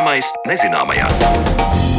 Zināmais 0.00 0.30
nezināmajā. 0.48 1.89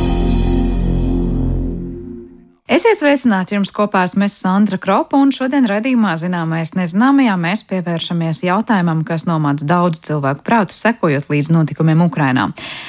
Esiet 2.81 2.97
sveicināti 2.97 3.53
jums 3.53 3.69
kopā 3.77 3.99
esmu 4.07 4.25
Sandra 4.33 4.79
Kropa, 4.81 5.13
un 5.21 5.29
šodien 5.29 5.67
redzījumā 5.69 6.15
zināmais 6.17 6.71
nezināmajā 6.73 7.35
mēs 7.37 7.61
pievēršamies 7.69 8.39
jautājumam, 8.47 9.03
kas 9.05 9.27
nomāca 9.29 9.67
daudzu 9.69 9.99
cilvēku 10.07 10.41
prātu, 10.41 10.73
sekojot 10.73 11.29
līdz 11.29 11.51
notikumiem 11.53 12.01
Ukrainā. 12.07 12.47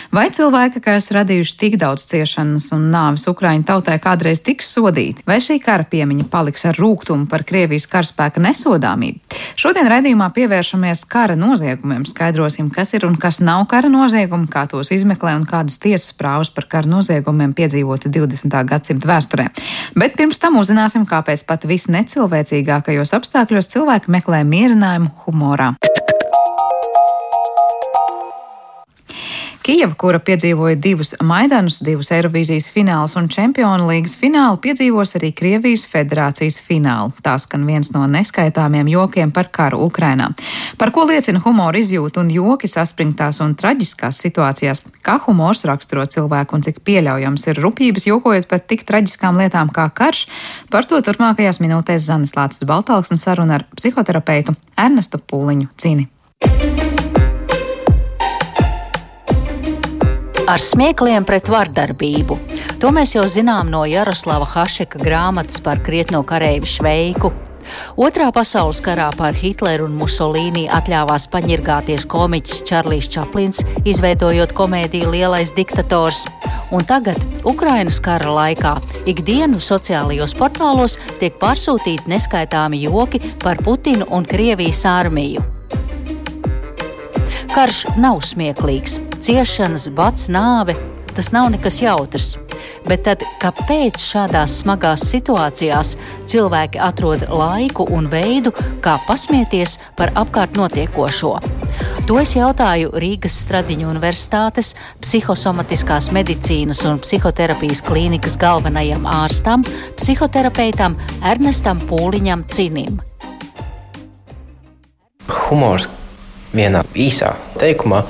Vai 0.08 0.30
cilvēki, 0.32 0.80
kas 0.86 1.10
radījuši 1.12 1.56
tik 1.60 1.76
daudz 1.82 2.06
ciešanas 2.08 2.70
un 2.72 2.86
nāvis 2.94 3.28
Ukraiņu 3.28 3.66
tautai, 3.68 3.98
kādreiz 4.00 4.40
tiks 4.40 4.70
sodīti, 4.78 5.26
vai 5.28 5.36
šī 5.44 5.58
kara 5.60 5.84
piemiņa 5.84 6.24
paliks 6.32 6.64
ar 6.70 6.80
rūgtumu 6.80 7.28
par 7.28 7.44
Krievijas 7.44 7.84
karaspēka 7.92 8.40
nesodāmību? 8.48 9.20
Šodien 9.60 9.92
redzījumā 9.92 10.30
pievēršamies 10.32 11.04
kara 11.12 11.36
noziegumiem, 11.36 12.08
skaidrosim, 12.08 12.72
kas 12.72 12.94
ir 12.96 13.04
un 13.10 13.20
kas 13.20 13.42
nav 13.44 13.66
kara 13.68 13.92
noziegumi, 13.92 14.48
kā 14.48 14.64
tos 14.72 14.88
izmeklē 14.96 15.36
un 15.36 15.44
kādas 15.44 15.76
tiesas 15.84 16.16
prāvas 16.16 16.48
par 16.48 16.70
kara 16.78 16.88
noziegumiem 16.96 17.52
piedzīvotas 17.60 18.16
20. 18.16 18.58
gadsimta 18.72 19.12
vēsturē. 19.12 19.50
Bet 19.98 20.16
pirms 20.18 20.40
tam 20.42 20.58
uzzināsim, 20.60 21.06
kāpēc 21.08 21.44
pat 21.48 21.66
visnecilvēcīgākajos 21.68 23.14
apstākļos 23.18 23.70
cilvēki 23.74 24.12
meklē 24.14 24.42
mierinājumu 24.48 25.12
humorā. 25.26 25.72
Kijava, 29.62 29.94
kura 29.94 30.18
piedzīvoja 30.18 30.74
divus 30.82 31.12
Maidanus, 31.22 31.76
divus 31.86 32.08
Eirovīzijas 32.10 32.66
finālus 32.74 33.12
un 33.14 33.28
Čempionu 33.30 33.86
līgas 33.86 34.16
finālu, 34.18 34.56
piedzīvos 34.58 35.14
arī 35.20 35.28
Krievijas 35.38 35.84
federācijas 35.86 36.56
finālu. 36.66 37.12
Tā 37.22 37.36
skan 37.38 37.62
viens 37.68 37.92
no 37.94 38.02
neskaitāmiem 38.10 38.90
jokiem 38.90 39.30
par 39.30 39.52
karu 39.54 39.84
Ukrainā. 39.86 40.32
Par 40.80 40.90
ko 40.90 41.04
liecina 41.06 41.38
humora 41.44 41.78
izjūta 41.78 42.24
un 42.24 42.32
joki 42.34 42.66
saspringtās 42.70 43.38
un 43.44 43.54
traģiskās 43.54 44.18
situācijās, 44.24 44.82
kā 45.06 45.20
humors 45.28 45.62
raksturo 45.70 46.08
cilvēku 46.10 46.58
un 46.58 46.66
cik 46.66 46.80
pieļaujams 46.82 47.46
ir 47.52 47.60
rupības 47.62 48.08
jokojot 48.10 48.48
par 48.50 48.64
tik 48.66 48.82
traģiskām 48.88 49.38
lietām 49.38 49.70
kā 49.70 49.86
karš, 49.94 50.24
par 50.74 50.90
to 50.90 50.98
turpmākajās 51.06 51.62
minūtēs 51.62 52.08
Zanes 52.10 52.34
Lācis 52.34 52.66
Baltalks 52.66 53.14
un 53.14 53.22
saruna 53.22 53.60
ar 53.60 53.68
psihoterapeitu 53.78 54.56
Ernestu 54.74 55.22
Pūliņu 55.22 55.70
Cini. 55.78 56.08
Ar 60.48 60.60
smiekliem 60.60 61.24
pret 61.26 61.48
vardarbību. 61.50 62.36
To 62.82 62.90
mēs 62.94 63.14
jau 63.16 63.24
zinām 63.30 63.70
no 63.70 63.84
Jaroslava 63.86 64.46
Hašeka 64.48 65.00
grāmatas 65.02 65.62
par 65.62 65.82
krietno 65.84 66.22
kareivi 66.26 66.68
Šveiku. 66.68 67.32
Otrā 67.94 68.26
pasaules 68.34 68.80
karā 68.82 69.06
par 69.14 69.36
Hitleru 69.38 69.86
un 69.86 69.94
Musolīni 70.00 70.64
atļāvās 70.66 71.28
paņirgāties 71.30 72.08
komiķis 72.10 72.64
Čarlijs 72.66 73.08
Čaplins, 73.12 73.62
izveidojot 73.86 74.54
komēdiju 74.58 75.12
Lielais 75.14 75.54
diktators. 75.54 76.24
Un 76.74 76.82
tagad, 76.88 77.22
Ukrainas 77.46 78.00
kara 78.02 78.34
laikā, 78.34 78.74
ikdienu 79.06 79.62
sociālajos 79.62 80.34
portālos 80.34 80.98
tiek 81.20 81.38
pārsūtīti 81.38 82.10
neskaitāmi 82.10 82.82
joki 82.82 83.22
par 83.44 83.62
Putinu 83.62 84.10
un 84.10 84.26
Krievijas 84.26 84.82
armiju. 84.88 85.44
Karš 87.52 87.84
nav 88.00 88.22
smieklīgs, 88.24 88.98
ciešanas, 89.22 89.88
bats, 89.94 90.28
nāve. 90.32 90.76
Tas 91.12 91.28
nav 91.32 91.50
nekas 91.52 91.82
jautrs. 91.82 92.36
Bet 92.88 93.04
tad, 93.06 93.20
kāpēc 93.42 94.00
šādās 94.00 94.54
smagās 94.62 95.04
situācijās 95.10 95.92
cilvēki 96.30 96.80
atrod 96.82 97.26
laiku 97.28 97.84
un 97.92 98.08
veidu, 98.10 98.54
kā 98.82 98.96
pasmieties 99.06 99.76
par 99.98 100.10
apkārt 100.18 100.56
notiekošo? 100.56 101.36
To 102.08 102.18
es 102.18 102.32
jautāju 102.34 102.90
Rīgas 102.98 103.36
Stradiņu 103.44 103.90
Universitātes 103.92 104.72
psihosomatiskās 105.04 106.10
medicīnas 106.16 106.82
un 106.88 106.98
psihoterapijas 107.04 107.84
klīnikas 107.86 108.38
galvenajam 108.40 109.06
ārstam, 109.06 109.62
psihoterapeitam 110.00 110.96
Ernestam 111.22 111.80
Pūliņam 111.86 112.46
Cinim. 112.50 112.98
Humors 115.28 115.86
vienā 116.56 116.82
īsā 116.98 117.36
teikumā, 117.60 118.02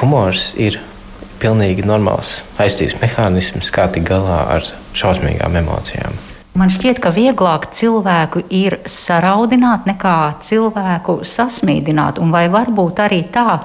humors 0.00 0.52
ir 0.60 0.80
pilnīgi 1.42 1.84
normāls 1.86 2.38
aizsardzības 2.58 3.00
mehānisms, 3.02 3.72
kā 3.74 3.88
tikt 3.92 4.08
galā 4.08 4.38
ar 4.56 4.70
šausmīgām 4.96 5.58
emocijām. 5.60 6.16
Man 6.54 6.70
šķiet, 6.70 7.00
ka 7.02 7.10
vieglāk 7.10 7.72
cilvēku 7.74 8.44
ir 8.54 8.78
saraudināt 8.86 9.88
nekā 9.90 10.18
cilvēku 10.46 11.24
sasmīdināt, 11.26 12.20
un 12.22 12.30
vai 12.34 12.46
varbūt 12.52 13.02
arī 13.02 13.24
tā, 13.34 13.58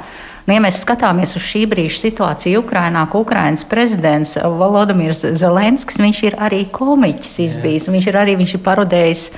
Nu, 0.50 0.56
ja 0.56 0.62
mēs 0.64 0.80
skatāmies 0.82 1.36
uz 1.38 1.44
šī 1.46 1.60
brīža 1.70 2.00
situāciju 2.00 2.64
Ukrajinā, 2.64 3.04
ka 3.06 3.20
Ukraiņas 3.22 3.68
prezidents 3.70 4.32
Volodimirs 4.42 5.22
Zelenskis 5.38 6.00
ir 6.26 6.40
arī 6.42 6.64
komiķis 6.74 7.36
izbijis, 7.44 7.86
viņš 7.86 8.08
ir 8.10 8.18
arī 8.18 8.34
viņš 8.40 8.56
ir 8.58 8.64
parodējis 8.66 9.30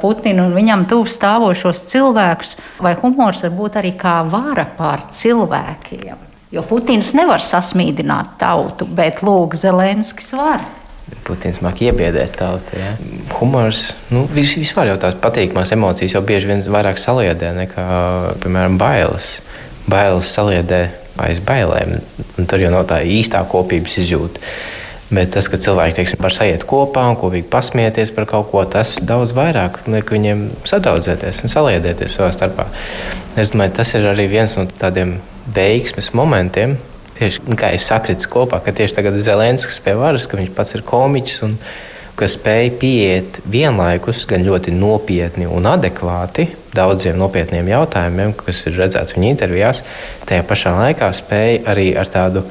Putinu 0.00 0.48
un 0.48 0.56
viņam 0.56 0.88
tuvu 0.88 1.04
stāvošos 1.04 1.84
cilvēkus, 1.92 2.56
vai 2.80 2.96
humors 3.02 3.44
var 3.44 3.52
būt 3.60 3.76
arī 3.82 3.92
kā 4.00 4.22
vara 4.24 4.64
pār 4.64 5.04
cilvēkiem. 5.12 6.33
Jo 6.54 6.62
Putins 6.68 7.10
nevar 7.18 7.42
sasmīdināt 7.42 8.36
tautu, 8.38 8.86
bet 8.86 9.24
Lūk, 9.26 9.56
Zelenskis 9.58 10.30
var. 10.38 10.62
Putins 11.24 11.58
māca 11.64 11.82
iebiedēt 11.84 12.36
tautu. 12.38 12.78
Ja. 12.78 12.92
Humors, 13.40 13.88
nu, 14.14 14.22
vis, 14.32 14.54
vispār 14.60 14.92
jau 14.92 15.00
tās 15.02 15.18
patīkamās 15.20 15.72
emocijas 15.74 16.14
jau 16.14 16.22
bieži 16.24 16.52
vien 16.52 16.62
vairāk 16.70 17.00
saliedē 17.00 17.50
nekā, 17.58 17.88
piemēram, 18.44 18.78
bailes 18.80 19.38
bailes 19.90 20.30
saliedē 20.32 20.86
aiz 21.20 21.42
bailēm. 21.44 21.98
Tur 22.48 22.62
jau 22.62 22.72
nav 22.72 22.88
tā 22.90 23.02
īstā 23.06 23.42
kopības 23.50 23.98
izjūta. 24.02 24.42
Bet 25.14 25.34
tas, 25.34 25.46
ka 25.52 25.60
cilvēki 25.60 25.98
teiksim, 25.98 26.22
var 26.24 26.32
sajiet 26.34 26.64
kopā 26.66 27.04
un 27.10 27.18
kopīgi 27.20 27.46
pasmieties 27.52 28.10
par 28.16 28.26
kaut 28.30 28.48
ko, 28.50 28.64
tas 28.66 28.96
daudz 29.04 29.34
vairāk 29.36 29.82
liek 29.92 30.08
viņiem 30.10 30.46
sadraudzēties 30.66 31.44
un 31.44 31.52
saliedēties 31.52 32.16
savā 32.16 32.32
starpā. 32.34 32.66
Es 33.38 33.52
domāju, 33.52 33.76
tas 33.78 33.92
ir 33.94 34.08
arī 34.10 34.26
viens 34.32 34.56
no 34.58 34.64
tādiem 34.80 35.18
veiksmes 35.54 36.12
momentiem. 36.16 36.76
Tieši 37.14 37.56
kā 37.58 37.70
es 37.76 37.86
sakrits 37.86 38.26
kopā, 38.30 38.58
ka 38.64 38.74
tieši 38.74 38.96
tagad 38.96 39.18
Zelenskis 39.22 39.78
pie 39.82 39.94
varas, 39.98 40.26
ka 40.26 40.38
viņš 40.40 40.54
pats 40.54 40.74
ir 40.74 40.82
komiķis 40.86 41.42
un 41.46 41.58
kas 42.18 42.36
spēj 42.38 42.70
pieiet 42.78 43.40
vienlaikus 43.50 44.22
gan 44.30 44.44
ļoti 44.46 44.74
nopietni 44.74 45.46
un 45.50 45.66
adekvāti 45.66 46.48
daudziem 46.74 47.18
nopietniem 47.18 47.68
jautājumiem, 47.70 48.34
kas 48.38 48.64
ir 48.66 48.78
redzēts 48.78 49.16
viņa 49.16 49.30
intervijās, 49.30 49.82
tajā 50.26 50.46
pašā 50.46 50.74
laikā 50.78 51.10
spēj 51.14 51.60
arī 51.70 51.90
ar 51.98 52.10
tādu 52.10 52.44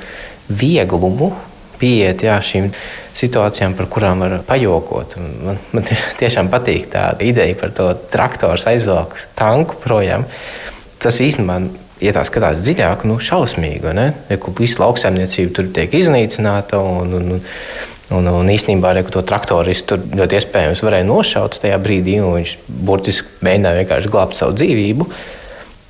vieglumu 0.47 1.31
pieiet 1.79 2.23
jā, 2.23 2.37
šīm 2.43 2.69
situācijām, 3.17 3.75
par 3.77 3.89
kurām 3.91 4.23
var 4.23 4.39
pajokot. 4.47 5.17
Man, 5.19 5.59
man 5.75 5.87
tiešām 6.21 6.51
patīk 6.51 6.89
tā 6.93 7.09
ideja 7.23 7.57
par 7.59 7.73
to 7.75 7.89
traktoru 8.13 8.59
aizvelku 8.71 9.27
tanku 9.37 9.79
projām. 9.83 10.25
Tas 11.03 11.19
īstenībā 11.23 11.59
ja 12.03 12.13
tā 12.15 12.25
skatās 12.27 12.61
dziļāk, 12.65 13.07
nu, 13.09 13.17
šausmīgi. 13.23 13.95
Ja 14.29 14.37
visu 14.59 14.83
lauksaimniecību 14.83 15.55
tur 15.55 15.71
tiek 15.75 15.95
iznīcināta 16.03 16.81
un, 16.83 17.17
un, 17.19 17.33
un 17.37 17.43
Un, 18.13 18.27
un 18.27 18.49
īstenībā 18.51 18.91
arī 18.91 19.01
to 19.09 19.21
traktoristu 19.25 19.95
ļoti 20.11 20.37
iespējams 20.37 20.81
varēja 20.85 21.05
nošaut 21.07 21.55
tajā 21.63 21.77
brīdī, 21.81 22.17
un 22.21 22.35
viņš 22.35 22.51
burtiski 22.85 23.45
mēģināja 23.47 23.79
vienkārši 23.79 24.11
glābt 24.11 24.37
savu 24.37 24.57
dzīvību. 24.59 25.07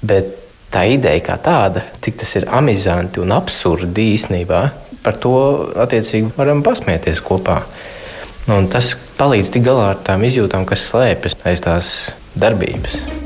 Bet 0.05 0.29
tā 0.73 0.85
ideja 0.93 1.23
kā 1.25 1.39
tāda, 1.41 1.83
cik 2.05 2.21
tas 2.21 2.35
ir 2.39 2.47
amizanti 2.53 3.21
un 3.23 3.33
absurdi 3.35 4.11
īstenībā, 4.13 4.61
par 5.03 5.19
to 5.25 5.33
attiecīgi 5.83 6.31
varam 6.37 6.63
pasmieties 6.65 7.23
kopā. 7.25 7.63
Un 8.53 8.69
tas 8.71 8.93
palīdz 9.19 9.53
tikt 9.55 9.67
galā 9.67 9.89
ar 9.95 10.01
tām 10.05 10.23
izjūtām, 10.27 10.69
kas 10.69 10.85
slēpjas 10.91 11.39
aiz 11.49 11.65
tās 11.65 11.93
darbības. 12.39 13.22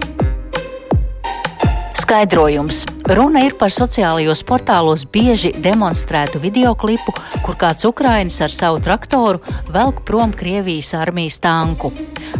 Skaidrojums. 2.08 2.86
Runa 3.12 3.42
ir 3.44 3.58
par 3.60 3.68
sociālajos 3.76 4.40
portālos 4.48 5.02
bieži 5.12 5.50
demonstrētu 5.60 6.40
videoklipu, 6.40 7.12
kur 7.44 7.58
kāds 7.60 7.84
Ukrainis 7.84 8.38
ar 8.46 8.54
savu 8.56 8.80
traktoru 8.80 9.42
velk 9.76 10.00
prom 10.08 10.32
Krievijas 10.32 10.94
armijas 10.96 11.42
tanku. 11.44 11.92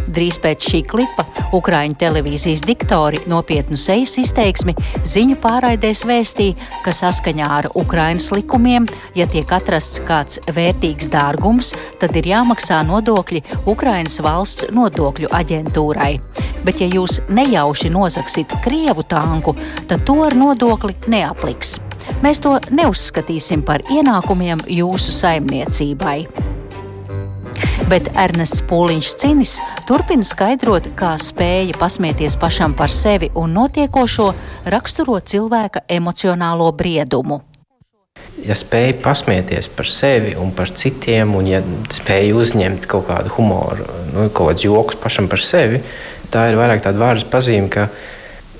Drīz 0.08 0.40
pēc 0.40 0.70
šī 0.70 0.80
klipa 0.88 1.26
Ukrāņu 1.48 1.96
televīzijas 1.96 2.60
diktori 2.60 3.22
nopietnu 3.30 3.78
sejas 3.80 4.18
izteiksmi 4.20 4.74
ziņu 5.08 5.38
pārraidēs 5.40 6.02
vēstīja, 6.08 6.58
ka 6.84 6.92
saskaņā 6.92 7.48
ar 7.60 7.70
Ukrainas 7.78 8.28
likumiem, 8.34 8.84
ja 9.16 9.24
tiek 9.32 9.48
atrasts 9.56 10.02
kāds 10.04 10.42
vērtīgs 10.44 11.08
dārgums, 11.12 11.72
tad 12.02 12.16
ir 12.20 12.28
jāmaksā 12.34 12.82
nodokļi 12.90 13.40
Ukrainas 13.64 14.20
valsts 14.24 14.68
nodokļu 14.76 15.32
aģentūrai. 15.40 16.12
Bet 16.68 16.84
ja 16.84 16.90
jūs 16.92 17.22
nejauši 17.32 17.94
nozagsit 17.96 18.52
Krievu 18.64 19.06
tanku, 19.08 19.56
tad 19.88 20.04
to 20.04 20.20
ar 20.26 20.36
nodokli 20.36 20.98
neapliks. 21.08 21.78
Mēs 22.20 22.44
to 22.44 22.58
neuzskatīsim 22.74 23.64
par 23.64 23.84
ienākumiem 23.88 24.66
jūsu 24.68 25.16
saimniecībai. 25.16 26.57
Bet 27.88 28.10
Ernests 28.20 28.60
Pūliņš 28.68 29.10
Cinis 29.16 29.54
turpina 29.88 30.26
skaidrot, 30.26 30.90
kā 30.98 31.14
spēja 31.24 31.72
pasmieties 31.80 32.34
pašam 32.36 32.74
par 32.76 32.92
sevi 32.92 33.30
un 33.32 33.54
notiekošo 33.56 34.26
raksturo 34.68 35.16
cilvēka 35.24 35.86
emocionālo 35.96 36.68
briedumu. 36.76 37.40
ja 38.44 38.54
spēj 38.54 38.92
pasmieties 39.00 39.70
par 39.72 39.88
sevi 39.88 40.34
un 40.36 40.52
par 40.52 40.68
citiem, 40.68 41.32
un 41.34 41.48
ja 41.48 41.62
spēj 41.94 42.34
uzņemt 42.36 42.84
kaut 42.90 43.08
kādu 43.08 43.32
humoru, 43.38 43.88
nu, 44.12 44.28
kaut 44.28 44.52
kādus 44.52 44.68
joks 44.68 45.00
pašam 45.00 45.28
par 45.28 45.40
sevi, 45.40 45.80
tā 46.32 46.50
ir 46.50 46.60
vairāk 46.60 46.84
tāda 46.84 47.00
vārdas 47.00 47.24
pazīme, 47.24 47.70
ka 47.72 47.88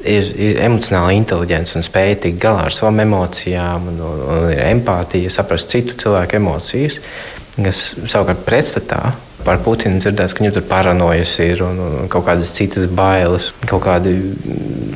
ir, 0.05 0.25
ir 0.41 0.63
emocionāla 0.65 1.13
inteligence 1.13 1.77
un 1.77 1.85
spēja 1.85 2.23
tikt 2.25 2.41
galā 2.41 2.71
ar 2.71 2.73
savām 2.73 3.05
emocijām, 3.05 3.93
un, 3.93 4.01
un, 4.01 4.23
un 4.29 4.53
ir 4.55 4.65
empātija, 4.71 5.33
saprast 5.37 5.69
citu 5.75 6.01
cilvēku 6.01 6.41
emocijas, 6.41 7.03
kas 7.67 7.83
savukārt 8.11 8.45
pretstatā. 8.47 9.01
Par 9.47 9.61
Putinu 9.65 10.01
dzirdēts, 10.03 10.35
ka 10.35 10.43
viņam 10.43 10.57
tur 10.57 10.65
paranojas 10.69 11.37
ir 11.41 11.63
un, 11.65 11.79
un 11.81 12.09
kaut 12.11 12.27
kādas 12.27 12.51
citas 12.57 12.89
bailes, 12.91 13.53
kaut 13.71 13.85
kādi 13.87 14.17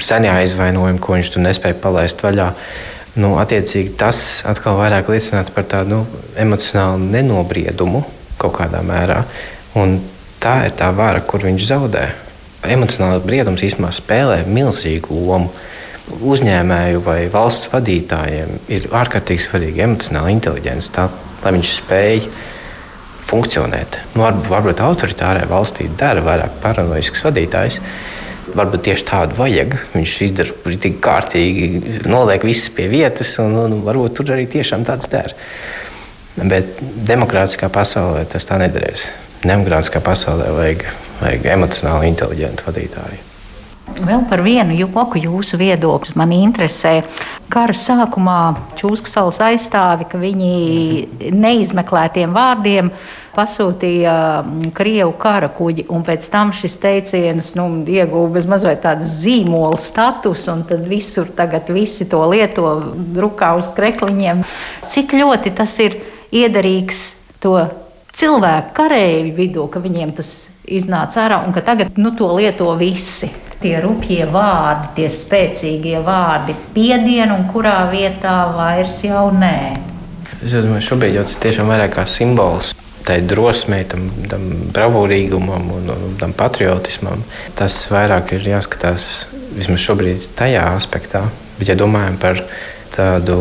senie 0.03 0.33
aizvainojumi, 0.33 1.01
ko 1.01 1.15
viņš 1.17 1.31
tur 1.33 1.45
nespēja 1.47 1.79
palaist 1.81 2.25
vaļā. 2.25 2.51
Nu, 3.23 3.35
attiecīgi, 3.41 3.95
tas 4.01 4.43
atkal 4.49 4.79
vairāk 4.81 5.11
liecinātu 5.13 5.55
par 5.55 5.69
tādu 5.69 5.95
nu, 5.95 6.21
emocionālu 6.41 7.11
nenobriedumu 7.13 8.03
kaut 8.41 8.57
kādā 8.59 8.83
mērā. 8.85 9.23
Un 9.79 9.99
tā 10.43 10.63
ir 10.67 10.77
tā 10.79 10.91
vara, 10.97 11.23
kur 11.25 11.45
viņš 11.47 11.69
zaudē 11.69 12.07
emocionālais 12.71 13.25
briedums 13.27 13.63
īstenībā 13.65 13.93
spēlē 13.95 14.43
milzīgu 14.47 15.19
lomu. 15.27 15.51
Uzņēmēju 16.13 17.03
vai 17.07 17.21
valsts 17.31 17.71
vadītājiem 17.73 18.57
ir 18.75 18.89
ārkārtīgi 18.91 19.45
svarīga 19.45 19.87
emocionāla 19.87 20.33
inteligence, 20.35 20.91
tā, 20.93 21.07
lai 21.45 21.53
viņš 21.57 21.71
spēj 21.79 22.25
funkcionēt. 23.33 23.99
Nu, 24.15 24.29
varbūt, 24.49 24.83
autoritārai 24.85 25.45
valstī 25.51 25.89
dara 25.99 26.23
vairāk 26.25 26.61
paranoisks 26.63 27.25
vadītājs. 27.27 27.81
Varbūt 28.53 28.85
tieši 28.89 29.07
tādu 29.09 29.39
vajag. 29.39 29.77
Viņš 29.95 30.17
izdara 30.29 30.77
tik 30.83 30.99
kārtīgi, 31.03 32.03
noliek 32.11 32.45
visus 32.45 32.73
pie 32.75 32.89
vietas, 32.93 33.35
un, 33.43 33.57
un 33.65 33.79
varbūt 33.87 34.19
tur 34.19 34.35
arī 34.37 34.49
tiešām 34.53 34.85
tāds 34.89 35.09
dara. 35.13 35.33
Bet 36.37 36.79
demokrātiskā 37.09 37.73
pasaulē 37.73 38.27
tas 38.29 38.49
tā 38.49 38.61
nedarēs. 38.61 39.09
Demokrātiskā 39.43 40.01
pasaulē 40.05 40.53
vajag 40.57 40.85
vajag 41.23 41.47
emocionāli 41.55 42.11
inteliģentu 42.13 42.67
vadītāju. 42.67 43.21
Vēl 44.03 44.23
par 44.31 44.41
vienu 44.45 44.75
joku 44.79 45.21
jūsu 45.21 45.59
viedoklis 45.61 46.17
man 46.17 46.33
interesē. 46.33 47.03
Kara 47.53 47.75
sākumā 47.77 48.39
Čūsku 48.79 49.11
salas 49.11 49.41
aizstāvi, 49.43 50.07
ka 50.09 50.21
viņi 50.21 51.33
neizmeklētiem 51.35 52.33
vārdiem 52.33 52.93
pasūtīja 53.37 54.15
mm, 54.43 54.73
Krievu 54.77 55.15
kara 55.21 55.49
kuģi, 55.53 55.87
un 55.93 56.05
pēc 56.07 56.29
tam 56.33 56.53
šis 56.57 56.77
teiciens 56.83 57.53
nu, 57.59 57.67
ieguva 57.89 58.35
bezmazliet 58.37 58.83
tādu 58.85 59.09
zīmola 59.09 59.79
status, 59.81 60.47
un 60.53 60.65
tad 60.69 60.85
visur 60.89 61.31
tagad 61.37 61.71
visi 61.73 62.09
to 62.11 62.23
lieto 62.31 62.75
drukā 63.17 63.55
uz 63.61 63.73
krekliņiem. 63.77 64.45
Cik 64.93 65.17
ļoti 65.17 65.55
tas 65.57 65.79
ir 65.85 65.99
iederīgs 66.33 67.05
to 67.43 67.57
cilvēku 68.17 68.77
kareivi 68.77 69.33
vidū, 69.37 69.67
ka 69.73 69.81
viņiem 69.83 70.13
tas 70.17 70.33
iznāca 70.69 71.25
ārā 71.25 71.41
un 71.47 71.55
ka 71.57 71.65
tagad 71.65 71.97
nu, 71.99 72.15
to 72.17 72.29
lieto 72.37 72.71
visi. 72.81 73.31
Tie 73.63 73.77
rupjie 73.79 74.25
vārdi, 74.27 74.89
tie 74.97 75.09
spēcīgie 75.15 76.01
vārdi, 76.03 76.57
piedienu 76.75 77.37
un 77.39 77.49
kurā 77.53 77.85
vietā 77.93 78.37
vairs 78.57 78.99
jau 79.07 79.29
nē. 79.37 79.57
Es 80.43 80.51
domāju, 80.57 80.83
šobrīd 80.89 81.21
jau 81.21 81.27
tas 81.29 81.39
tiešām 81.45 81.71
vairāk 81.71 81.95
kā 81.95 82.07
simbols. 82.11 82.73
Tai 83.03 83.17
drosmei, 83.27 83.83
tam, 83.91 84.07
tam 84.31 84.45
bravūrīgumam 84.75 85.71
un, 85.75 85.89
un 85.91 86.17
tam 86.21 86.35
patriotismam. 86.39 87.25
Tas 87.59 87.81
vairāk 87.91 88.37
ir 88.37 88.47
jāskatās 88.53 89.09
vismaz 89.57 89.83
šobrīd 89.83 90.29
tajā 90.39 90.69
aspektā. 90.77 91.25
Bet, 91.59 91.73
ja 91.73 91.79
domājam 91.79 92.19
par 92.23 92.39
tādu 92.95 93.39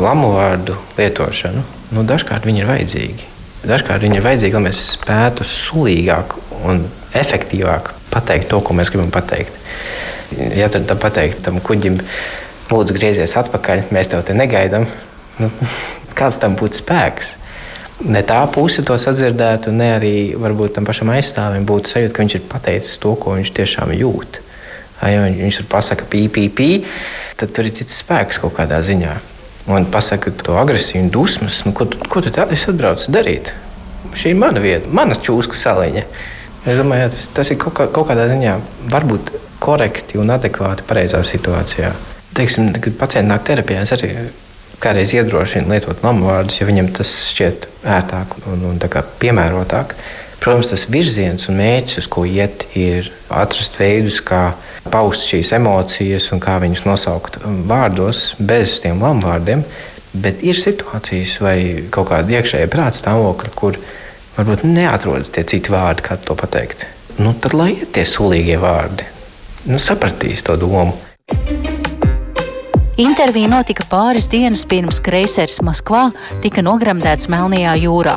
lamu 0.00 0.32
vārdu 0.36 0.76
lietošanu, 0.96 1.62
nu, 1.96 2.04
dažkārt 2.06 2.48
viņi 2.48 2.64
ir 2.64 2.70
vajadzīgi. 2.70 3.28
Dažkārt 3.66 4.04
viņi 4.04 4.20
ir 4.20 4.24
vajadzīgi, 4.24 4.56
lai 4.56 4.64
mēs 4.68 4.82
spētu 4.94 5.46
sulīgāk 5.48 6.36
un 6.66 6.84
efektīvāk 7.16 7.92
pateikt 8.12 8.50
to, 8.52 8.60
ko 8.62 8.76
mēs 8.76 8.92
gribam 8.92 9.12
pateikt. 9.14 9.54
Ja 10.56 10.68
tad 10.72 10.90
pateikt 11.00 11.44
tam 11.46 11.60
kuģim, 11.64 12.00
lūdzu, 12.70 12.94
griezies 12.96 13.36
atpakaļ, 13.38 13.86
mēs 13.94 14.10
tev 14.10 14.24
te 14.26 14.34
negaidām, 14.36 14.86
nu, 15.42 15.50
kāds 16.18 16.40
tam 16.42 16.56
būtu 16.58 16.82
spēks? 16.82 17.36
Ne 18.04 18.20
tā 18.28 18.42
puse 18.52 18.82
to 18.84 18.96
sadzirdētu, 19.00 19.72
ne 19.72 19.86
arī 19.94 20.16
varbūt 20.36 20.74
tam 20.76 20.84
pašam 20.84 21.14
aizstāvim 21.14 21.64
būtu 21.64 21.94
sajūta, 21.94 22.12
ka 22.12 22.24
viņš 22.26 22.34
ir 22.36 22.42
pateicis 22.50 22.98
to, 23.00 23.14
ko 23.16 23.38
viņš 23.38 23.54
tiešām 23.56 23.94
jūt. 23.96 24.42
Ja 25.00 25.24
viņš 25.24 25.62
tur 25.62 25.70
pasakā 25.72 26.04
pīpīpī, 26.12 26.68
tad 27.40 27.56
tur 27.56 27.68
ir 27.68 27.74
cits 27.76 28.02
spēks 28.02 28.40
kaut 28.42 28.56
kādā 28.58 28.82
ziņā 28.84 29.16
un 29.66 29.88
pasaka 29.90 30.30
to 30.30 30.54
agresiju 30.60 31.02
un 31.02 31.10
dusmas, 31.10 31.64
nu, 31.64 31.72
ko, 31.72 31.84
tu, 31.90 31.98
ko 32.08 32.22
tu 32.22 32.30
tādu 32.30 32.54
atbrauc 32.54 33.02
darīt? 33.10 33.50
Šī 34.16 34.32
ir 34.32 34.38
mana 34.40 34.62
vieta, 34.62 34.88
mana 34.94 35.16
čūsku 35.18 35.58
saliņa. 35.58 36.04
Es 36.66 36.78
domāju, 36.80 37.10
tas, 37.12 37.26
tas 37.34 37.50
ir 37.50 37.58
kaut, 37.60 37.74
kā, 37.78 37.88
kaut 37.92 38.08
kādā 38.08 38.28
ziņā 38.30 38.56
varbūt 38.92 39.32
korekti 39.62 40.20
un 40.22 40.30
adekvāti 40.34 40.86
pareizā 40.86 41.22
situācijā. 41.26 41.92
Teiksim, 42.36 42.70
kad 42.82 42.98
pacienti 43.00 43.30
nāk 43.32 43.44
terapijā, 43.46 43.82
es 43.86 43.94
arī 43.96 44.12
kādreiz 44.82 45.14
iedrošinu 45.16 45.72
lietot 45.72 46.04
lamu 46.04 46.28
vārdus, 46.28 46.60
ja 46.60 46.68
viņam 46.68 46.92
tas 46.96 47.12
šķiet 47.30 47.66
ērtāk 47.96 48.38
un, 48.52 48.64
un 48.72 48.80
piemērotāk. 49.22 49.96
Protams, 50.40 50.68
tas 50.70 50.84
virziens 50.92 51.48
un 51.50 51.56
mērķis, 51.58 52.02
uz 52.02 52.08
ko 52.12 52.26
iet, 52.28 52.66
ir 52.76 53.08
atrast 53.32 53.78
veidus, 53.80 54.20
kā 54.20 54.52
paust 54.92 55.26
šīs 55.26 55.54
emocijas 55.56 56.28
un 56.34 56.42
kā 56.44 56.58
viņas 56.62 56.84
nosaukt 56.86 57.40
vārdos, 57.66 58.34
bez 58.38 58.76
tiem 58.84 59.02
lamuvārdiem. 59.02 59.64
Bet 60.16 60.44
ir 60.46 60.60
situācijas 60.60 61.38
vai 61.44 61.58
kaut 61.92 62.10
kāda 62.12 62.38
iekšēja 62.38 62.70
prāta 62.72 63.00
stāvokļa, 63.00 63.52
kur 63.56 63.80
varbūt 64.36 64.64
neatrodas 64.68 65.32
tie 65.32 65.44
citi 65.48 65.72
vārdi, 65.72 66.04
kā 66.06 66.20
to 66.20 66.36
pateikt. 66.38 66.86
Nu, 67.16 67.32
tad 67.32 67.56
lai 67.56 67.72
iet 67.78 67.94
tie 67.96 68.04
sulīgie 68.08 68.60
vārdi, 68.60 69.08
nu, 69.72 69.80
sapratīs 69.80 70.44
to 70.44 70.60
domu. 70.60 70.92
Intervija 72.96 73.50
notika 73.52 73.84
pāris 73.92 74.24
dienas 74.32 74.62
pirms 74.64 75.02
kreisers 75.04 75.58
Maskvā 75.60 76.06
tika 76.40 76.62
nogremdēts 76.64 77.28
Melnajā 77.28 77.74
jūrā. 77.82 78.14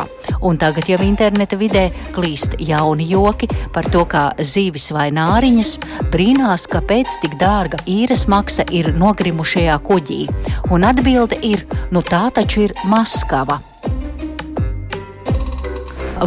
Un 0.48 0.56
tagad 0.56 0.88
jau 0.88 1.02
interneta 1.04 1.58
vidē 1.60 1.90
klīst 2.16 2.56
jauni 2.64 3.10
joki 3.10 3.50
par 3.76 3.90
to, 3.92 4.06
kā 4.08 4.30
zīvis 4.40 4.88
vai 4.96 5.10
nāriņas 5.12 5.74
brīnās, 6.14 6.64
kāpēc 6.72 7.20
tik 7.26 7.36
dārga 7.42 7.82
īres 7.92 8.24
maksa 8.32 8.64
ir 8.72 8.94
nogrimušajā 8.96 9.76
kuģī. 9.84 10.22
Un 10.72 10.88
atbilde 10.88 11.42
ir: 11.44 11.68
nu 11.92 12.00
tā 12.00 12.30
taču 12.32 12.70
ir 12.70 12.76
Maskava. 12.88 13.60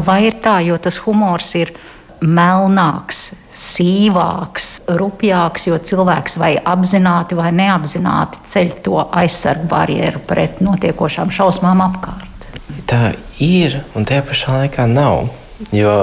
Vai 0.05 0.27
ir 0.29 0.37
tā, 0.45 0.59
jo 0.69 0.77
tas 0.77 1.01
humors 1.07 1.55
ir 1.57 1.73
melnāks, 2.21 3.31
sīvāks, 3.63 4.71
rupjāks, 4.99 5.69
jo 5.71 5.79
cilvēks 5.79 6.39
vai 6.43 6.55
apzināti 6.59 7.39
vai 7.39 7.53
neapzināti 7.55 8.43
ceļ 8.53 8.73
to 8.85 8.99
aizsargu 9.23 9.69
barjeru 9.71 10.23
pret 10.27 10.61
notiekošām 10.65 11.31
šausmām 11.35 11.85
apkārt. 11.85 12.49
Tā 12.91 13.13
ir 13.43 13.81
un 13.97 14.07
tajā 14.09 14.25
pašā 14.27 14.57
laikā 14.63 14.89
nav. 14.91 15.29
Jo 15.73 15.95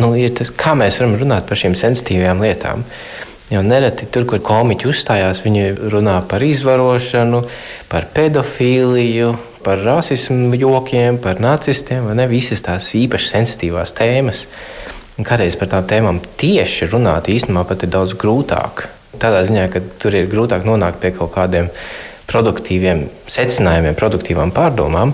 nu, 0.00 0.10
ir 0.18 0.34
tas, 0.38 0.50
kā 0.50 0.74
mēs 0.78 0.98
varam 0.98 1.14
runāt 1.20 1.46
par 1.48 1.60
šīm 1.60 1.76
sensitīvām 1.78 2.42
lietām. 2.42 2.82
Jo 3.52 3.60
nereti 3.62 4.08
tur, 4.10 4.24
kur 4.26 4.40
komiķi 4.42 4.88
uzstājās, 4.90 5.42
viņi 5.44 5.90
runā 5.92 6.16
par 6.26 6.42
izvarošanu, 6.42 7.44
par 7.92 8.08
pedofīliju, 8.14 9.34
par 9.64 9.82
rasismu 9.84 10.56
jokiem, 10.58 11.20
par 11.22 11.40
nacistiem, 11.44 12.08
vai 12.08 12.16
ne 12.18 12.26
visas 12.28 12.64
tās 12.64 12.90
īpaši 12.96 13.30
sensitīvās 13.36 13.94
tēmas. 13.96 14.46
Kādreiz 15.14 15.54
par 15.54 15.68
tām 15.70 15.84
tēmām 15.86 16.16
tieši 16.40 16.88
runāt 16.90 17.28
īstenībā 17.30 17.62
pat 17.68 17.84
ir 17.86 17.92
daudz 17.94 18.16
grūtāk. 18.18 18.88
Tādā 19.22 19.44
ziņā, 19.46 19.68
ka 19.70 19.82
tur 20.02 20.16
ir 20.18 20.26
grūtāk 20.26 20.64
nonākt 20.66 20.98
pie 20.98 21.12
kaut 21.14 21.30
kādiem 21.36 21.68
produktīviem 22.26 23.04
secinājumiem, 23.30 23.94
produktīvām 23.94 24.50
pārdomām, 24.56 25.12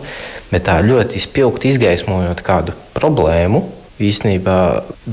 bet 0.48 0.64
tā 0.70 0.78
ļoti 0.80 1.20
spilgti 1.20 1.74
izgaismojot 1.74 2.40
kādu 2.46 2.72
problēmu, 2.96 3.60
īstenībā 4.00 4.58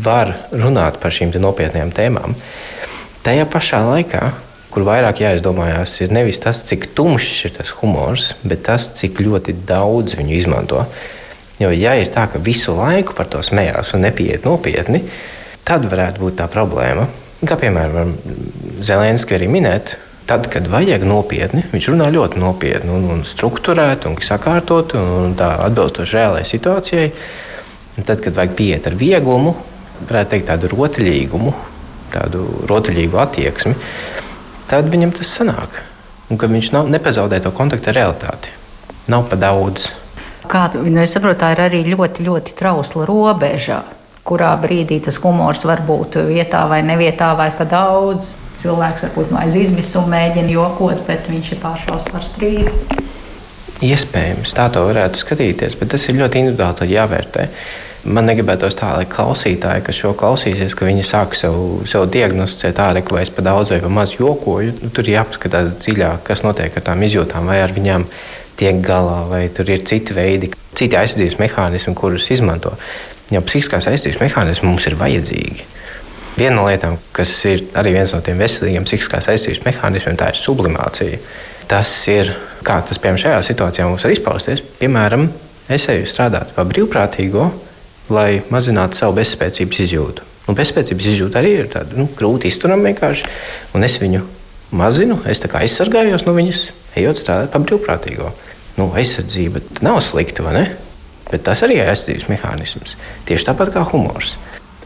var 0.08 0.32
runāt 0.56 1.02
par 1.04 1.12
šīm 1.12 1.36
nopietnām 1.36 1.92
tēmām. 1.92 2.38
Tajā 3.28 3.44
pašā 3.52 3.84
laikā, 3.90 4.24
kur 4.72 4.88
vairāk 4.88 5.20
jāizdomājās, 5.26 5.98
ir 6.06 6.16
nevis 6.16 6.40
tas, 6.40 6.64
cik 6.64 6.94
tumšs 6.96 7.50
ir 7.50 7.58
tas 7.60 7.76
humors, 7.82 8.30
bet 8.48 8.64
tas, 8.70 8.88
cik 8.96 9.20
ļoti 9.20 9.58
daudz 9.68 10.16
viņu 10.16 10.38
izmanto. 10.38 10.86
Jo, 11.58 11.72
ja 11.74 11.96
ir 11.98 12.12
tā, 12.14 12.28
ka 12.30 12.42
visu 12.44 12.76
laiku 12.78 13.16
par 13.18 13.30
to 13.32 13.42
smējās 13.42 13.96
un 13.98 14.06
nepieiet 14.06 14.46
nopietni, 14.46 15.02
tad 15.66 15.88
varētu 15.90 16.22
būt 16.22 16.38
tā 16.42 16.46
problēma. 16.52 17.08
Kā 17.48 17.58
piemēram, 17.58 18.14
Zelenskis 18.86 19.38
arī 19.38 19.50
minēt, 19.50 19.96
tad, 20.30 20.50
kad 20.54 20.68
vajag 20.70 21.06
nopietni, 21.08 21.64
viņš 21.72 21.90
runā 21.94 22.10
ļoti 22.14 22.42
nopietni 22.42 22.94
un, 22.94 23.10
un 23.16 23.26
struktūrēti 23.26 24.10
un 24.10 24.18
sakārtot 24.22 24.94
un 25.00 25.36
tā 25.40 25.54
atbilstoši 25.66 26.18
reālajai 26.18 26.50
situācijai. 26.52 27.10
Un 27.98 28.06
tad, 28.06 28.22
kad 28.22 28.36
vajag 28.38 28.54
pieiet 28.58 28.88
ar 28.90 28.98
vieglumu, 28.98 29.56
varētu 30.06 30.36
teikt 30.36 30.50
tādu 30.52 30.70
rotaļīgumu, 30.74 31.54
tādu 32.14 32.44
rotaļīgu 32.70 33.22
attieksmi, 33.24 33.74
tad 34.70 34.92
viņam 34.94 35.16
tas 35.18 35.32
sanāk. 35.40 35.82
Un 36.30 36.38
ka 36.38 36.50
viņš 36.52 36.74
nav, 36.76 36.92
nepazaudē 36.92 37.40
to 37.42 37.54
kontaktu 37.56 37.90
ar 37.90 37.98
realitāti. 38.02 38.54
nav 39.08 39.30
pa 39.30 39.36
daudz. 39.40 39.88
Kādu 40.48 40.84
nu, 40.88 41.02
es 41.04 41.14
saprotu, 41.16 41.42
tā 41.42 41.52
ir 41.56 41.62
arī 41.66 41.84
ļoti, 41.88 42.24
ļoti 42.24 42.56
trausla 42.58 43.06
robeža, 43.08 43.82
kurā 44.28 44.54
brīdī 44.62 45.00
tas 45.04 45.20
humors 45.24 45.66
var 45.68 45.84
būt 45.88 46.20
vietā 46.30 46.66
vai 46.72 46.82
nevietā 46.86 47.34
vai 47.40 47.50
pa 47.56 47.68
daudz. 47.68 48.34
Cilvēks 48.58 49.04
varbūt 49.06 49.36
aiz 49.38 49.56
izmisuma 49.60 50.16
mēģina 50.16 50.50
jokot, 50.50 51.04
bet 51.06 51.28
viņš 51.30 51.52
ir 51.54 51.60
pāršaus 51.62 52.08
par 52.10 52.24
strīdu. 52.26 52.72
Iespējams, 53.86 54.56
tā 54.58 54.72
to 54.74 54.82
varētu 54.88 55.20
skatīties, 55.22 55.76
bet 55.78 55.92
tas 55.94 56.08
ir 56.10 56.18
ļoti 56.18 56.42
individuāli 56.42 56.96
jāvērtē. 56.96 57.46
Man 58.08 58.26
negribētos 58.30 58.74
tā, 58.80 58.94
lai 58.96 59.06
klausītāji, 59.10 59.84
kas 59.86 60.00
šo 60.00 60.14
klausīsies, 60.18 60.74
ka 60.78 60.88
viņi 60.88 61.04
sāk 61.06 61.36
sev, 61.38 61.58
sev 61.90 62.08
diagnosticēt 62.14 62.78
tādu, 62.80 63.04
ka 63.06 63.20
es 63.22 63.30
pa 63.34 63.44
daudz 63.46 63.74
vai 63.74 63.82
pa 63.84 63.92
maz 63.92 64.16
jokoju. 64.16 64.78
Nu, 64.80 64.90
tur 64.96 65.06
ir 65.06 65.20
jāpaskatās 65.20 65.74
dziļāk, 65.84 66.24
kas 66.30 66.42
notiek 66.46 66.78
ar 66.80 66.86
tām 66.88 67.04
izjūtām, 67.06 67.52
vai 67.52 67.60
ar 67.62 67.76
viņām 67.76 68.08
tiek 68.58 68.80
galā, 68.86 69.22
vai 69.30 69.44
tur 69.54 69.70
ir 69.72 69.84
citi 69.88 70.16
veidi, 70.18 70.52
citi 70.78 70.98
aizsardzības 71.00 71.40
mehānismi, 71.42 71.96
kurus 71.98 72.30
izmanto. 72.34 72.74
Jo 73.34 73.44
psihiskās 73.46 73.90
aizsardzības 73.92 74.24
mehānismi 74.24 74.70
mums 74.70 74.88
ir 74.90 74.98
vajadzīgi. 75.00 75.68
Viena 76.38 76.56
no 76.60 76.66
lietām, 76.68 77.00
kas 77.16 77.34
ir 77.50 77.66
arī 77.78 77.96
viens 77.98 78.14
no 78.14 78.22
tiem 78.26 78.40
veselīgiem 78.42 78.86
psihiskās 78.88 79.30
aizsardzības 79.34 79.66
mehānismiem, 79.66 80.18
tā 80.20 80.32
ir 80.34 80.42
sublimācija. 80.42 81.22
Tas 81.68 81.94
ir 82.12 82.34
kā 82.64 82.80
tas 82.88 83.00
piemēram 83.02 83.24
šajā 83.24 83.40
situācijā 83.50 83.88
mums 83.90 84.06
var 84.06 84.14
izpausties. 84.16 84.64
Piemēram, 84.80 85.30
es 85.74 85.90
eju 85.92 86.06
strādāt 86.10 86.54
par 86.56 86.70
brīvprātīgo 86.70 87.50
lai 88.14 88.42
mazinātu 88.54 88.98
savu 88.98 89.18
bezspēcības 89.20 89.84
izjūtu. 89.84 90.26
Un 90.48 90.56
bezspēcības 90.56 91.08
izjūta 91.12 91.42
arī 91.42 91.54
ir 91.60 91.72
tāda 91.72 91.98
nu, 92.00 92.08
grūti 92.18 92.48
izturama 92.52 92.88
vienkārši. 92.88 93.28
Un 93.76 93.84
es 93.84 93.98
viņu 94.00 94.24
mazinu, 94.80 95.20
es 95.28 95.44
aizsargājos 95.44 96.24
no 96.28 96.36
viņas, 96.38 96.68
ejot 97.00 97.20
strādāt 97.20 97.52
par 97.52 97.66
brīvprātīgo. 97.68 98.32
Nu, 98.78 98.92
aizsardzība 98.94 99.64
nav 99.86 100.02
slikta, 100.06 100.46
vai 100.46 100.54
ne? 100.60 100.66
Bet 101.28 101.44
tas 101.48 101.64
arī 101.66 101.80
ir 101.82 101.90
aizsardzības 101.90 102.28
mehānisms. 102.32 102.96
Tieši 103.28 103.50
tāpat 103.50 103.74
kā 103.74 103.84
humors. 103.90 104.36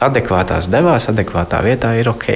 Adekvātās 0.01 0.69
devās, 0.71 1.09
adekvātā 1.11 1.59
vietā 1.65 1.91
ir 1.99 2.09
ok. 2.09 2.29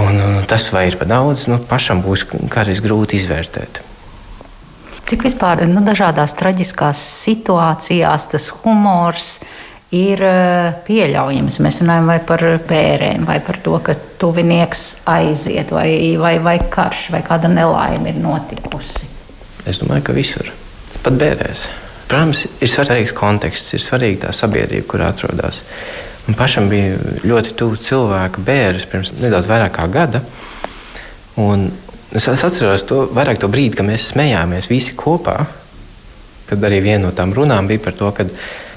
Un, 0.00 0.20
un 0.22 0.44
tas 0.48 0.70
vai 0.72 0.86
ir 0.88 0.96
par 0.96 1.10
daudz, 1.10 1.44
nu, 1.50 1.58
pašam 1.68 2.00
būs 2.04 2.24
kādreiz 2.52 2.80
grūti 2.80 3.18
izvērtēt. 3.18 3.82
Cik 5.10 5.26
vispār 5.26 5.64
nu, 5.66 5.82
dažādās 5.82 6.36
traģiskās 6.38 7.02
situācijās 7.26 8.30
tas 8.30 8.46
humors 8.62 9.40
ir? 9.90 10.22
eh, 10.22 10.70
pieļaujams. 10.86 11.58
Mēs 11.62 11.80
runājam 11.82 12.10
par 12.26 12.44
pērēm, 12.68 13.26
vai 13.26 13.40
par 13.44 13.58
to, 13.64 13.76
ka 13.84 13.96
tuvinieks 14.20 15.02
aiziet, 15.10 15.72
vai, 15.74 16.16
vai, 16.20 16.38
vai 16.38 16.58
karš, 16.70 17.10
vai 17.14 17.22
kāda 17.26 17.50
nelaime 17.50 18.12
ir 18.12 18.20
notikusi. 18.22 19.08
Es 19.68 19.80
domāju, 19.82 20.06
ka 20.08 20.16
visur, 20.16 20.50
pat 21.04 21.18
bērēs. 21.20 21.66
Protams, 22.10 22.46
ir 22.58 22.70
svarīgs 22.70 23.14
konteksts, 23.14 23.74
ir 23.76 23.82
svarīga 23.84 24.26
tā 24.26 24.32
sabiedrība, 24.34 24.86
kur 24.90 25.04
atrodas. 25.06 25.60
Man 26.26 26.36
pašam 26.38 26.66
bija 26.70 26.96
ļoti 27.26 27.54
tuvu 27.58 27.78
cilvēku 27.80 28.42
bērns 28.46 28.88
pirms 28.90 29.12
nedaudz 29.18 29.48
vairāk 29.50 29.76
kā 29.76 29.86
gada. 29.90 30.20
Un 31.40 31.68
es, 32.14 32.26
atceros 32.28 32.84
to 32.88 33.04
vairāk 33.14 33.40
to 33.40 33.48
brīdi, 33.50 33.78
kad 33.78 33.86
mēs 33.88 34.10
smējāmies 34.12 34.68
visi 34.70 34.96
kopā. 34.98 35.38
Kad 36.50 36.66
arī 36.66 36.80
viena 36.82 37.06
no 37.06 37.14
tām 37.14 37.30
runām 37.34 37.70
bija 37.70 37.82
par 37.84 37.94
to, 37.94 38.10
ka 38.14 38.26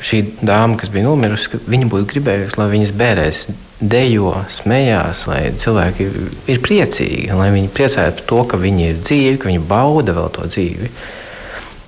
šī 0.03 0.21
dāma, 0.45 0.77
kas 0.77 0.91
bija 0.93 1.07
nomirusi, 1.07 1.57
viņa 1.73 1.89
būtu 1.89 2.09
gribējusi, 2.11 2.59
lai 2.59 2.69
viņas 2.69 2.93
bērēs 2.99 3.43
dejo, 3.81 4.35
smējās, 4.53 5.25
lai 5.31 5.41
cilvēki 5.59 6.07
ir 6.53 6.61
priecīgi, 6.63 7.33
lai 7.33 7.49
viņi 7.55 7.71
priecājas 7.73 8.19
par 8.19 8.27
to, 8.29 8.41
ka 8.51 8.61
viņi 8.61 8.87
ir 8.91 9.01
dzīvi, 9.01 9.39
ka 9.41 9.49
viņi 9.49 9.63
bauda 9.67 10.15
vēl 10.15 10.29
to 10.37 10.47
dzīvi. 10.53 10.91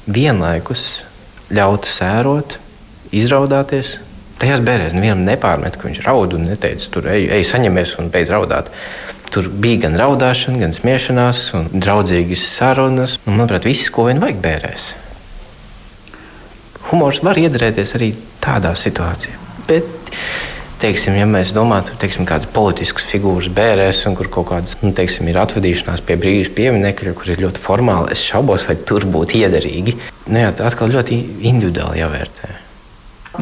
Vienlaikus 0.05 0.85
ļaut 1.53 1.87
sērot, 1.89 2.57
izraudāties. 3.15 3.95
Tajās 4.41 4.61
bērnēs 4.65 4.93
nevienam 4.97 5.23
nepārmet, 5.25 5.77
ka 5.79 5.87
viņš 5.87 6.03
raud 6.05 6.35
un 6.35 6.49
neteica, 6.49 6.89
tur 6.91 7.07
ej, 7.13 7.29
ej 7.37 7.47
saņemies 7.47 7.95
un 8.01 8.11
beidz 8.13 8.33
raudāt. 8.33 8.69
Tur 9.31 9.47
bija 9.49 9.85
gan 9.87 9.97
raudāšana, 9.99 10.61
gan 10.61 10.75
smiešanās, 10.75 11.47
un 11.57 11.71
draudzīgas 11.73 12.43
sarunas. 12.57 13.17
Un, 13.25 13.39
manuprāt, 13.39 13.65
viss, 13.65 13.89
ko 13.89 14.09
vien 14.09 14.21
vajag 14.21 14.43
bērēs 14.43 14.91
humors 16.95 17.21
var 17.25 17.39
iedarēties 17.39 17.95
arī 17.97 18.11
tādā 18.43 18.73
situācijā. 18.77 19.35
Bet, 19.67 19.87
teiksim, 20.85 21.15
ja 21.17 21.25
mēs 21.29 21.53
domājam 21.55 21.97
par 21.97 22.27
kādas 22.29 22.49
politiskas 22.53 23.07
figūras 23.09 23.49
bērēs, 23.53 24.03
un 24.09 24.17
kur 24.17 24.29
kaut 24.33 24.49
kādas 24.51 24.77
nu, 24.83 24.91
teiksim, 24.95 25.29
ir 25.31 25.39
atvadīšanās 25.41 26.03
pie 26.05 26.17
brīvības 26.21 26.51
pieminekļa, 26.57 27.13
kur 27.17 27.31
ir 27.33 27.41
ļoti 27.41 27.63
formāli, 27.63 28.13
es 28.13 28.21
šaubos, 28.25 28.67
vai 28.69 28.77
tur 28.87 29.07
būtu 29.09 29.39
iederīgi. 29.41 29.97
Nu, 30.29 30.41
jā, 30.43 30.53
atkal 30.67 30.93
ļoti 30.93 31.17
individuāli 31.49 32.03
jāvērtē. 32.03 32.53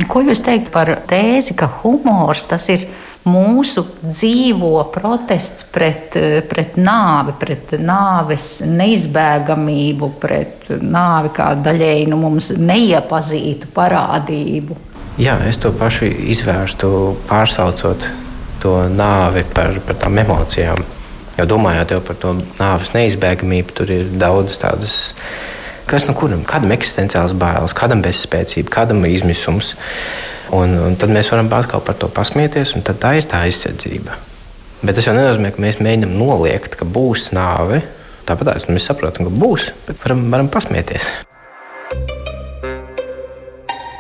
Ko 0.10 0.24
jūs 0.26 0.42
teikt 0.42 0.72
par 0.74 0.90
tēzi, 1.10 1.58
ka 1.58 1.70
humors 1.82 2.48
tas 2.52 2.70
ir? 2.74 2.88
mūsu 3.24 3.86
dzīvo 4.04 4.82
protests 4.92 5.64
pret, 5.72 6.18
pret 6.50 6.74
nāvi, 6.76 7.32
pret 7.40 7.70
nāves 7.80 8.58
neizbēgamību, 8.68 10.10
pret 10.20 10.74
nāvi 10.84 11.32
kā 11.38 11.54
daļēji 11.64 12.10
nu, 12.12 12.20
mums 12.26 12.52
neiepazītu 12.60 13.72
parādību. 13.72 14.76
Jā, 15.22 15.36
es 15.46 15.60
to 15.62 15.70
pašu 15.78 16.08
izvērstu, 16.34 16.88
pārsaucot 17.30 18.08
to 18.64 18.72
nāvi 18.90 19.44
par, 19.54 19.76
par 19.86 19.98
tām 20.02 20.18
emocijām. 20.18 20.82
Jo 21.38 21.46
domājot 21.50 21.94
par 22.08 22.18
to 22.18 22.32
nāves 22.58 22.94
neizbēgamību, 22.96 23.76
tur 23.78 23.92
ir 23.94 24.10
daudz 24.18 24.58
tādas. 24.62 25.14
Kas 25.86 26.08
no 26.08 26.16
nu 26.16 26.18
kuram? 26.18 26.42
Kādam 26.50 26.72
ir 26.72 26.80
eksistenciāls 26.80 27.36
bailes, 27.38 27.76
kādam 27.78 28.02
bezspēcība, 28.02 28.74
kādam 28.74 29.06
ir 29.06 29.14
izmisums. 29.20 29.76
Un, 30.54 30.74
un 30.82 30.98
tad 30.98 31.14
mēs 31.14 31.30
varam 31.34 31.52
atkal 31.54 31.86
par 31.86 31.98
to 32.02 32.10
pasmieties, 32.14 32.74
un 32.74 32.86
tā 32.86 33.14
ir 33.18 33.30
tā 33.30 33.44
aizsardzība. 33.46 34.18
Bet 34.82 34.98
tas 34.98 35.06
jau 35.08 35.14
nenozīmē, 35.14 35.54
ka 35.54 35.62
mēs 35.62 35.78
mēģinām 35.78 36.18
noliegt, 36.18 36.80
ka 36.80 36.90
būs 36.90 37.30
nāve. 37.38 37.84
Tāpat 38.26 38.66
mēs 38.72 38.90
saprotam, 38.90 39.30
ka 39.30 39.38
būs, 39.46 39.70
bet 39.86 40.02
varam, 40.06 40.26
varam 40.34 40.50
pasmieties. 40.50 41.14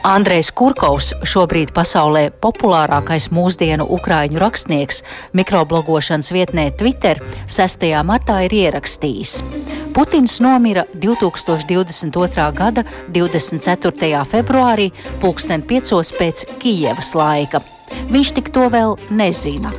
Andrejs 0.03 0.49
Kurkovs, 0.51 1.13
šobrīd 1.23 1.69
pasaulē 1.71 2.25
populārākais 2.43 3.29
mūsdienu 3.31 3.85
ukrāņu 3.95 4.41
rakstnieks, 4.41 4.99
mikroblogošanas 5.31 6.33
vietnē 6.35 6.65
Twitter 6.75 7.21
6. 7.47 7.87
martā 8.03 8.41
ir 8.43 8.57
ierakstījis. 8.57 9.37
Putins 9.95 10.41
nomira 10.43 10.83
2022. 10.99 12.49
gada 12.59 12.83
24. 13.15 14.25
februārī, 14.27 14.91
pulksten 15.23 15.63
5. 15.71 15.95
pēc 16.19 16.45
Kijevas 16.59 17.15
laika. 17.15 17.63
Viņš 18.11 18.35
tik 18.35 18.51
to 18.51 18.67
vēl 18.75 18.99
nezina. 19.07 19.71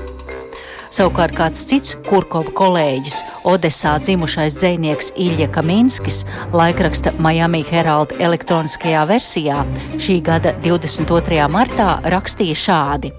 Savukārt 0.95 1.35
kāds 1.35 1.65
cits 1.67 1.97
Kurkova 2.07 2.53
kolēģis, 2.55 3.17
Odesā 3.51 3.97
dzimušais 3.99 4.55
dzinieks 4.61 5.09
Ilja 5.19 5.49
Kaminskis, 5.51 6.21
laikraksta 6.55 7.11
Miami 7.19 7.65
Herald 7.67 8.15
elektroniskajā 8.23 9.03
versijā 9.11 9.65
šī 9.99 10.21
gada 10.23 10.53
22. 10.63 11.41
martā 11.51 11.97
rakstīja 12.15 12.61
šādi. 12.63 13.11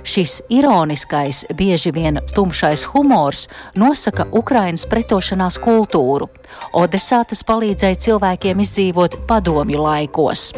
Šis 0.00 0.38
ironiskais, 0.48 1.42
bieži 1.52 1.92
vien 1.92 2.22
tumšais 2.32 2.86
humors 2.94 3.50
nosaka 3.76 4.24
Ukrainas 4.32 4.86
pretošanās 4.88 5.60
kultūru. 5.60 6.30
Odesā 6.72 7.20
tas 7.28 7.44
palīdzēja 7.44 8.00
cilvēkiem 8.06 8.64
izdzīvot 8.64 9.18
padomju 9.28 9.82
laikos. 9.84 10.54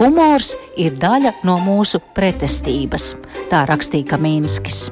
Humors 0.00 0.54
ir 0.80 0.96
daļa 0.96 1.36
no 1.44 1.58
mūsu 1.68 2.00
pretestības, 2.16 3.12
tā 3.52 3.66
rakstīja 3.68 4.14
Kaminskis. 4.14 4.86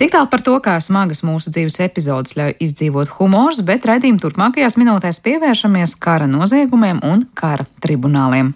Tik 0.00 0.14
tālu 0.14 0.30
par 0.32 0.40
to, 0.40 0.54
kā 0.64 0.78
smagas 0.80 1.18
mūsu 1.20 1.50
dzīves 1.52 1.74
epizodes 1.84 2.32
ļauj 2.38 2.54
izdzīvot 2.64 3.10
humors, 3.18 3.58
bet 3.60 3.84
raidījuma 3.84 4.22
turpmākajās 4.22 4.78
minūtēs 4.80 5.20
pievēršamies 5.26 5.92
kara 6.00 6.24
noziegumiem 6.24 7.02
un 7.04 7.26
kara 7.36 7.68
tribunāliem. 7.84 8.54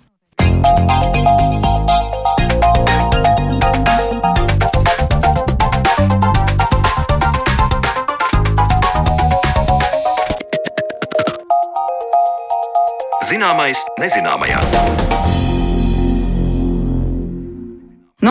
Zināmais 13.29 13.85
nezināmajā. 14.01 14.65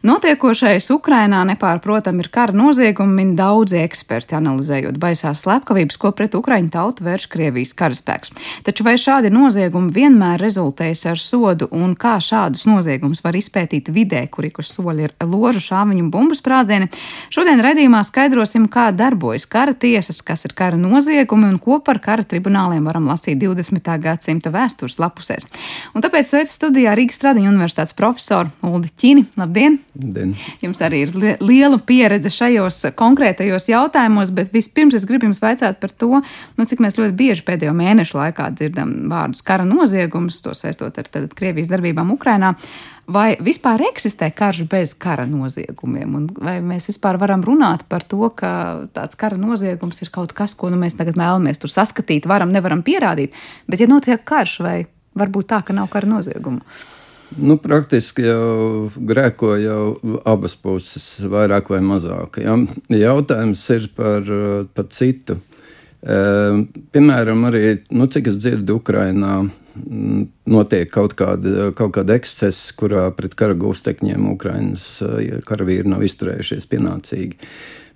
Notiekošais 0.01 0.87
Ukrainā 0.89 1.43
nepārprotam 1.45 2.17
ir 2.23 2.29
kara 2.33 2.55
noziegumi, 2.55 3.13
min 3.19 3.33
daudzi 3.37 3.77
eksperti, 3.83 4.33
analizējot 4.39 4.95
baisās 4.97 5.43
slepkavības, 5.43 5.99
ko 6.01 6.09
pret 6.17 6.33
Ukraiņu 6.39 6.71
tautu 6.73 7.05
vērš 7.05 7.27
Krievijas 7.29 7.75
karaspēks. 7.77 8.33
Taču 8.65 8.87
vai 8.87 8.95
šādi 8.97 9.29
noziegumi 9.33 9.93
vienmēr 9.93 10.41
rezultējas 10.41 11.03
ar 11.11 11.21
sodu, 11.21 11.67
un 11.75 11.93
kā 11.99 12.15
šādus 12.23 12.65
noziegumus 12.69 13.21
var 13.25 13.37
izpētīt 13.37 13.91
vidē, 13.93 14.23
kur 14.33 14.47
ik 14.49 14.63
uz 14.63 14.71
soļa 14.73 15.05
ir 15.09 15.15
ložu 15.29 15.61
šāviņu 15.67 16.07
un 16.07 16.09
bumbu 16.15 16.39
sprādzieni? 16.39 16.89
Šodien 17.33 17.61
redzījumā 17.61 18.01
skaidrosim, 18.07 18.65
kā 18.73 18.89
darbojas 18.97 19.45
kara 19.45 19.77
tiesas, 19.77 20.23
kas 20.25 20.47
ir 20.49 20.57
kara 20.57 20.79
noziegumi 20.79 21.51
un 21.51 21.61
ko 21.61 21.83
par 21.85 22.01
kara 22.01 22.25
tribunāliem 22.25 22.89
varam 22.89 23.11
lasīt 23.11 23.43
20. 23.43 23.93
gadsimta 24.01 24.53
vēstures 24.53 24.97
lapusēs. 25.03 25.51
Un 25.93 26.01
tāpēc 26.01 26.33
sveicu 26.33 26.55
studijā 26.55 26.97
Rīgas 26.97 27.21
Stradiņa 27.21 27.53
universitātes 27.53 27.97
profesoru 27.99 28.53
Uldi 28.63 28.95
Ķini. 28.95 29.29
Labdien! 29.37 29.82
Den. 29.93 30.31
Jums 30.57 30.79
arī 30.81 31.03
ir 31.05 31.11
li 31.13 31.31
liela 31.37 31.77
pieredze 31.77 32.31
šajos 32.33 32.79
konkrētajos 32.97 33.67
jautājumos, 33.69 34.31
bet 34.33 34.49
vispirms 34.53 34.95
es 34.97 35.03
gribu 35.05 35.27
jums 35.27 35.41
vaicāt 35.43 35.77
par 35.83 35.91
to, 35.93 36.23
nu, 36.57 36.65
cik 36.65 36.81
mēs 36.81 36.97
ļoti 36.97 37.13
bieži 37.19 37.43
pēdējo 37.45 37.75
mēnešu 37.77 38.17
laikā 38.17 38.47
dzirdam 38.57 38.95
vārdus 39.11 39.43
kara 39.45 39.67
noziegums, 39.69 40.39
to 40.41 40.55
saistot 40.57 40.97
ar 40.97 41.11
tad, 41.13 41.27
Krievijas 41.37 41.69
darbībām 41.69 42.09
Ukrainā. 42.15 42.55
Vai 43.13 43.35
vispār 43.43 43.83
eksistē 43.91 44.31
karš 44.33 44.63
bez 44.71 44.95
kara 44.97 45.27
noziegumiem? 45.29 46.15
Un 46.17 46.25
vai 46.41 46.55
mēs 46.65 46.89
vispār 46.89 47.19
varam 47.21 47.43
runāt 47.45 47.85
par 47.91 48.05
to, 48.07 48.31
ka 48.33 48.87
tāds 48.95 49.19
kara 49.19 49.37
noziegums 49.37 50.01
ir 50.01 50.09
kaut 50.15 50.33
kas, 50.33 50.57
ko 50.57 50.71
nu, 50.73 50.79
mēs 50.81 50.97
tagad 50.97 51.19
vēlamies 51.21 51.61
tur 51.61 51.69
saskatīt, 51.69 52.25
varam, 52.31 52.49
nevaram 52.55 52.81
pierādīt? 52.81 53.37
Bet, 53.69 53.83
ja 53.83 53.91
notiek 53.91 54.25
karš, 54.25 54.57
vai 54.65 54.77
varbūt 55.19 55.51
tā, 55.53 55.61
ka 55.67 55.77
nav 55.77 55.91
kara 55.93 56.09
noziegumu? 56.09 56.63
Nu, 57.37 57.57
praktiski 57.61 58.25
jau 58.27 58.91
grēko 58.93 59.55
jau 59.61 59.81
abas 60.29 60.55
puses, 60.59 61.07
vairāk 61.29 61.71
vai 61.73 61.79
mazāk. 61.85 62.39
Ja? 62.43 62.57
Jautājums 62.93 63.63
ir 63.73 63.89
par, 63.97 64.29
par 64.75 64.87
citu. 64.93 65.39
E, 66.03 66.17
piemēram, 66.93 67.45
arī, 67.49 67.65
nu, 67.95 68.09
cik 68.11 68.29
es 68.31 68.39
dzirdu, 68.41 68.77
Ukrainā 68.81 69.41
notiek 70.45 70.89
kaut 70.93 71.15
kāda, 71.17 71.71
kaut 71.77 71.95
kāda 71.95 72.17
ekscesa, 72.19 72.75
kurā 72.77 73.07
pret 73.17 73.33
kara 73.39 73.55
gūstekņiem 73.57 74.27
Ukrainas 74.33 74.85
karavīri 75.47 75.89
nav 75.89 76.03
izturējušies 76.05 76.69
pienācīgi. 76.69 77.39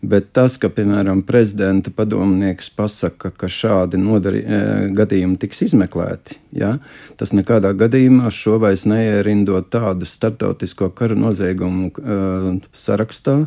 Bet 0.02 0.28
tas, 0.38 0.60
ka, 0.62 0.70
piemēram, 0.70 1.24
prezidenta 1.26 1.90
padomnieks 1.90 2.70
pasaka, 2.78 3.32
ka 3.34 3.48
šādi 3.50 3.98
nodari, 3.98 4.44
e, 4.46 4.60
gadījumi 4.94 5.40
tiks 5.42 5.64
izmeklēti, 5.66 6.38
ja, 6.54 6.76
tas 7.18 7.34
nekādā 7.34 7.72
gadījumā 7.74 8.30
šo 8.30 8.60
vairs 8.62 8.86
neierindot 8.86 9.72
tādu 9.74 10.06
starptautisko 10.06 10.92
kara 10.94 11.18
noziegumu 11.18 11.90
uh, 11.90 12.46
sarakstā, 12.78 13.40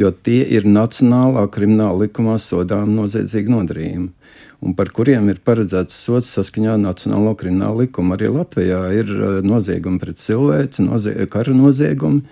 jo 0.00 0.12
tie 0.24 0.40
ir 0.48 0.64
nacionālā 0.64 1.44
krimināla 1.52 2.06
likumā 2.06 2.38
sodām 2.40 2.96
noziedzīgi 2.96 3.52
nodarījumi 3.52 4.08
un 4.64 4.74
par 4.74 4.90
kuriem 4.94 5.28
ir 5.30 5.38
paredzēts 5.46 5.96
sots 6.06 6.32
saskaņā 6.34 6.74
ar 6.74 6.80
Nacionālo 6.82 7.34
kriminālu 7.38 7.84
likumu. 7.84 8.16
Arī 8.16 8.30
Latvijā 8.34 8.80
ir 8.96 9.12
noziegumi 9.46 10.00
pret 10.02 10.18
cilvēci, 10.22 10.86
nozie 10.88 11.26
kara 11.30 11.54
noziegumi 11.54 12.24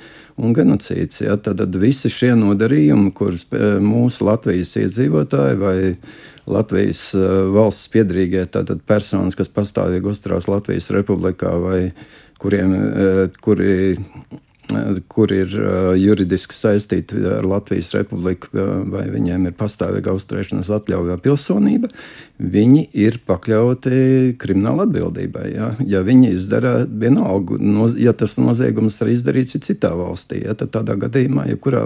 un 0.42 0.56
genocīds. 0.56 1.22
Ja? 1.22 1.36
Tad, 1.38 1.62
visi 1.80 2.10
šie 2.12 2.32
nodarījumi, 2.38 3.12
kurus 3.16 3.46
mūsu 3.82 4.26
Latvijas 4.26 4.74
iedzīvotāji 4.82 5.60
vai 5.62 5.76
Latvijas 6.50 7.08
valsts 7.54 7.90
piedrīgie, 7.94 8.44
tātad 8.50 8.82
personas, 8.86 9.38
kas 9.38 9.50
pastāvīgi 9.50 10.10
uzturās 10.10 10.50
Latvijas 10.50 10.90
republikā 10.94 11.54
vai 11.62 11.80
kuriem, 12.42 12.74
kuri 13.42 13.96
kur 15.12 15.30
ir 15.34 15.52
juridiski 16.00 16.54
saistīti 16.56 17.20
ar 17.36 17.46
Latvijas 17.46 17.92
republiku, 17.94 18.50
vai 18.90 19.04
viņiem 19.12 19.48
ir 19.48 19.54
pastāvīga 19.58 20.14
uzturēšanās 20.16 20.70
atļauja 20.74 21.14
vai 21.14 21.18
pilsonība, 21.22 21.90
viņi 22.36 22.82
ir 22.98 23.20
pakļauti 23.26 24.36
krimināla 24.40 24.86
atbildībai. 24.88 25.46
Ja, 25.54 25.70
ja 25.86 26.02
viņi 26.06 26.32
izdara 26.36 26.74
vienalga, 26.86 27.60
no, 27.62 27.86
ja 28.00 28.14
tas 28.16 28.36
noziegums 28.40 28.98
ir 29.04 29.12
izdarīts 29.14 29.58
citā 29.66 29.92
valstī, 29.96 30.42
ja, 30.44 30.56
tad 30.58 30.74
tādā 30.74 30.98
gadījumā, 31.06 31.46
ja 31.52 31.60
kurā 31.60 31.84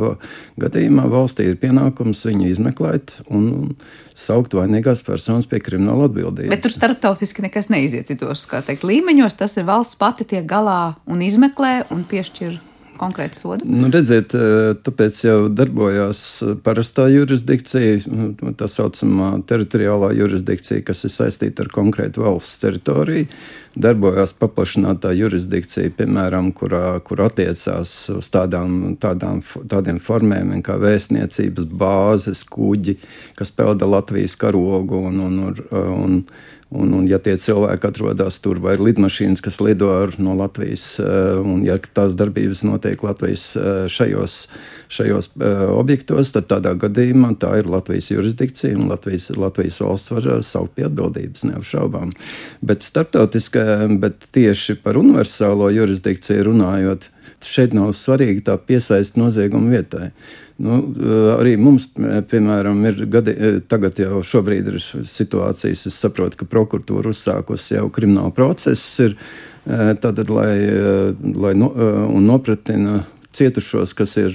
gadījumā 0.61 1.07
valstī 1.13 1.51
ir 1.51 1.61
pienākums 1.61 2.25
viņu 2.27 2.49
izmeklēt 2.51 3.19
un 3.29 3.77
saukt 4.17 4.57
vainīgās 4.57 5.05
personas 5.07 5.49
pie 5.51 5.61
krimināla 5.63 6.09
atbildības. 6.09 6.51
Bet 6.53 6.65
tur 6.65 6.75
starptautiski 6.75 7.45
nekas 7.47 7.71
neiziet 7.73 8.11
citos 8.11 8.47
teikt, 8.51 8.85
līmeņos. 8.89 9.39
Tas 9.39 9.57
ir 9.61 9.69
valsts 9.69 9.99
pati 10.01 10.27
tiek 10.29 10.49
galā 10.49 10.97
un 11.11 11.23
izmeklē 11.25 11.87
un 11.95 12.05
piešķir 12.09 12.59
konkrētu 13.01 13.41
sodu? 13.41 13.67
Nu, 13.67 13.89
redziet, 13.93 14.35
eh, 14.37 14.75
tāpēc 14.87 15.23
jau 15.25 15.39
darbojās 15.49 16.21
parastā 16.65 17.09
jurisdikcija, 17.13 18.05
tā 18.61 18.69
saucamā 18.69 19.33
teritoriālā 19.49 20.13
jurisdikcija, 20.19 20.85
kas 20.87 21.05
ir 21.09 21.15
saistīta 21.15 21.65
ar 21.65 21.73
konkrētu 21.73 22.27
valsts 22.27 22.61
teritoriju. 22.63 23.27
Darbojās 23.81 24.33
paplašinātā 24.35 25.13
jurisdikcija, 25.15 25.93
piemēram, 25.95 26.51
kurā, 26.59 26.99
kur 27.07 27.23
attiecās 27.23 27.93
uz 28.11 28.31
tādām, 28.35 28.97
tādām, 28.99 29.45
tādiem 29.71 30.01
formiem 30.03 30.57
kā 30.67 30.75
vēstniecības 30.81 31.69
bāzes, 31.71 32.43
kuģi, 32.51 32.97
kas 33.39 33.55
pelda 33.55 33.87
Latvijas 33.87 34.35
karogu 34.41 35.05
un, 35.07 35.21
un, 35.23 35.39
un, 35.47 35.63
un 35.71 36.25
Un, 36.71 36.93
un 36.95 37.07
ja 37.11 37.19
tie 37.19 37.33
cilvēki 37.35 37.89
atrodas 37.89 38.37
tur, 38.45 38.61
vai 38.63 38.77
lidmašīnas, 38.79 39.41
kas 39.43 39.59
lido 39.59 39.91
no 40.23 40.37
Latvijas, 40.39 40.85
eh, 41.03 41.41
un 41.43 41.65
ja 41.67 41.75
tās 41.83 42.15
darbības 42.15 42.63
notiek 42.63 43.03
Latvijas 43.03 43.49
eh, 43.59 43.89
šajos, 43.91 44.37
šajos 44.87 45.33
eh, 45.35 45.65
objektos, 45.75 46.31
tad 46.37 46.47
tādā 46.53 46.77
gadījumā 46.79 47.33
tā 47.43 47.57
ir 47.59 47.71
Latvijas 47.71 48.13
jurisdikcija, 48.13 48.79
un 48.79 48.87
Latvijas, 48.93 49.33
Latvijas 49.35 49.81
valsts 49.83 50.15
var 50.15 50.31
saukt 50.47 50.77
pie 50.79 50.87
atbildības, 50.87 51.49
neapšaubām. 51.51 52.15
Bet 52.63 52.87
starptautiskā, 52.87 53.67
bet 53.99 54.31
tieši 54.31 54.79
par 54.85 55.01
universālo 55.01 55.73
jurisdikciju 55.75 56.53
runājot, 56.53 57.11
šeit 57.47 57.75
nav 57.77 57.93
svarīgi 57.97 58.45
tā 58.47 58.57
piesaist 58.59 59.17
noziegumu 59.21 59.73
vietai. 59.73 60.11
Nu, 60.61 60.77
eh, 60.77 61.05
arī 61.41 61.55
mums, 61.57 61.89
eh, 61.97 62.21
piemēram, 62.21 62.85
ir 62.87 63.07
gadi, 63.07 63.31
eh, 63.31 63.61
tagad 63.61 63.95
jau 63.97 64.21
šobrīd 64.21 64.67
ir 64.69 64.75
situācijas, 65.09 65.87
es 65.87 65.97
saprotu, 65.97 66.37
ka 66.37 66.45
prokuratūra 66.45 67.15
uzsākusi 67.15 67.77
jau 67.77 67.89
kriminālu 67.89 68.35
procesu, 68.35 69.05
ir 69.05 69.17
tātad, 70.01 70.29
lai, 70.29 70.57
lai 71.21 71.53
no, 71.55 71.69
un 72.09 72.27
nopratina 72.27 73.05
cietušos, 73.33 73.95
kas 73.95 74.17
ir 74.17 74.33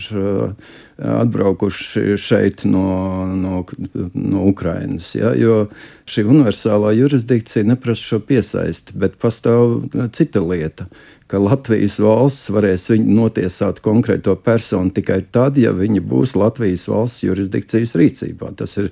atbraukuši 1.02 2.16
šeit 2.16 2.64
no, 2.66 3.26
no, 3.26 3.66
no 4.14 4.46
Ukrainas. 4.46 5.16
Ja, 5.16 5.34
jo 5.34 5.68
šī 6.06 6.28
universālā 6.30 6.94
jurisdikcija 6.96 7.66
neprasa 7.66 8.02
šo 8.02 8.20
piesaisti, 8.20 8.94
bet 8.94 9.18
pastāv 9.20 9.90
cita 10.14 10.46
lieta 10.46 10.86
ka 11.32 11.40
Latvijas 11.42 11.98
valsts 11.98 12.52
varēs 12.54 12.86
viņu 12.92 13.16
notiesāt 13.18 13.80
konkrēto 13.86 14.36
personu 14.38 14.94
tikai 14.94 15.24
tad, 15.34 15.58
ja 15.58 15.72
viņi 15.74 16.04
būs 16.06 16.36
Latvijas 16.38 16.86
valsts 16.92 17.26
jurisdikcijas 17.26 17.96
rīcībā. 17.98 18.52
Tas 18.60 18.78
ir, 18.82 18.92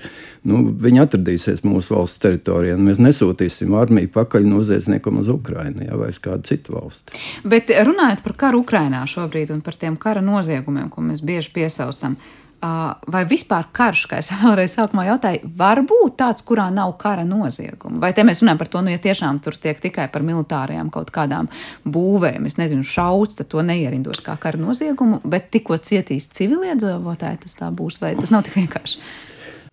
nu, 0.50 0.64
viņi 0.82 1.04
atradīsies 1.04 1.62
mūsu 1.68 1.94
valsts 1.94 2.24
teritorijā, 2.24 2.78
un 2.80 2.88
mēs 2.90 3.02
nesūtīsim 3.04 3.76
armiju 3.78 4.10
pakaļ 4.16 4.50
noziedzniekam 4.50 5.22
uz 5.22 5.30
Ukrajinu 5.34 5.86
ja, 5.86 5.98
vai 6.00 6.10
uz 6.14 6.22
kādu 6.24 6.50
citu 6.50 6.74
valsti. 6.80 7.22
Bet 7.46 7.70
runājot 7.70 8.26
par 8.26 8.38
karu 8.48 8.64
Ukrajinā 8.66 9.06
šobrīd 9.10 9.54
un 9.54 9.62
par 9.66 9.78
tiem 9.78 10.00
kara 10.02 10.24
noziegumiem, 10.26 10.90
ko 10.90 11.06
mēs 11.06 11.22
bieži 11.26 11.54
piesaucam, 11.54 12.18
vai 12.64 13.24
vispār 13.28 13.68
karš, 13.76 14.06
kā 14.12 14.20
es 14.22 14.32
vēlreiz 14.44 14.76
sākumā 14.78 15.08
jautāju, 15.10 15.52
var 15.60 15.84
būt 15.88 16.18
tāds, 16.22 16.46
kurā 16.48 16.70
nav 16.74 16.96
kara 17.02 17.26
nozieguma? 17.28 18.00
Vai 18.04 18.14
te 18.16 18.26
mēs 18.28 18.44
runājam 18.44 18.62
par 18.62 18.72
to, 18.72 18.84
nu, 18.86 18.94
ja 18.94 19.02
tiešām 19.04 19.42
tur 19.44 19.58
tiek 19.60 19.82
tikai 19.84 20.08
par 20.14 20.26
militārajām 20.26 20.94
kaut 20.94 21.12
kādām 21.14 21.52
būvēm, 21.84 22.48
es 22.48 22.58
nezinu, 22.62 22.86
šauts, 22.88 23.40
tad 23.40 23.52
to 23.52 23.66
neierindos 23.66 24.24
kā 24.24 24.38
kara 24.40 24.62
noziegumu, 24.62 25.20
bet 25.28 25.52
tikko 25.54 25.78
cietīs 25.84 26.32
civiliedzīvotāji, 26.38 27.44
tas 27.46 27.60
tā 27.60 27.70
būs, 27.74 28.00
vai 28.04 28.16
tas 28.20 28.34
nav 28.34 28.48
tik 28.48 28.60
vienkārši? 28.62 29.04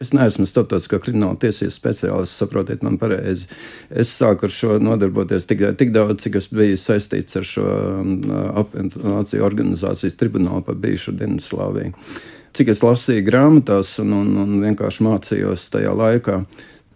Es 0.00 0.14
neesmu 0.16 0.46
starptautiskā 0.48 0.96
krimināla 1.04 1.36
tiesības 1.42 1.76
speciālists, 1.76 2.38
saprotiet 2.40 2.80
man 2.80 2.96
pareizi. 2.96 3.50
Es 3.92 4.08
sāku 4.16 4.48
ar 4.48 4.54
šo 4.56 4.78
nodarboties 4.80 5.44
tik, 5.44 5.60
tik 5.76 5.92
daudz, 5.92 6.22
cik 6.24 6.38
es 6.40 6.48
biju 6.56 6.78
saistīts 6.80 7.36
ar 7.36 7.44
šo 7.44 7.66
apvienotāciju 8.62 9.44
organizācijas 9.44 10.16
tribunālu 10.16 10.64
par 10.64 10.80
bijušu 10.80 11.12
Dienvidslāviju 11.20 11.92
cik 12.56 12.72
es 12.74 12.82
lasīju 12.84 13.26
grāmatās 13.26 13.96
un, 14.02 14.14
un, 14.16 14.34
un 14.44 14.58
vienkārši 14.64 15.06
mācījos 15.06 15.70
tajā 15.74 15.94
laikā. 15.96 16.42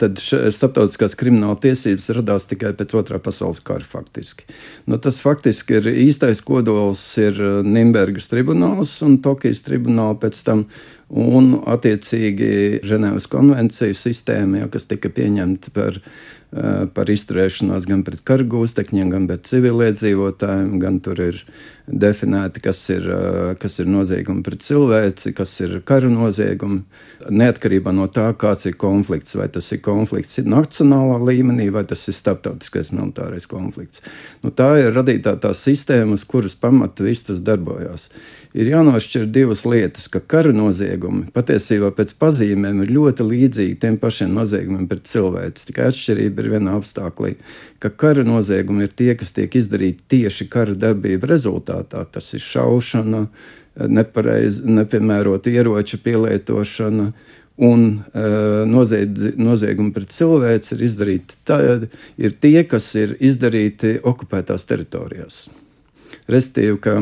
Tad 0.03 0.19
starptautiskās 0.19 1.15
krimināla 1.15 1.55
tiesības 1.63 2.09
radās 2.17 2.49
tikai 2.51 2.73
pēc 2.75 2.97
otrā 2.99 3.21
pasaules 3.23 3.61
kara. 3.63 3.87
Faktiski. 3.87 4.43
Nu, 4.91 4.99
tas 4.99 5.21
faktiski 5.23 5.79
ir 5.79 5.87
īstais 5.93 6.43
kodols, 6.43 7.05
ir 7.23 7.39
Nīderlandes 7.63 8.27
tribunāls 8.33 8.97
un 9.07 9.21
Tokijas 9.23 9.63
tribunāls 9.67 10.19
pēc 10.25 10.43
tam. 10.49 10.67
un 11.15 11.61
attiecīgi 11.71 12.81
Ženēvas 12.83 13.29
konvenciju 13.31 13.95
sistēma, 13.95 14.65
ja, 14.65 14.69
kas 14.73 14.89
tika 14.91 15.13
pieņemta 15.15 15.71
par 15.77 16.01
Eh, 16.01 16.44
par 16.95 17.11
izturēšanos 17.11 17.89
gan 17.91 18.05
pret 18.07 18.21
kargūstekņiem, 18.29 19.09
gan 19.11 19.25
pret 19.27 19.49
civiliedzīvotājiem, 19.51 20.77
gan 20.79 21.01
tur 21.03 21.19
ir 21.25 21.41
definēti, 21.87 22.63
kas 22.63 22.91
ir, 22.91 23.11
eh, 23.11 23.55
kas 23.61 23.79
ir 23.81 23.87
noziegumi 23.87 24.43
pret 24.43 24.61
cilvēci, 24.61 25.35
kas 25.35 25.61
ir 25.61 25.81
kara 25.81 26.09
noziegumi. 26.09 26.83
Neatkarībā 27.31 27.93
no 27.95 28.07
tā, 28.09 28.33
kāds 28.37 28.67
ir 28.67 28.75
konflikts, 28.75 29.35
vai 29.37 29.49
tas 29.49 29.71
ir 29.73 29.79
konflikts 29.79 30.39
nacionālā 30.39 31.21
līmenī, 31.21 31.71
vai 31.73 31.85
tas 31.85 32.09
ir 32.09 32.15
starptautiskais 32.15 32.93
militārais 32.93 33.47
konflikts. 33.47 34.01
Nu, 34.43 34.51
tā 34.51 34.79
ir 34.81 34.93
radītā 34.93 35.39
tā 35.41 35.51
sistēma, 35.51 36.13
uz 36.13 36.25
kuras 36.25 36.55
pamata 36.55 37.05
viss 37.05 37.25
tas 37.25 37.41
darbojās 37.41 38.11
ir 38.55 38.71
jānošķir 38.71 39.27
divas 39.35 39.65
lietas, 39.67 40.07
ka 40.09 40.21
kara 40.21 40.53
noziegumi 40.55 41.27
patiesībā 41.35 41.91
pēc 41.97 42.15
pazīmēm 42.21 42.85
ir 42.85 42.93
ļoti 42.95 43.27
līdzīgi 43.27 43.79
tiem 43.83 43.99
pašiem 44.01 44.35
noziegumiem 44.37 44.87
pret 44.91 45.09
cilvēci. 45.11 45.67
Tikai 45.71 45.89
atšķirība 45.91 46.44
ir 46.45 46.53
vienā 46.53 46.77
apstākļā, 46.79 47.35
ka 47.83 47.91
kara 47.91 48.25
noziegumi 48.27 48.87
ir 48.87 48.95
tie, 48.97 49.13
kas 49.19 49.35
tiek 49.37 49.57
izdarīti 49.59 50.05
tieši 50.15 50.49
kara 50.53 50.77
darbību 50.79 51.31
rezultātā. 51.31 52.05
Tas 52.13 52.31
ir 52.37 52.45
šaušana, 52.45 53.25
nepareiz, 53.91 54.63
nepiemērota 54.69 55.53
ieroča 55.53 56.01
pielietošana. 56.05 57.13
Un 57.65 57.83
uh, 57.95 58.65
noziedz, 58.67 59.29
noziegumi 59.39 59.93
pret 59.95 60.11
cilvēci 60.11 60.73
ir 60.75 60.81
izdarīti 60.89 61.37
tā, 61.47 61.59
ir 62.19 62.33
tie, 62.43 62.65
kas 62.67 62.89
ir 62.99 63.13
izdarīti 63.23 64.01
okupētās 64.03 64.67
teritorijās. 64.67 65.45
Respektīvi, 66.27 66.81
ka 66.83 66.97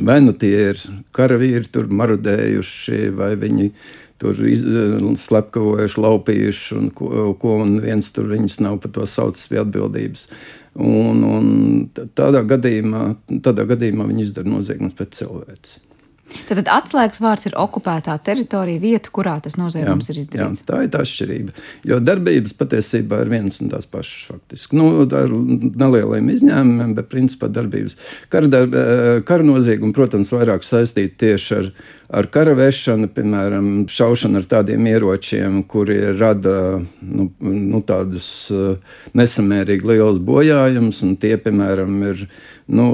Vai 0.00 0.20
nu 0.22 0.32
tie 0.36 0.70
ir 0.72 0.82
karavīri, 1.16 1.66
tur 1.72 1.88
marodējuši, 1.90 3.08
vai 3.18 3.32
viņi 3.40 3.70
tur 4.18 4.38
slepkavojuši, 5.22 6.00
laupījuši, 6.04 6.78
un 6.78 6.88
ko, 6.94 7.32
ko 7.40 7.58
un 7.64 7.76
viens 7.84 8.12
tur 8.14 8.30
viņus 8.32 8.60
nav 8.66 8.80
par 8.84 8.94
to 8.96 9.06
saucis 9.08 9.50
pie 9.50 9.62
atbildības. 9.62 10.28
Un, 10.78 11.24
un 11.26 11.52
tādā, 12.18 12.44
gadījumā, 12.46 13.04
tādā 13.42 13.66
gadījumā 13.66 14.06
viņi 14.10 14.26
izdara 14.28 14.50
noziegumus 14.50 14.94
pret 14.98 15.16
cilvēci. 15.18 15.80
Tad 16.48 16.68
atslēgas 16.68 17.20
vārds 17.24 17.46
ir 17.48 17.54
okupētā 17.56 18.14
teritorija, 18.24 18.80
vieta, 18.82 19.10
kurā 19.14 19.38
tas 19.44 19.56
noziegums 19.56 20.08
jā, 20.08 20.14
ir 20.14 20.20
izdarīts. 20.22 20.60
Jā, 20.60 20.66
tā 20.68 20.80
ir 20.84 20.90
tā 20.92 21.00
atšķirība. 21.04 21.54
Jo 21.88 21.98
darbības 22.04 22.54
patiesībā 22.58 23.22
ir 23.24 23.32
vienas 23.32 23.62
un 23.64 23.72
tās 23.72 23.88
pašas 23.88 24.28
faktiski. 24.28 24.76
Nu, 24.76 24.90
ar 25.06 25.32
nelieliem 25.32 26.28
izņēmumiem, 26.34 26.92
bet 26.98 27.08
principā 27.12 27.48
darbības. 27.52 27.96
Kara, 28.32 28.50
darb, 28.52 28.76
eh, 28.76 29.22
kara 29.28 29.46
noziegumi, 29.46 29.96
protams, 29.96 30.32
vairāk 30.34 30.68
saistīti 30.68 31.16
tieši 31.24 31.56
ar 31.62 31.72
ar 32.08 32.26
kara 32.32 32.54
vešanu, 32.56 33.10
piemēram, 33.12 33.66
šaušanu 33.92 34.40
ar 34.40 34.46
tādiem 34.48 34.86
ieročiem, 34.88 35.60
kuri 35.68 35.98
rada 36.16 36.80
nu, 37.00 37.28
nu, 37.40 37.80
tādus 37.84 38.28
uh, 38.54 38.78
nesamērīgi 39.18 39.88
lielus 39.90 40.20
bojājumus, 40.24 41.02
un 41.04 41.16
tie, 41.20 41.34
piemēram, 41.44 41.98
ir 42.08 42.24
nu, 42.72 42.88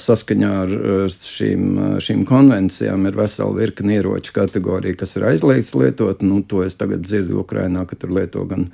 saskaņā 0.00 0.52
ar 0.62 0.74
šīm, 1.12 1.66
šīm 2.04 2.24
konvencijām, 2.28 3.04
ir 3.08 3.20
vesela 3.20 3.52
virkni 3.58 3.98
ieroču 3.98 4.34
kategorija, 4.36 4.96
kas 5.04 5.16
ir 5.18 5.28
aizliegts 5.34 5.74
lietot. 5.76 6.24
Nu, 6.24 6.40
to 6.42 6.64
es 6.64 6.80
tagad 6.80 7.04
dzirdu 7.04 7.42
Ukrainā, 7.44 7.84
ka 7.88 8.00
tur 8.00 8.16
lieto 8.16 8.46
gan 8.48 8.70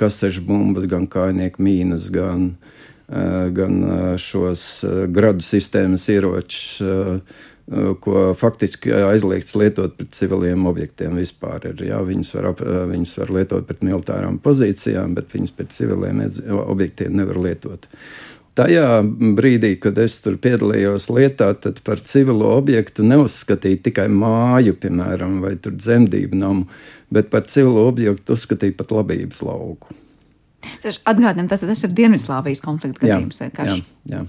kasešu 0.00 0.46
bumbas, 0.48 0.88
gan 0.90 1.04
kājnieku 1.06 1.62
mīnas, 1.62 2.08
gan, 2.12 2.54
gan 3.06 3.76
šos 4.18 4.64
gradu 5.12 5.44
sistēmas 5.44 6.08
ieročus 6.10 6.80
Eh, 6.84 7.20
ko 8.00 8.34
faktiski 8.36 8.92
aizliegts 8.92 9.54
lietot 9.56 9.94
pret 9.96 10.12
civiliem 10.12 10.66
objektiem 10.68 11.16
vispār. 11.16 11.70
Ir, 11.70 11.80
jā, 11.88 12.00
viņas, 12.04 12.34
var, 12.36 12.50
ap, 12.52 12.60
eh, 12.60 12.82
viņas 12.90 13.16
var 13.22 13.32
lietot 13.38 13.66
pret 13.68 13.80
militārām 13.80 14.38
pozīcijām, 14.44 15.14
bet 15.16 15.32
viņas 15.32 15.54
pret 15.56 15.72
civiliem 15.72 16.20
objektiem 16.60 17.16
nevar 17.16 17.40
lietot. 17.40 17.88
Tajā 18.54 19.02
brīdī, 19.34 19.72
kad 19.82 19.96
es 19.98 20.20
tur 20.22 20.36
piedalījos 20.38 21.08
lietā, 21.10 21.48
tad 21.58 21.80
par 21.82 21.98
civilo 22.06 22.52
objektu 22.54 23.02
neuzskatīja 23.02 23.80
tikai 23.88 24.06
māju, 24.12 24.76
piemēram, 24.78 25.40
vai 25.42 25.56
dzemdību 25.58 26.38
namu, 26.38 26.68
bet 27.10 27.32
par 27.32 27.48
civilo 27.50 27.88
objektu 27.88 28.36
uzskatīja 28.36 28.76
pat 28.78 28.94
labības 28.94 29.42
lauku. 29.42 29.96
Atgādinām, 30.84 31.48
tas 31.50 31.82
ir 31.82 31.96
Dienvidslāvijas 31.96 32.62
konflikta 32.62 33.08
gadījums. 33.08 33.40
Jā, 33.40 33.50
jā, 33.58 33.80
jā. 34.12 34.22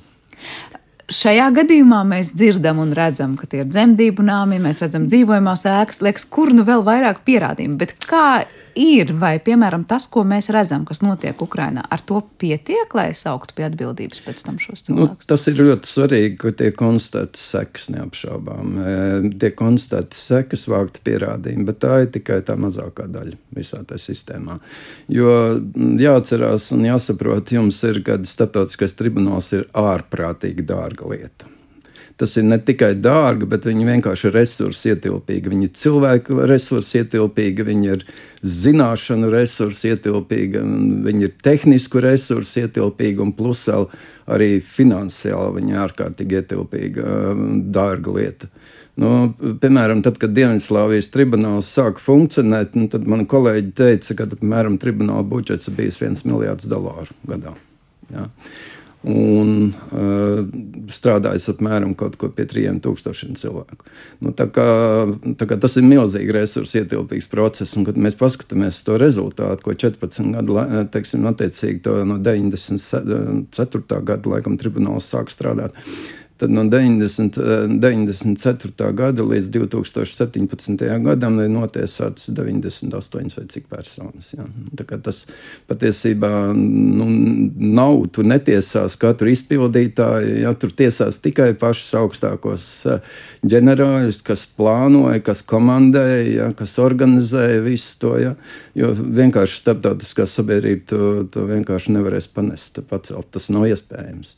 Šajā 1.06 1.52
gadījumā 1.54 2.00
mēs 2.10 2.32
dzirdam 2.34 2.80
un 2.82 2.94
redzam, 2.98 3.36
ka 3.38 3.46
tie 3.50 3.60
ir 3.62 3.68
dzemdību 3.70 4.24
nāmi, 4.26 4.58
mēs 4.64 4.82
redzam 4.82 5.06
dzīvojamās 5.06 5.66
ēkas, 5.70 6.02
liekas, 6.02 6.26
kur 6.34 6.50
nu 6.56 6.66
vēl 6.66 6.82
vairāk 6.88 7.20
pierādījumu. 7.28 7.78
Bet 7.78 7.94
kā 8.10 8.46
ir, 8.76 9.12
vai, 9.20 9.38
piemēram, 9.44 9.86
tas, 9.90 10.06
ko 10.12 10.24
mēs 10.28 10.50
redzam, 10.54 10.84
kas 10.88 11.02
notiek 11.04 11.40
Ukrajinā, 11.42 11.86
ar 11.92 12.04
to 12.06 12.22
pietiek, 12.42 12.92
lai 12.98 13.08
sauktu 13.18 13.56
pie 13.58 13.66
atbildības 13.70 14.22
pēc 14.26 14.44
tam 14.46 14.60
šos 14.62 14.84
nu, 14.84 14.88
cilvēkus? 14.88 15.24
Nu, 15.24 15.30
tas 15.32 15.48
ir 15.52 15.62
ļoti 15.62 15.92
svarīgi, 15.92 16.36
ka 16.42 16.54
tiek 16.62 16.78
konstatētas 16.80 17.48
sekas 17.56 17.90
neapšaubām. 17.96 18.76
E, 18.76 19.32
tiek 19.42 19.58
konstatētas 19.60 20.22
sekas, 20.32 20.68
vākta 20.72 21.02
pierādījumi, 21.08 21.66
bet 21.72 21.82
tā 21.86 22.02
ir 22.04 22.12
tikai 22.20 22.42
tā 22.46 22.58
mazākā 22.60 23.08
daļa 23.16 23.40
visā 23.56 23.82
tajā 23.88 24.06
sistēmā. 24.10 24.60
Jo 25.12 25.34
jāatcerās 26.02 26.70
un 26.76 26.88
jāsaprot, 26.90 27.56
jums 27.56 27.82
ir, 27.88 28.04
kad 28.06 28.28
starptautiskais 28.30 28.98
tribunāls 29.00 29.52
ir 29.56 29.68
ārprātīgi 29.74 30.68
dārga 30.68 31.12
lieta. 31.16 31.55
Tas 32.16 32.38
ir 32.40 32.46
ne 32.48 32.56
tikai 32.64 32.94
dārgi, 32.96 33.48
bet 33.52 33.66
viņi 33.68 33.88
vienkārši 33.90 34.30
ir 34.30 34.38
resursi 34.38 34.94
ietilpīgi. 34.94 35.52
Viņi 35.52 35.66
ir 35.68 35.72
cilvēku 35.76 36.38
resursi 36.48 37.02
ietilpīgi, 37.02 37.66
viņi 37.68 37.90
ir 37.92 38.06
zināšanu 38.46 39.32
resursi 39.34 39.92
ietilpīgi, 39.92 40.62
viņi 41.04 41.28
ir 41.28 41.34
tehnisku 41.44 42.00
resursu 42.06 42.62
ietilpīgi, 42.64 43.20
un 43.20 43.34
plus 43.36 43.66
vēl 43.68 43.90
arī 44.32 44.50
finansiāli 44.64 45.58
viņi 45.58 45.76
ir 45.76 45.82
ārkārtīgi 45.84 46.40
ietilpīga, 46.40 47.18
dārga 47.76 48.16
lieta. 48.16 48.50
Nu, 48.96 49.10
piemēram, 49.36 50.00
tad, 50.06 50.16
kad 50.22 50.32
Dienvidslāvijas 50.32 51.12
tribunāls 51.12 51.68
sāka 51.68 52.00
funkcionēt, 52.00 52.78
nu, 52.80 52.88
tad 52.88 53.04
man 53.12 53.26
kolēģi 53.28 53.76
teica, 53.76 54.16
ka 54.22 54.30
apmēram 54.38 54.80
tribunāla 54.80 55.26
budžets 55.28 55.68
bija 55.76 55.92
viens 56.00 56.24
miljards 56.24 56.72
dolāru 56.72 57.12
gadā. 57.28 57.52
Ja 58.14 58.30
un 59.06 59.52
uh, 59.70 60.40
strādājis 60.92 61.52
apmēram 61.54 61.94
kaut 61.98 62.18
ko 62.20 62.30
pie 62.34 62.48
3000 62.50 63.38
cilvēku. 63.40 63.88
Nu, 64.26 64.34
tā 64.38 64.48
kā, 64.54 64.66
tā 65.38 65.48
kā 65.50 65.60
tas 65.62 65.78
ir 65.78 65.86
milzīgi 65.88 66.34
resursu 66.36 66.82
ietilpīgs 66.82 67.30
process, 67.32 67.78
un 67.78 67.86
kad 67.88 68.00
mēs 68.02 68.18
paskatāmies 68.20 68.82
to 68.88 68.98
rezultātu, 69.02 69.62
ko 69.66 69.78
14 69.86 70.34
gadu, 70.34 70.60
teiksim, 70.94 71.26
attiecīgi 71.30 71.84
to 71.86 72.02
no 72.08 72.18
94. 72.18 74.02
gada 74.10 74.36
laikam 74.36 74.58
tribunāls 74.62 75.10
sāk 75.14 75.34
strādāt. 75.34 75.78
Tad 76.38 76.52
no 76.52 76.64
90, 76.64 77.38
94. 77.80 78.72
Eh, 78.80 78.92
gada 78.92 79.24
līdz 79.24 79.48
2017. 79.54 80.82
gadam 81.06 81.38
ir 81.40 81.48
notiesāts 81.48 82.28
98 82.28 83.38
vai 83.38 83.46
cik 83.48 83.70
personas. 83.72 84.34
Ja. 84.36 84.44
Tas 85.00 85.22
patiesībā 85.70 86.32
nu, 86.58 87.08
nav. 87.56 88.02
Tu 88.12 88.26
netiesās 88.28 88.98
katru 89.00 89.32
izpildītāju, 89.32 90.34
ja 90.44 90.52
tur 90.60 90.76
tiesās 90.76 91.22
tikai 91.24 91.54
pašus 91.60 91.94
augstākos 92.02 92.68
eh, 92.92 93.16
ģenerāļus, 93.48 94.20
kas 94.28 94.44
plānoja, 94.60 95.24
kas 95.24 95.40
komandēja, 95.48 96.26
ja, 96.34 96.50
kas 96.52 96.76
organizēja 96.84 97.64
visu 97.64 97.96
to. 98.04 98.12
Ja. 98.20 98.36
Jo 98.76 98.92
vienkārši 98.92 99.62
starptautiskā 99.62 100.28
sabiedrība 100.28 100.84
to, 100.92 101.02
to 101.32 101.48
vienkārši 101.48 101.96
nevarēs 101.96 102.28
panest, 102.28 102.84
pacelt. 102.92 103.32
Tas 103.32 103.48
nav 103.56 103.70
iespējams. 103.72 104.36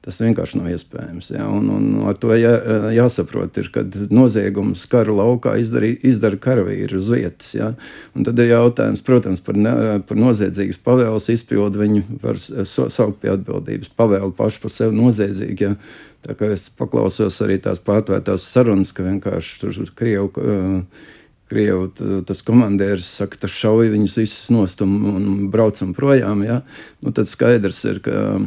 Tas 0.00 0.16
vienkārši 0.22 0.56
nav 0.56 0.70
iespējams. 0.72 1.26
Ja? 1.34 1.44
Un, 1.52 1.66
un 1.74 2.04
ar 2.08 2.16
to 2.16 2.32
jā, 2.32 2.54
jāsaprot, 2.96 3.58
ir, 3.60 3.66
kad 3.74 3.96
noziegums 4.08 4.86
karu 4.88 5.18
laukā 5.18 5.58
izdarī, 5.60 5.90
izdara 6.08 6.38
karavīri 6.40 6.96
uz 6.96 7.10
vietas. 7.12 7.50
Ja? 7.52 7.74
Un 8.16 8.24
tad 8.24 8.40
ir 8.40 8.54
jautājums, 8.54 9.04
protams, 9.04 9.42
par, 9.44 9.58
ne, 9.60 9.74
par 10.08 10.16
noziedzīgas 10.16 10.80
pavēles 10.86 11.28
izpildu. 11.34 11.82
Viņi 11.84 12.04
var 12.22 12.40
so, 12.40 12.88
saukt 12.88 13.20
pie 13.20 13.34
atbildības. 13.34 13.92
Pavēle 14.00 14.32
paši 14.38 14.62
par 14.64 14.72
sevi 14.72 14.96
noziedzīga. 14.96 15.68
Ja? 15.68 16.00
Tā 16.24 16.36
kā 16.36 16.48
es 16.54 16.66
paklausos 16.80 17.36
arī 17.44 17.60
tās 17.60 17.80
pārtvērtās 17.84 18.48
sarunas, 18.48 18.94
ka 18.96 19.04
vienkārši 19.04 19.60
tur 19.60 19.84
Krievu. 20.00 20.32
Uh, 20.40 21.06
Krievu 21.50 22.22
tas 22.24 22.40
komandieris 22.46 23.08
saka, 23.20 23.40
tas 23.44 23.52
šauj 23.52 23.88
viņus 23.90 24.16
visus 24.16 24.50
nost 24.54 24.80
un, 24.84 24.96
un 25.12 25.30
braucam 25.52 25.92
projām. 25.96 26.44
Ja? 26.46 26.60
Nu, 27.04 27.12
tad 27.12 27.28
skaidrs 27.28 27.84
ir, 27.90 28.00
ka 28.04 28.38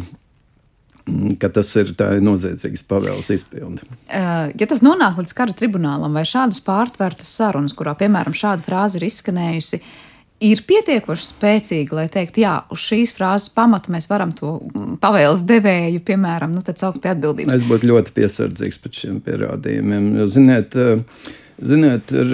ka 1.42 1.50
tas 1.54 1.70
ir 1.80 1.92
noziedzīgs 2.24 2.86
pavēles 2.90 3.30
izpildi. 3.36 3.88
Ja 4.10 4.70
tas 4.70 4.84
nonāk 4.86 5.20
līdz 5.20 5.36
kara 5.38 5.56
tribunālam 5.58 6.16
vai 6.16 6.24
šādas 6.28 6.62
pārtvērtas 6.64 7.36
sarunas, 7.40 7.76
kurā 7.78 7.96
piemēram 8.00 8.36
šāda 8.38 8.64
frāze 8.66 9.00
ir 9.00 9.08
izskanējusi, 9.10 9.82
ir 10.44 10.64
pietiekoši 10.68 11.28
spēcīga, 11.30 11.98
lai 12.00 12.08
teiktu, 12.12 12.44
jā, 12.44 12.56
uz 12.74 12.82
šīs 12.84 13.14
frāzes 13.16 13.52
pamata 13.56 13.92
mēs 13.94 14.10
varam 14.12 14.32
to 14.36 14.58
pavēles 15.04 15.46
devēju, 15.48 16.02
piemēram, 16.08 16.56
nu, 16.56 16.64
saukt 16.76 17.04
pie 17.04 17.14
atbildības. 17.14 17.56
Es 17.60 17.68
būtu 17.68 17.92
ļoti 17.92 18.16
piesardzīgs 18.18 18.82
pēc 18.84 19.06
šiem 19.06 19.22
pierādījumiem. 19.24 20.12
Jo, 20.20 20.28
ziniet, 20.32 20.76
Ziniet, 21.62 22.10
ir, 22.12 22.32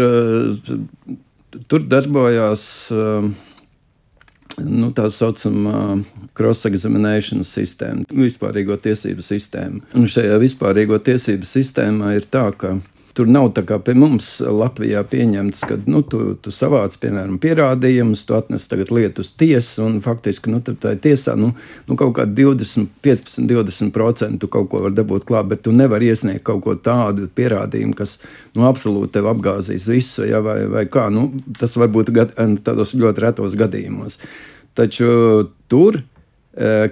tur 1.68 1.84
darbojās 1.90 2.64
nu, 4.66 4.92
tā 4.96 5.08
saucamā 5.14 6.04
cross-examination 6.38 7.44
sistēma, 7.48 8.06
vispārīgo 8.10 8.78
tiesību 8.82 9.26
sistēma. 9.26 9.84
Un 9.98 10.08
šajā 10.10 10.40
vispārīgo 10.42 11.00
tiesību 11.04 11.48
sistēmā 11.48 12.16
ir 12.20 12.28
tā, 12.32 12.48
ka 12.58 12.78
Tur 13.20 13.28
nav 13.28 13.50
tā 13.52 13.66
kā 13.68 13.76
pie 13.84 13.92
mums 14.00 14.30
Latvijā 14.40 15.02
pieņemts, 15.12 15.62
ka 15.68 15.76
nu, 15.92 16.00
tu, 16.08 16.22
tu 16.40 16.54
savāc, 16.56 16.94
piemēram, 17.02 17.36
pierādījumus, 17.44 18.22
tu 18.24 18.38
atnes 18.38 18.64
tagad 18.72 18.94
lietu 18.96 19.26
uz 19.26 19.34
tiesu, 19.36 19.82
un 19.84 19.98
faktiski 20.06 20.54
nu, 20.54 20.62
tā 20.64 20.94
tiesā 21.04 21.34
nu, 21.36 21.50
nu, 21.90 21.98
kaut 22.00 22.14
kā 22.16 22.24
20, 22.24 22.88
15, 23.04 23.44
20% 23.50 24.48
kaut 24.48 24.70
ko 24.72 24.86
var 24.86 24.96
dabūt 24.96 25.28
klāt, 25.28 25.50
bet 25.52 25.66
tu 25.66 25.74
nevari 25.76 26.14
iesniegt 26.14 26.46
kaut 26.48 26.64
ko 26.64 26.78
tādu 26.80 27.28
pierādījumu, 27.36 27.98
kas 28.00 28.22
nu, 28.56 28.64
absolūti 28.70 29.18
tev 29.18 29.28
apgāzīs 29.34 29.90
visu, 29.92 30.24
ja, 30.30 30.40
vai, 30.46 30.62
vai 30.72 30.86
kā. 30.88 31.10
Nu, 31.12 31.28
tas 31.60 31.76
var 31.76 31.92
būt 31.92 32.14
gad, 32.16 32.40
tādos 32.64 32.96
ļoti 32.96 33.28
retos 33.28 33.60
gadījumos. 33.60 34.16
Taču 34.80 35.12
tur 35.68 36.00
Eh, 36.00 36.19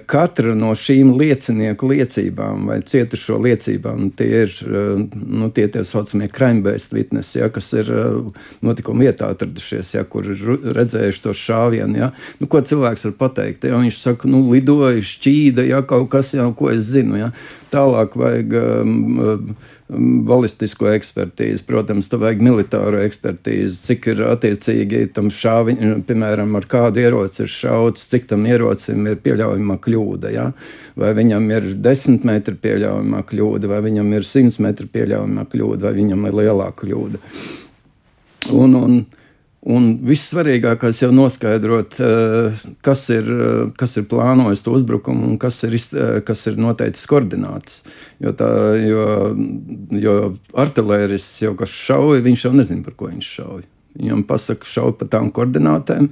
katra 0.08 0.54
no 0.56 0.70
šīm 0.72 1.10
liecinieku 1.18 1.90
liecībām 1.90 2.68
vai 2.70 2.78
cietušo 2.88 3.36
liecībām, 3.44 4.08
tie 4.16 4.28
ir 4.46 4.54
eh, 4.64 5.02
nu, 5.12 5.50
tie 5.52 5.66
tā 5.72 5.82
saucamie 5.84 6.30
crime-based 6.32 6.94
witness, 6.96 7.36
ja, 7.36 7.50
kas 7.52 7.68
ir 7.76 7.90
eh, 7.92 8.42
notikuma 8.64 9.04
vietā 9.04 9.28
atradušies, 9.34 9.92
ja, 9.98 10.06
kur 10.08 10.30
ir 10.32 10.40
redzējuši 10.78 11.24
to 11.24 11.36
šāvienu. 11.36 12.00
Ja. 12.00 12.10
Nu, 12.40 12.48
ko 12.48 12.62
cilvēks 12.64 13.10
var 13.10 13.16
pateikt? 13.26 13.68
Ja, 13.68 13.80
viņš 13.82 14.00
saka, 14.00 14.30
nu, 14.32 14.46
lidoja, 14.54 15.04
šķīda, 15.04 15.68
ja 15.68 15.82
kaut 15.88 16.08
kas, 16.14 16.32
ja, 16.38 16.48
ko 16.56 16.72
es 16.72 16.88
zinu. 16.88 17.18
Ja. 17.20 17.32
Tālāk 17.74 18.16
vajag 18.16 18.54
um, 18.56 19.52
balistisko 19.88 20.90
ekspertīzi, 20.92 21.64
protams, 21.68 22.10
tā 22.12 22.18
vajag 22.20 22.42
militāro 22.44 23.00
ekspertīzi, 23.00 23.78
cik 23.86 24.08
ir 24.12 24.22
attiecīgi 24.28 25.06
tam 25.16 25.30
šāviņam, 25.32 26.02
piemēram, 26.08 26.56
ar 26.58 26.66
kādu 26.68 27.00
ieroci 27.00 27.46
ir 27.46 27.52
šauts, 27.52 28.04
cik 28.12 28.28
tam 28.28 28.44
ierocim 28.48 29.06
ir 29.08 29.16
pieļaujama 29.24 29.78
kļūda. 29.84 30.32
Ja? 30.34 30.50
Vai 30.98 31.14
viņam 31.16 31.48
ir 31.56 31.70
10 31.88 32.26
metru 32.28 32.58
pieļaujama 32.60 33.24
kļūda, 33.30 33.70
vai 33.72 33.80
viņam 33.88 34.12
ir 34.18 34.28
100 34.28 34.64
metru 34.66 34.90
pieļaujama 34.92 35.46
kļūda, 35.48 35.88
vai 35.88 35.94
viņam 36.02 36.28
ir 36.28 36.38
lielāka 36.42 36.84
kļūda. 36.84 37.22
Un, 38.58 38.76
un, 38.76 39.00
Un 39.68 39.88
vissvarīgākais 40.08 41.02
jau 41.02 41.10
noskaidrot, 41.12 41.98
eh, 42.00 42.60
kas 42.80 43.02
ir, 43.12 43.26
eh, 43.28 43.70
kas 43.76 43.98
ir 44.00 44.06
plānojis 44.08 44.62
to 44.64 44.72
uzbrukumu 44.72 45.26
un 45.28 45.38
kas 45.38 45.62
ir, 45.64 45.74
eh, 45.74 46.20
kas 46.24 46.46
ir 46.46 46.56
noteicis 46.56 47.06
koordinātas. 47.06 47.82
Jo, 48.18 48.32
tā, 48.32 48.48
jo, 48.80 49.36
jo 49.92 50.38
artilērists 50.54 51.42
jau 51.42 51.54
kas 51.54 51.68
šauja, 51.68 52.24
viņš 52.24 52.44
jau 52.44 52.54
nezina, 52.54 52.82
par 52.82 52.94
ko 52.94 53.08
viņš 53.08 53.28
šauja. 53.36 53.66
Viņam 53.98 54.24
pasaka, 54.24 54.64
šauj 54.64 54.98
pa 54.98 55.04
tām 55.04 55.30
koordinātēm, 55.30 56.08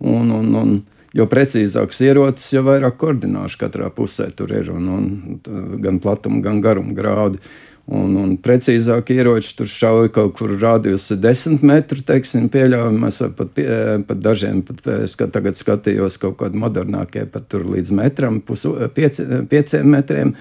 un, 0.00 0.30
un, 0.30 0.54
un 0.54 0.82
jo 1.12 1.26
precīzāks 1.26 2.00
ierocis, 2.00 2.54
jo 2.54 2.62
vairāk 2.62 2.96
koordināšu 2.96 3.58
katrā 3.58 3.90
pusē 3.92 4.34
tur 4.34 4.50
ir, 4.50 4.70
un, 4.70 4.88
un 4.88 5.78
gan 5.78 6.00
platuma, 6.00 6.40
gan 6.40 6.62
garuma 6.62 6.94
grādi. 6.96 7.38
Un, 7.84 8.14
un 8.16 8.30
precīzāk 8.40 9.10
ieroči 9.12 9.50
tur 9.58 9.68
šauja 9.68 10.08
kaut 10.14 10.38
kur 10.38 10.54
rādījus 10.56 11.10
10 11.20 11.60
metru, 11.68 12.00
teiksim, 12.06 12.46
pieļaujamās, 12.52 13.18
vai 13.20 13.28
pat, 13.36 13.50
pie, 13.58 13.66
pat 14.08 14.22
dažiem, 14.24 14.62
pat 14.64 14.80
es 15.02 15.18
tagad 15.20 15.58
skatījos 15.60 16.16
kaut 16.22 16.38
kādi 16.40 16.60
modernākie, 16.62 17.26
pat 17.28 17.44
tur 17.52 17.66
līdz 17.68 17.92
metram, 17.98 18.40
pus, 18.40 18.64
pieci, 18.96 19.26
pieciem 19.50 19.92
metriem. 19.98 20.32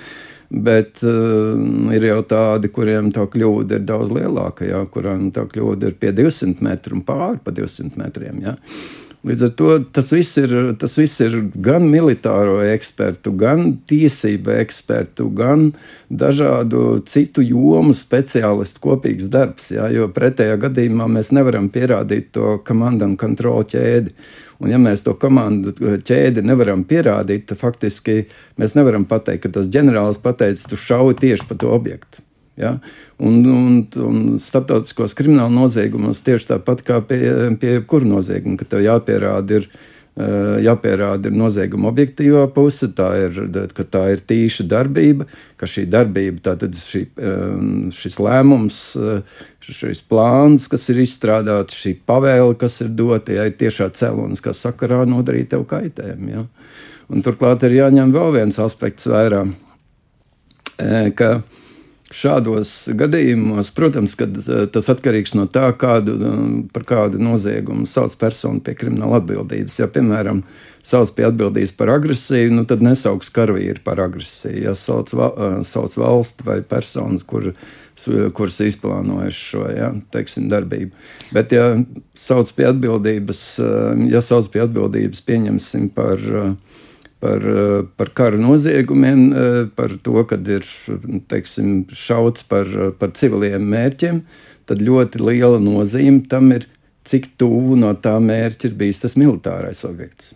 Bet 0.53 1.01
uh, 1.01 1.57
ir 1.95 2.03
jau 2.05 2.19
tādi, 2.29 2.69
kuriem 2.71 3.07
tā 3.11 3.25
kļūda 3.25 3.79
ir 3.79 3.85
daudz 3.89 4.11
lielāka, 4.13 4.67
jā, 4.69 4.83
kuriem 4.93 5.31
tā 5.33 5.47
kļūda 5.49 5.89
ir 5.89 5.95
pie 5.99 6.11
200 6.13 6.63
metru 6.63 6.99
un 6.99 7.03
pāri 7.07 7.41
pa 7.43 7.51
200 7.55 7.97
metriem. 7.99 8.43
Jā. 8.45 8.53
Līdz 9.23 9.43
ar 9.45 9.51
to 9.55 9.67
tas 9.95 10.09
viss, 10.11 10.35
ir, 10.41 10.53
tas 10.75 10.97
viss 10.99 11.21
ir 11.23 11.37
gan 11.63 11.85
militāro 11.87 12.57
ekspertu, 12.67 13.31
gan 13.39 13.77
tiesību 13.87 14.51
ekspertu, 14.57 15.29
gan 15.31 15.69
dažādu 16.11 16.97
citu 17.07 17.45
jomu 17.45 17.95
speciālistu 17.95 18.83
kopīgs 18.83 19.29
darbs. 19.31 19.69
Ja, 19.71 19.87
jo 19.87 20.09
pretējā 20.11 20.57
gadījumā 20.65 21.07
mēs 21.15 21.31
nevaram 21.31 21.71
pierādīt 21.71 22.33
to 22.35 22.57
komandu 22.67 23.07
un 23.07 23.15
kontrolu 23.19 23.63
ķēdi. 23.71 24.11
Un, 24.59 24.73
ja 24.75 24.81
mēs 24.81 25.05
to 25.07 25.15
komandu 25.19 25.71
ķēdi 26.03 26.43
nevaram 26.43 26.83
pierādīt, 26.87 27.47
tad 27.47 27.63
faktiski 27.63 28.25
mēs 28.59 28.75
nevaram 28.75 29.07
pateikt, 29.07 29.45
ka 29.47 29.55
tas 29.55 29.71
ģenerālis 29.71 30.19
pateica, 30.23 30.67
tu 30.67 30.83
šauji 30.83 31.21
tieši 31.23 31.47
pa 31.47 31.59
to 31.63 31.71
objektu. 31.71 32.27
Ja? 32.59 32.75
Un, 33.17 33.39
un, 33.49 33.79
un 34.03 34.19
starptautiskos 34.41 35.15
krimināla 35.17 35.53
noziegumos 35.53 36.21
tieši 36.25 36.51
tāpat 36.53 36.83
kā 36.85 36.99
pie, 37.07 37.23
pie 37.61 37.79
jebkura 37.79 38.09
nozieguma, 38.09 38.59
ka 38.59 38.69
tev 38.75 38.85
jāpierāda 38.85 39.61
ir. 39.61 39.73
Eh, 40.13 40.59
jāpierāda 40.61 41.31
ir 41.31 41.33
nozieguma 41.33 41.87
objektīvā 41.89 42.43
puse, 42.53 42.85
tā 42.93 43.07
ir, 43.17 43.37
ka 43.73 43.81
tā 43.81 44.03
ir 44.13 44.19
tīša 44.29 44.67
darbība, 44.69 45.25
ka 45.57 45.65
šī 45.65 45.87
darbība, 45.89 46.37
tātad 46.51 46.77
šī, 46.77 47.01
eh, 47.17 47.55
šis 47.97 48.19
lēmums, 48.21 48.77
eh, 49.01 49.39
šis 49.65 50.03
plāns, 50.05 50.67
kas 50.69 50.85
ir 50.93 51.01
izstrādāts, 51.01 51.73
šī 51.73 51.95
pavēle, 52.05 52.53
kas 52.61 52.77
ir 52.85 52.89
dota, 52.93 53.33
ja 53.33 53.47
ir 53.49 53.57
tiešā 53.57 53.89
cēlonis, 53.89 54.43
kā 54.45 54.53
sakarā 54.53 55.01
nodarīt 55.09 55.49
tev 55.49 55.65
kaitējumu. 55.65 56.29
Ja? 56.29 56.45
Un 57.09 57.23
turklāt 57.23 57.65
ir 57.65 57.71
jāņem 57.81 58.13
vēl 58.13 58.33
viens 58.37 58.61
aspekts 58.61 59.09
vērā, 59.09 59.47
ka 61.15 61.41
Šādos 62.13 62.69
gadījumos, 62.93 63.71
protams, 63.73 64.13
eh, 64.21 64.65
tas 64.69 64.89
atkarīgs 64.93 65.33
no 65.33 65.47
tā, 65.49 65.71
kādu, 65.73 66.13
eh, 66.13 66.67
par 66.73 66.83
kādu 66.83 67.17
noziegumu 67.17 67.87
sauc 67.89 68.13
personu 68.21 68.61
pie 68.61 68.75
krimināla 68.75 69.17
atbildības. 69.21 69.79
Ja, 69.79 69.87
piemēram, 69.87 70.43
sauc 70.83 71.09
pie 71.15 71.25
atbildības 71.25 71.75
par 71.75 71.87
agresiju, 71.87 72.51
nu, 72.51 72.65
tad 72.65 72.81
nesauks 72.81 73.31
karavīri 73.33 73.83
par 73.83 73.97
agresiju. 73.97 74.61
Ja 74.61 74.75
sauc, 74.75 75.09
eh, 75.13 75.63
sauc 75.63 75.95
valsti 75.97 76.43
vai 76.45 76.61
personas, 76.61 77.23
kur, 77.23 77.53
kuras 78.33 78.59
izplānojuši 78.59 79.49
šo 79.49 79.75
ja, 79.75 79.93
teiksim, 80.11 80.49
darbību. 80.49 80.91
Bet, 81.31 81.51
ja 81.51 81.83
sauc 82.15 82.51
pie 82.51 82.65
atbildības, 82.65 83.59
ja 84.09 84.21
sauc 84.21 84.47
pie 84.51 84.61
atbildības, 84.65 85.21
pieņemsim 85.21 85.89
par 85.93 86.17
uh, 86.17 86.55
par, 87.23 87.39
eh, 87.47 87.85
par 87.95 88.11
kara 88.11 88.37
noziegumiem, 88.37 89.21
eh, 89.31 89.65
par 89.75 89.95
to, 90.03 90.23
ka 90.27 90.35
ir 90.35 90.67
teiksim, 91.31 91.85
šauts 91.87 92.43
par, 92.49 92.67
par 92.99 93.15
civiliem 93.15 93.63
mērķiem, 93.63 94.21
tad 94.67 94.83
ļoti 94.83 95.23
liela 95.23 95.59
nozīme 95.63 96.27
tam 96.27 96.51
ir, 96.51 96.67
cik 97.07 97.33
tuvu 97.39 97.75
no 97.79 97.93
tā 97.95 98.15
mērķa 98.19 98.69
ir 98.69 98.75
bijis 98.79 99.03
tas 99.03 99.15
militārais 99.19 99.83
objekts. 99.87 100.33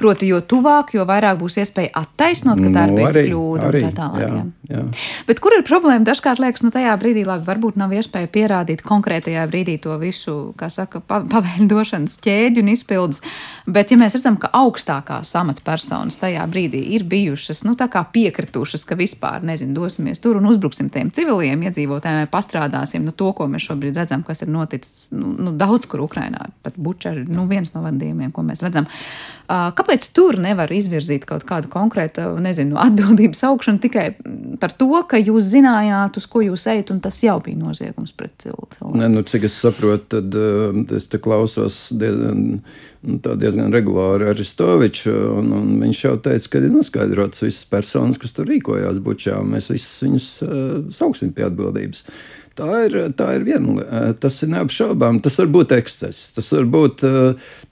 Proti, 0.00 0.28
jo 0.30 0.40
tuvāk, 0.44 0.94
jo 0.96 1.04
vairāk 1.08 1.38
būs 1.40 1.58
iespēja 1.62 1.92
attaisnot, 2.02 2.60
ka 2.60 2.72
tā 2.74 2.86
ir 2.88 2.94
bijusi 2.98 3.24
kļūda 3.28 3.68
arī, 3.68 3.82
un 3.82 3.88
tā 3.88 3.92
tālāk. 3.96 4.22
Jā, 4.24 4.44
jā. 4.74 4.84
Bet 5.28 5.42
kur 5.42 5.56
ir 5.56 5.64
problēma? 5.66 6.06
Dažkārt 6.06 6.42
liekas, 6.42 6.64
nu 6.66 6.72
tajā 6.74 6.94
brīdī, 7.00 7.24
labi, 7.28 7.46
varbūt 7.48 7.78
nav 7.80 7.94
iespēja 7.96 8.30
pierādīt 8.32 8.84
konkrētajā 8.86 9.46
brīdī 9.50 9.76
to 9.82 9.96
visu, 10.00 10.36
kā 10.60 10.70
saka, 10.72 11.02
pavēļu 11.08 11.68
došanas 11.70 12.18
ķēdi 12.24 12.64
un 12.64 12.72
izpildes. 12.74 13.22
Bet, 13.70 13.92
ja 13.92 14.00
mēs 14.00 14.16
redzam, 14.18 14.38
ka 14.40 14.52
augstākās 14.56 15.32
amatpersonas 15.40 16.18
tajā 16.20 16.44
brīdī 16.50 16.82
ir 16.96 17.06
bijušas, 17.08 17.64
nu 17.68 17.76
tā 17.78 17.90
kā 17.92 18.02
piekritušas, 18.12 18.86
ka 18.88 18.98
vispār, 18.98 19.44
nezinu, 19.46 19.74
dosimies 19.76 20.22
tur 20.22 20.40
un 20.40 20.48
uzbruksim 20.50 20.90
tiem 20.92 21.12
civiliem 21.14 21.66
iedzīvotājiem, 21.68 22.30
pastrādāsim, 22.32 23.04
nu 23.06 23.14
to, 23.16 23.32
ko 23.36 23.48
mēs 23.50 23.68
šobrīd 23.68 24.00
redzam, 24.00 24.24
kas 24.26 24.44
ir 24.44 24.52
noticis, 24.52 25.10
nu, 25.16 25.34
nu 25.38 25.54
daudz 25.58 25.88
kur 25.90 26.04
Ukrainā, 26.06 26.50
pat 26.64 26.78
Buča 26.80 27.14
ir, 27.16 27.26
nu, 27.30 27.46
viens 27.50 27.74
no 27.74 27.84
vadījumiem, 27.86 28.32
ko 28.34 28.44
mēs 28.46 28.64
redzam. 28.64 28.88
Kāpēc 29.76 30.06
tur 30.16 30.38
nevar 30.40 30.70
izvirzīt 30.74 31.26
kaut 31.28 31.44
kādu 31.48 31.70
konkrētu, 31.72 32.26
nezinu, 32.42 32.78
atbildības 32.80 33.42
augšanu 33.50 33.82
tikai 33.82 34.06
par 34.62 34.74
to, 34.76 34.90
ka 35.08 35.20
jūs 35.20 35.50
zinājāt, 35.52 36.18
uz 36.20 36.28
ko 36.30 36.44
jūs 36.44 36.66
ejat, 36.72 36.92
un 36.94 37.02
tas 37.04 37.20
jau 37.24 37.38
bija 37.44 37.58
noziegums 37.60 38.14
pret 38.16 38.34
cilvēku? 38.44 38.92
Nē, 39.00 39.10
nu, 39.12 39.24
cik 39.26 39.46
es 39.48 39.58
saprotu, 39.60 40.06
tad 40.16 40.38
uh, 40.38 40.80
es 40.96 41.08
te 41.12 41.20
klausos 41.22 41.80
diezgan, 42.00 42.42
nu, 43.06 43.20
diezgan 43.20 43.72
regulāri 43.74 44.30
Aristoviču, 44.32 45.14
un, 45.38 45.54
un 45.56 45.70
viņš 45.84 46.04
jau 46.06 46.16
teica, 46.26 46.52
ka 46.52 46.64
ir 46.64 46.74
noskaidrots 46.74 47.46
visas 47.46 47.64
personas, 47.70 48.20
kas 48.20 48.36
tur 48.36 48.50
rīkojās 48.50 49.00
bučā, 49.04 49.38
mēs 49.46 49.72
visus 49.72 50.04
viņus 50.06 50.28
uh, 50.46 50.52
sauksim 50.94 51.34
pie 51.36 51.48
atbildības. 51.48 52.06
Uh, 52.06 52.39
Tā 52.60 52.80
ir, 52.84 52.96
tā 53.16 53.30
ir 53.38 53.44
viena, 53.46 54.12
tas 54.20 54.36
ir 54.44 54.50
neapšaubām. 54.52 55.22
Tas 55.24 55.38
var 55.40 55.48
būt 55.54 55.72
ekscess. 55.78 56.34
Tas, 56.36 56.50
var 56.52 56.66
būt, 56.74 57.04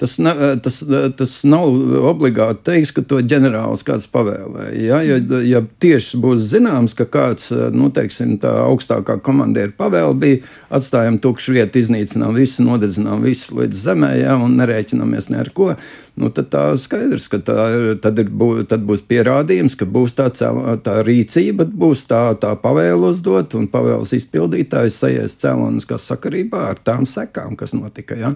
tas, 0.01 0.15
ne, 0.25 0.33
tas, 0.65 0.79
tas 1.19 1.35
nav 1.49 1.67
obligāti 2.09 2.65
teiks, 2.71 2.95
ka 2.97 3.05
to 3.05 3.21
ģenerālis 3.21 3.85
kāds 3.85 4.09
pavēlēja. 4.15 4.73
Ja, 4.81 5.03
ja, 5.05 5.19
ja 5.45 5.63
tieši 5.85 6.21
būs 6.23 6.47
zināms, 6.55 6.97
ka 6.97 7.05
kāds, 7.05 7.51
nu, 7.75 7.91
teiksim, 7.93 8.39
tā 8.41 8.55
augstākā 8.65 9.19
komandiera 9.25 9.75
pavēle 9.77 10.17
bija, 10.23 10.41
atstājam 10.73 11.21
tukšu 11.21 11.59
vietu, 11.59 11.83
iznīcinām 11.83 12.37
visu, 12.39 12.65
nodedzinām 12.65 13.25
visu 13.29 13.61
līdz 13.61 13.85
zemē, 13.85 14.15
ja, 14.23 14.39
un 14.41 14.57
nerēķinamies 14.57 15.29
ne 15.35 15.43
ar 15.45 15.53
ko, 15.53 15.75
nu, 16.19 16.31
tad 16.35 16.51
tā 16.53 16.63
skaidrs, 16.81 17.29
ka 17.31 17.41
tā, 17.45 17.67
tad, 18.03 18.19
ir, 18.23 18.31
tad 18.71 18.85
būs 18.89 19.05
pierādījums, 19.09 19.77
ka 19.79 19.87
būs 19.89 20.17
tā, 20.19 20.29
cel, 20.35 20.61
tā 20.85 20.99
rīcība, 21.07 21.69
būs 21.69 22.05
tā, 22.11 22.23
tā 22.41 22.55
pavēle 22.59 23.13
uzdot, 23.13 23.55
un 23.59 23.69
pavēles 23.71 24.15
izpildītājs 24.19 24.99
sajies 25.05 25.39
cēloniskā 25.43 26.01
sakarībā 26.03 26.67
ar 26.73 26.83
tām 26.85 27.07
sekām, 27.09 27.57
kas 27.59 27.77
notika. 27.77 28.19
Ja? 28.19 28.35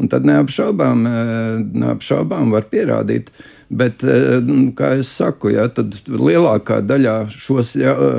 Un 0.00 0.12
tad 0.12 0.28
neapšaubām, 0.28 1.08
neapšaubām 1.72 2.54
var 2.54 2.68
pierādīt. 2.72 3.32
Bet, 3.72 4.02
kā 4.76 4.88
jau 4.98 5.04
saku, 5.06 5.54
ja, 5.54 5.64
lielākā 6.06 6.82
daļā 6.84 7.14
šos, 7.32 7.72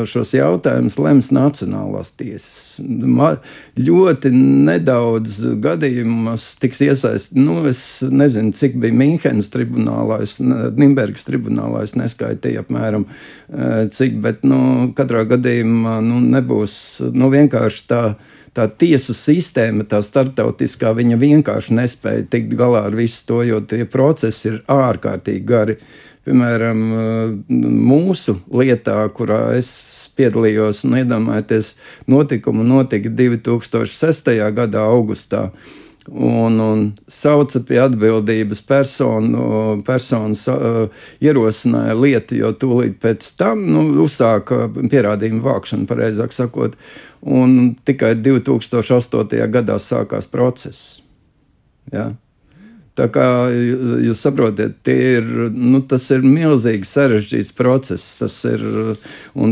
šos 0.10 0.34
jautājumus 0.34 0.98
lems 0.98 1.30
Nacionālās 1.36 2.10
tiesas. 2.18 2.80
Ma, 2.82 3.36
ļoti 3.78 4.32
nedaudz 4.34 5.38
gadījumos 5.62 6.48
tiks 6.62 6.82
iesaistīts. 6.88 7.38
Nu, 7.38 7.60
es 7.70 7.84
nezinu, 8.10 8.56
cik 8.58 8.80
bija 8.82 8.98
Mīnhenes 8.98 9.52
tribunālā, 9.54 10.24
Nimbergas 10.80 11.30
tribunālā, 11.30 11.86
es 11.86 11.94
neskaitīju 12.00 12.66
apmēram 12.66 13.06
cik, 13.94 14.18
bet 14.24 14.46
nu, 14.48 14.94
katrā 14.98 15.28
gadījumā 15.30 16.00
nu, 16.06 16.22
nebūs 16.34 16.76
nu, 17.14 17.30
vienkārši 17.34 17.86
tā 17.90 18.04
tā 18.54 18.68
tiesu 18.70 19.16
sistēma, 19.18 19.86
tā 19.90 20.02
starptautiskā, 20.06 20.94
viņa 20.98 21.20
vienkārši 21.22 21.78
nespēja 21.78 22.26
tikt 22.32 22.56
galā 22.60 22.86
ar 22.88 22.98
visu 22.98 23.26
to, 23.30 23.42
jo 23.48 23.62
tie 23.66 23.84
procesi 23.90 24.50
ir 24.52 24.60
ārkārtīgi 24.72 25.46
gari. 25.50 25.78
Piemēram, 26.24 26.80
mūsu 27.52 28.38
lietā, 28.56 29.02
kurā 29.12 29.58
es 29.58 29.74
piedalījos, 30.16 30.86
un 30.88 31.02
iedomājieties, 31.02 31.74
notikumu 32.08 32.64
notika 32.64 33.12
2006. 33.12 34.32
gada 34.56 34.86
augustā. 34.88 35.50
Un, 36.12 36.58
un 36.60 36.82
sauca 37.08 37.62
pie 37.64 37.78
atbildības 37.80 38.60
personu, 38.68 39.44
personas 39.88 40.42
uh, 40.52 40.90
ierosināja 41.24 41.96
lietu, 41.96 42.36
jo 42.42 42.52
tūlīt 42.60 42.98
pēc 43.00 43.30
tam 43.40 43.64
nu, 43.72 43.86
uzsāka 44.04 44.66
pierādījumu 44.76 45.40
vākšanu, 45.46 45.88
pareizāk 45.88 46.36
sakot 46.36 46.76
un 47.24 47.72
tikai 47.88 48.18
2008. 48.20 49.48
gadā 49.54 49.80
sākās 49.80 50.28
process. 50.28 51.00
Ja? 51.94 52.12
Tā 52.94 53.08
kā 53.10 53.26
jūs 53.50 54.22
saprotat, 54.22 54.86
ir, 54.92 55.26
nu, 55.50 55.80
tas 55.90 56.04
ir 56.14 56.22
milzīgi 56.22 56.86
sarežģīts 56.86 57.54
process. 57.58 58.22
Ir, 58.46 58.66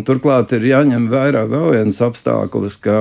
turklāt 0.06 0.54
ir 0.54 0.68
jāņem 0.70 1.08
vērā 1.10 1.48
vēl 1.50 1.72
viens 1.80 1.98
apstākļus, 2.06 2.78
ka, 2.84 3.00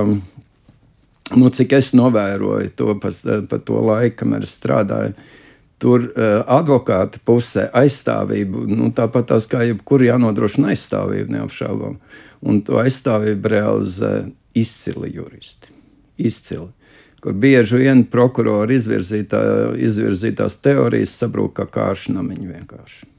nu, 1.35 1.49
cik 1.53 1.75
es 1.77 1.91
novēroju 1.97 2.73
to 2.77 2.95
par, 3.01 3.15
par 3.49 3.61
to 3.67 3.83
laiku, 3.85 4.17
kamēr 4.23 4.47
es 4.47 4.55
strādāju. 4.59 5.15
Tur 5.81 6.03
uh, 6.05 6.41
advokāta 6.59 7.21
pusē 7.25 7.65
aizstāvību, 7.73 8.67
nu, 8.69 8.91
tāpat 8.93 9.31
tās 9.31 9.47
kā 9.49 9.63
jebkur 9.65 10.03
jānodrošina 10.05 10.75
aizstāvība 10.75 11.39
neapšaubām. 11.39 11.97
Un 12.45 12.61
to 12.65 12.77
aizstāvību 12.81 13.49
realizē 13.49 14.11
izcili 14.57 15.09
juristi. 15.15 15.73
Izcili. 16.21 16.69
Kur 17.21 17.33
bieži 17.37 17.81
vien 17.81 18.03
prokurori 18.09 18.77
izvirzītā, 18.81 19.41
izvirzītās 19.77 20.57
teorijas 20.61 21.13
sabrūk 21.21 21.57
kā 21.59 21.67
kāršnamiņi 21.69 22.47
vienkārši. 22.49 23.09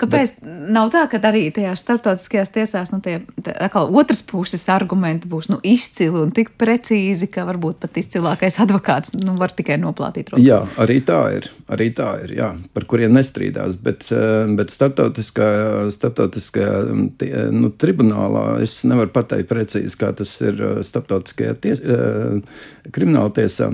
Kāpēc 0.00 0.36
Bet, 0.38 0.50
nav 0.74 0.90
tā, 0.92 1.04
ka 1.10 1.20
arī 1.28 1.44
tajās 1.54 1.82
starptautiskajās 1.84 2.52
tiesās 2.54 2.92
nu, 2.94 3.00
tie, 3.04 3.18
tie, 3.44 3.54
otras 3.82 4.22
puses 4.26 4.64
argumenti 4.72 5.30
būs 5.30 5.48
nu, 5.52 5.58
izcili 5.66 6.20
un 6.22 6.32
tik 6.34 6.54
precīzi, 6.60 7.28
ka 7.32 7.46
varbūt 7.48 7.80
pat 7.82 7.98
izcilākais 8.00 8.58
advokāts 8.62 9.16
nu, 9.18 9.34
var 9.38 9.54
tikai 9.56 9.78
noplātīt 9.82 10.32
rokas? 10.32 10.44
Jā, 10.44 10.60
arī 10.82 11.00
tā 11.06 11.20
ir. 11.38 11.50
Arī 11.72 11.88
tā 11.96 12.10
ir 12.26 12.36
jā, 12.36 12.50
par 12.76 12.86
kuriem 12.90 13.14
nestrīdās. 13.16 13.78
Bet, 13.82 14.06
eh, 14.12 14.52
bet 14.58 14.74
starptautiskā, 14.74 15.48
starptautiskā 15.94 16.68
nu, 17.52 17.72
tribunālā 17.72 18.46
es 18.64 18.82
nevaru 18.88 19.12
pateikt 19.14 19.50
precīzi, 19.52 19.98
kā 19.98 20.12
tas 20.16 20.34
ir 20.44 20.60
eh, 20.60 20.80
starptautiskajā 20.86 21.58
ties, 21.64 21.84
eh, 21.84 22.40
krimināla 22.92 23.32
tiesā. 23.36 23.72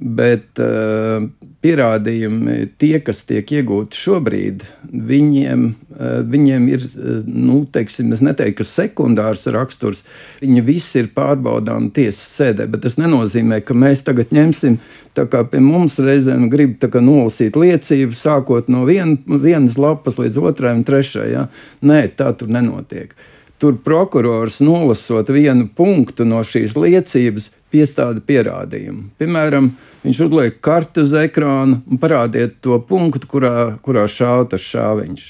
Bet 0.00 0.56
uh, 0.64 1.26
pierādījumi, 1.60 2.54
tie, 2.80 2.94
kas 3.04 3.18
tiek 3.28 3.50
iegūti 3.52 3.98
šobrīd, 4.00 4.62
viņiem, 4.88 5.66
uh, 5.68 6.14
viņiem 6.24 6.68
ir, 6.72 6.86
uh, 6.88 7.18
nu, 7.28 7.58
teiksim, 7.68 8.08
es 8.16 8.22
neteiktu, 8.24 8.62
ka 8.62 8.68
sekundārs 8.68 9.44
raksturs. 9.52 10.06
Viņi 10.40 10.62
visi 10.64 11.02
ir 11.02 11.10
pārbaudāmi 11.12 11.92
tiesas 11.98 12.24
sēdē, 12.38 12.64
bet 12.72 12.86
tas 12.86 12.96
nenozīmē, 13.00 13.60
ka 13.60 13.76
mēs 13.76 14.06
tagad 14.06 14.32
ņemsim, 14.32 14.78
tā 15.12 15.26
kā 15.28 15.42
pie 15.52 15.60
mums 15.60 15.98
reizēm 16.00 16.48
grib 16.48 16.80
nolasīt 16.80 17.58
liecību, 17.60 18.16
sākot 18.16 18.72
no 18.72 18.86
vien, 18.88 19.18
vienas 19.28 19.76
lapas 19.76 20.16
līdz 20.22 20.40
otrai 20.40 20.72
un 20.78 20.86
trešajai. 20.88 21.28
Ja? 21.34 21.44
Nē, 21.84 22.06
tā 22.16 22.32
tur 22.40 22.48
nenotiek. 22.56 23.12
Tur 23.60 23.76
prokurors 23.84 24.62
nolasot 24.64 25.28
vienu 25.34 25.66
punktu 25.76 26.24
no 26.24 26.40
šīs 26.46 26.78
liecības, 26.80 27.50
piestāda 27.68 28.22
pierādījumu. 28.24 29.10
Piemēram, 29.20 29.68
viņš 30.04 30.22
uzliek 30.26 30.56
karti 30.64 31.04
uz 31.04 31.12
ekrāna 31.20 31.82
un 31.84 32.00
parādiet 32.00 32.56
to 32.64 32.78
punktu, 32.88 33.28
kurā, 33.28 33.76
kurā 33.84 34.06
tas 34.48 34.64
šāviņš. 34.64 35.26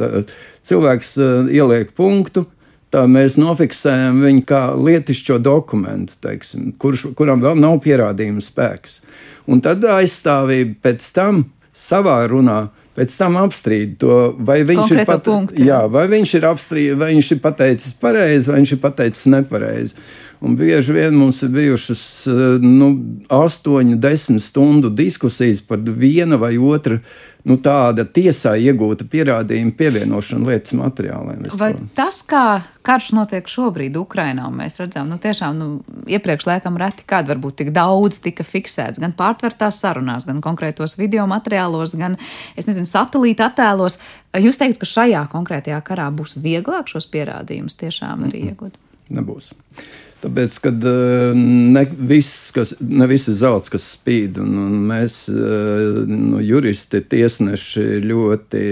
Tā, 0.00 0.24
cilvēks 0.66 1.12
uh, 1.20 1.50
ieliek 1.52 1.92
punktu, 1.94 2.46
tā 2.94 3.04
mēs 3.10 3.36
nofiksējam 3.38 4.22
viņu 4.24 4.46
kā 4.48 4.62
lietišķo 4.74 5.38
dokumentu, 5.42 6.16
teiksim, 6.24 6.72
kurš, 6.80 7.10
kuram 7.18 7.44
vēl 7.44 7.60
nav 7.60 7.78
pierādījuma 7.84 8.42
spēks. 8.42 9.02
Un 9.50 9.60
tad 9.64 9.84
aizstāvība 9.84 10.78
pēc 10.88 11.10
tam 11.14 11.44
savā 11.74 12.22
runā 12.30 12.68
pēc 12.94 13.16
tam 13.18 13.38
apstrīd 13.40 13.96
to, 14.02 14.18
vai 14.38 14.60
viņš, 14.66 14.92
ir, 14.94 15.02
pat, 15.08 15.24
punktu, 15.26 15.58
jā. 15.66 15.84
Vai 15.90 16.06
viņš 16.12 16.36
ir 16.38 16.46
apstrīdējis, 16.50 17.00
vai 17.00 17.10
viņš 17.14 17.32
ir 17.34 17.42
pateicis 17.44 17.96
pareizi, 18.00 18.50
vai 18.50 18.60
viņš 18.60 18.76
ir 18.76 18.80
pateicis 18.84 19.30
nepareizi. 19.34 20.06
Un 20.44 20.58
bieži 20.60 20.92
vien 20.92 21.14
mums 21.16 21.38
ir 21.46 21.52
bijušas 21.54 22.02
nu, 22.60 22.88
8, 23.32 23.94
10 24.02 24.42
stundu 24.44 24.90
diskusijas 24.92 25.62
par 25.64 25.80
viena 25.80 26.36
vai 26.40 26.56
otru 26.58 26.98
nu, 27.48 27.56
tāda 27.60 28.04
tiesā 28.08 28.54
iegūta 28.60 29.06
pierādījuma 29.10 29.74
pievienošanu 29.76 30.48
lietas 30.48 30.74
materiāliem. 30.78 31.44
Vai 31.60 31.72
tas, 31.96 32.22
kā 32.28 32.64
karš 32.84 33.10
notiek 33.16 33.48
šobrīd 33.50 33.96
Ukrainā, 34.00 34.46
mēs 34.52 34.80
redzam, 34.80 35.10
nu 35.12 35.18
tiešām 35.20 35.58
nu, 35.60 35.68
iepriekš 36.08 36.48
laikam 36.48 36.78
reti 36.80 37.06
kāda 37.08 37.34
varbūt 37.34 37.60
tik 37.60 37.72
daudz 37.76 38.20
tika 38.24 38.46
fiksēts 38.46 39.00
gan 39.02 39.16
pārtvertās 39.16 39.80
sarunās, 39.84 40.28
gan 40.28 40.40
konkrētos 40.44 40.96
video 41.00 41.26
materiālos, 41.30 41.96
gan, 42.00 42.16
es 42.56 42.68
nezinu, 42.70 42.88
satelīta 42.88 43.50
attēlos. 43.50 43.98
Jūs 44.40 44.60
teikt, 44.60 44.80
ka 44.82 44.88
šajā 44.88 45.26
konkrētajā 45.32 45.82
karā 45.86 46.08
būs 46.14 46.38
vieglāk 46.40 46.90
šos 46.92 47.08
pierādījumus 47.12 47.78
tiešām 47.80 48.26
arī 48.30 48.48
iegūt? 48.50 48.80
Nebūs. 49.14 49.52
Tāpēc, 50.24 50.56
kad 50.64 50.86
eh, 50.88 51.36
ne 51.36 51.84
viss, 52.08 52.48
kas, 52.56 52.74
ne 52.80 53.08
viss 53.10 53.28
ir 53.28 53.38
zelts, 53.42 53.72
kas 53.72 53.90
spīd, 53.98 54.40
un, 54.40 54.56
un 54.62 54.80
mēs, 54.88 55.24
eh, 55.28 56.02
nu, 56.08 56.40
juristi, 56.40 57.02
tiesneši, 57.12 57.86
ļoti 58.04 58.64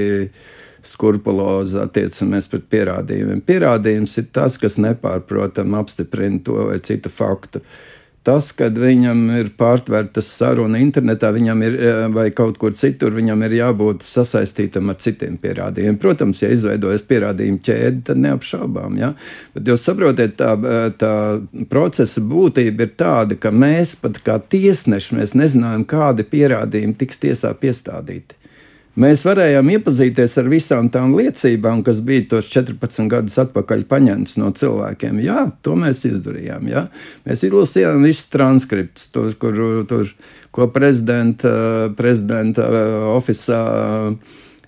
skrupulozi 0.82 1.78
attiecamies 1.78 2.48
pret 2.50 2.64
pierādījumiem. 2.72 3.44
Pierādījums 3.46 4.16
ir 4.18 4.30
tas, 4.34 4.56
kas 4.58 4.80
nepārprotami 4.82 5.78
apstiprina 5.78 6.40
to 6.42 6.70
vai 6.72 6.80
citu 6.82 7.12
faktu. 7.12 7.62
Uh, 7.62 7.91
Tas, 8.22 8.52
kad 8.54 8.76
viņam 8.78 9.22
ir 9.34 9.48
pārtvērta 9.58 10.22
saruna 10.22 10.78
internetā, 10.78 11.32
viņam 11.34 11.62
ir 11.66 11.74
eh, 11.74 12.02
vai 12.14 12.28
kaut 12.30 12.58
kur 12.62 12.74
citur, 12.78 13.10
viņam 13.16 13.40
ir 13.48 13.56
jābūt 13.56 14.04
sasaistītam 14.06 14.92
ar 14.92 15.00
citiem 15.02 15.40
pierādījumiem. 15.42 15.98
Protams, 16.02 16.44
ja 16.44 16.52
izveidojas 16.54 17.02
pierādījumu 17.08 17.58
ķēde, 17.66 18.04
tad 18.06 18.22
neapšaubām. 18.22 19.00
Ja? 19.02 19.10
Bet 19.56 19.72
jūs 19.72 19.86
saprotat, 19.88 20.36
tā, 20.38 20.52
tā 21.02 21.14
procesa 21.72 22.22
būtība 22.22 22.86
ir 22.86 22.94
tāda, 23.02 23.38
ka 23.42 23.50
mēs 23.50 23.96
pat 24.04 24.22
kā 24.22 24.38
tiesneši 24.38 25.18
nezinājām, 25.18 25.82
kādi 25.90 26.28
pierādījumi 26.30 26.94
tiks 27.02 27.18
tiesā 27.26 27.50
piestādīti. 27.58 28.41
Mēs 29.00 29.22
varējām 29.24 29.70
iepazīties 29.72 30.34
ar 30.42 30.48
visām 30.52 30.90
tām 30.92 31.14
liecībām, 31.16 31.80
kas 31.86 32.02
bija 32.04 32.26
tos 32.34 32.50
14 32.52 33.08
gadus 33.08 33.38
atpakaļ 33.40 33.86
paņemtas 33.88 34.36
no 34.36 34.50
cilvēkiem. 34.52 35.22
Jā, 35.24 35.46
to 35.64 35.78
mēs 35.80 36.02
izdarījām. 36.04 36.68
Jā. 36.68 36.82
Mēs 37.24 37.46
izlasījām 37.48 38.04
visus 38.04 38.28
transkriptus, 38.34 39.06
tur, 39.14 39.30
kur, 39.40 39.56
tur, 39.88 40.10
ko 40.52 40.68
prezidenta, 40.74 41.52
prezidenta 41.96 42.66
oficiālā 43.14 44.12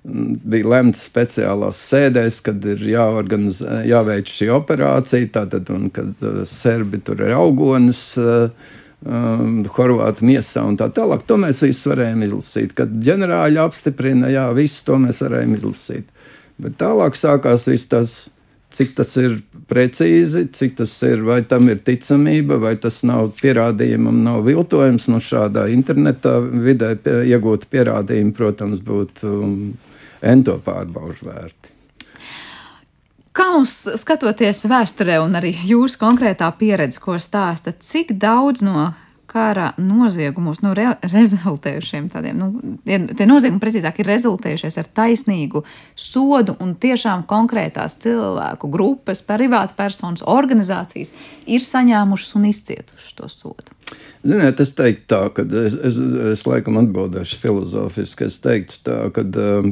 bija 0.05 0.71
lemts 0.73 1.05
speciālās 1.09 1.83
sēdēs, 1.91 2.41
kad 2.45 2.65
ir 2.69 2.81
jāveic 2.89 4.33
šī 4.33 4.49
operācija, 4.57 5.29
tātad, 5.37 5.69
un 5.73 5.91
kad 5.93 6.25
serbi 6.49 7.01
tur 7.05 7.21
ir 7.25 7.37
augonis. 7.37 8.07
Uh, 8.21 8.49
um, 9.05 9.63
Horvātu 9.77 10.27
miesā 10.29 10.65
un 10.69 10.79
tā 10.81 10.91
tālāk. 10.95 11.25
To 11.29 11.39
mēs 11.41 11.63
visu 11.65 11.93
varējām 11.93 12.27
izlasīt. 12.27 12.75
Kad 12.77 12.93
ģenerāļi 13.05 13.63
apstiprina, 13.63 14.33
jā, 14.33 14.49
visu 14.57 14.85
to 14.89 15.01
mēs 15.07 15.23
varējām 15.25 15.59
izlasīt. 15.59 16.09
Bet 16.63 16.79
tālāk 16.81 17.19
sākās 17.19 17.69
viss 17.71 17.91
tas 17.91 18.17
cik 18.75 18.95
tas 18.99 19.13
ir 19.21 19.37
precīzi, 19.71 20.49
cik 20.55 20.79
tas 20.81 20.93
ir, 21.07 21.23
vai 21.27 21.41
tam 21.49 21.69
ir 21.71 21.81
ticamība, 21.85 22.59
vai 22.63 22.75
tas 22.81 23.03
nav 23.07 23.31
pierādījumam, 23.39 24.23
nav 24.27 24.43
viltojums 24.49 25.07
no 25.13 25.21
šādā 25.23 25.69
internetā 25.73 26.37
vidē 26.43 26.95
iegūta 27.25 27.71
pierādījuma, 27.71 28.35
protams, 28.37 28.83
būtu 28.85 29.31
um, 29.31 29.55
ento 30.25 30.59
pārbaužu 30.65 31.31
vērti. 31.31 31.74
Kā 33.35 33.49
mums 33.51 33.73
skatoties 33.99 34.63
vēsturē 34.71 35.17
un 35.25 35.35
arī 35.35 35.51
jūsu 35.67 35.99
konkrētā 35.99 36.47
pieredze, 36.55 37.01
ko 37.03 37.17
stāsta, 37.19 37.73
cik 37.75 38.13
daudz 38.23 38.63
no 38.63 38.93
kara 39.35 39.73
noziegumos 39.83 40.61
nu, 40.63 40.73
re, 40.79 40.93
rezultējušiem 41.11 42.07
tādiem, 42.13 42.39
nu, 42.39 42.77
tie 42.87 43.27
noziegumi 43.27 43.63
precīzāk 43.63 43.99
ir 43.99 44.11
rezultējušies 44.13 44.79
ar 44.79 44.91
taisnīgu 45.01 45.65
sodu 45.99 46.55
un 46.63 46.77
tiešām 46.79 47.25
konkrētās 47.31 47.99
cilvēku 48.05 48.71
grupas, 48.71 49.25
privāta 49.27 49.75
personas, 49.79 50.23
organizācijas 50.23 51.11
ir 51.51 51.67
saņēmušas 51.67 52.37
un 52.39 52.47
izcietušas 52.53 53.17
to 53.19 53.31
sodu. 53.33 53.75
Ziniet, 54.25 54.61
es 54.63 54.73
teiktu 54.79 55.05
tā, 55.13 55.21
ka 55.37 55.45
es, 55.65 55.75
es, 55.91 55.99
es 56.33 56.45
laikam 56.49 56.79
atbildēšu 56.81 57.41
filozofiski. 57.43 58.31
Es 58.31 58.39
teiktu 58.41 58.79
tā, 58.87 59.01
ka 59.13 59.27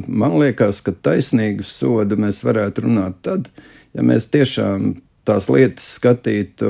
man 0.05 0.37
liekas, 0.37 0.83
ka 0.85 0.93
taisnīgu 0.93 1.65
sodu 1.65 2.19
mēs 2.21 2.43
varētu 2.45 2.85
runāt 2.85 3.17
tad, 3.25 3.49
ja 3.97 4.05
mēs 4.05 4.29
tiešām 4.33 4.91
tās 5.25 5.49
lietas 5.49 5.87
skatītu 5.97 6.69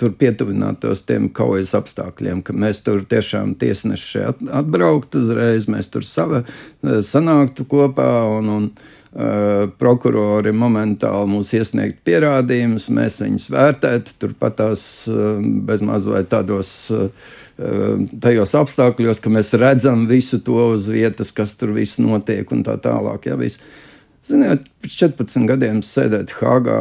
tur 0.00 0.14
pietuvinātos 0.16 1.04
tiem 1.08 1.28
kaujas 1.36 1.74
apstākļiem, 1.78 2.40
ka 2.46 2.54
mēs 2.56 2.82
tur 2.86 3.02
tiešām 3.08 3.54
tiesneši 3.60 4.24
atbrauktu 4.60 5.24
uzreiz, 5.24 5.68
mēs 5.70 5.92
tur 5.92 6.06
sava, 6.06 6.44
sanāktu 6.82 7.66
kopā 7.68 8.08
un, 8.38 8.48
un 8.54 8.70
uh, 8.70 9.68
prokurori 9.80 10.54
momentāli 10.56 11.28
mums 11.34 11.52
iesniegt 11.56 12.00
pierādījumus, 12.08 12.88
mēs 12.96 13.20
viņus 13.24 13.50
vērtētu 13.52 14.16
turpat 14.22 14.58
tās 14.62 14.88
uh, 15.12 15.36
bezmaz 15.68 16.08
vai 16.10 16.24
tādos. 16.28 16.72
Uh, 16.94 17.36
tajos 18.24 18.54
apstākļos, 18.56 19.18
ka 19.20 19.28
mēs 19.32 19.52
redzam 19.60 20.06
visu 20.08 20.38
to 20.44 20.70
uz 20.78 20.86
vietas, 20.88 21.28
kas 21.36 21.52
tur 21.60 21.74
viss 21.76 22.00
notiek 22.00 22.48
un 22.54 22.62
tā 22.64 22.78
tālāk. 22.80 23.28
Ja, 23.28 23.36
viss. 23.36 23.60
Ziniet, 24.20 24.66
pēc 24.84 24.94
14 25.00 25.46
gadiem 25.48 25.78
sēdēt 25.80 26.34
Hāgā, 26.36 26.76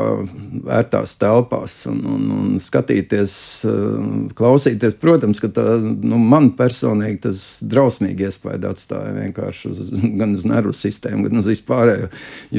vērtās 0.68 1.14
telpās 1.22 1.76
un, 1.88 2.02
un, 2.04 2.24
un 2.36 2.58
skatīties, 2.60 3.36
eh, 3.70 4.08
klausīties. 4.36 4.98
Protams, 5.00 5.40
ka 5.40 5.48
tā, 5.56 5.64
nu, 5.80 6.20
man 6.20 6.50
personīgi 6.58 7.22
tas 7.24 7.44
drausmīgi 7.64 8.26
iespēja 8.28 8.74
atstāja 8.74 9.14
vienkārši 9.16 9.72
uz, 9.72 9.80
gan 10.20 10.36
uz 10.36 10.44
nervu 10.52 10.76
sistēmu, 10.76 11.30
gan 11.30 11.40
uz 11.40 11.48
vispārējo. 11.48 12.10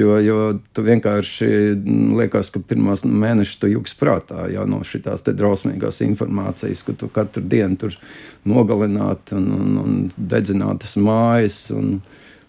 Jo, 0.00 0.14
jo 0.24 0.38
tu 0.72 0.84
vienkārši 0.86 1.50
mm, 1.74 2.14
liekas, 2.22 2.48
ka 2.54 2.62
pirmās 2.72 3.04
mēnešus 3.04 3.60
tu 3.60 3.68
jūgs 3.74 3.98
prātā 4.00 4.46
jau 4.54 4.64
no 4.70 4.80
šīs 4.80 5.28
drausmīgās 5.28 6.00
informācijas, 6.08 6.86
ka 6.88 6.96
tu 6.96 7.10
katru 7.12 7.44
dienu 7.44 7.76
tur 7.84 8.00
nogalināt 8.48 9.36
un, 9.36 9.52
un, 9.58 9.76
un 9.84 10.00
dedzinātas 10.16 10.96
mājas. 10.96 11.66
Un, 11.76 11.98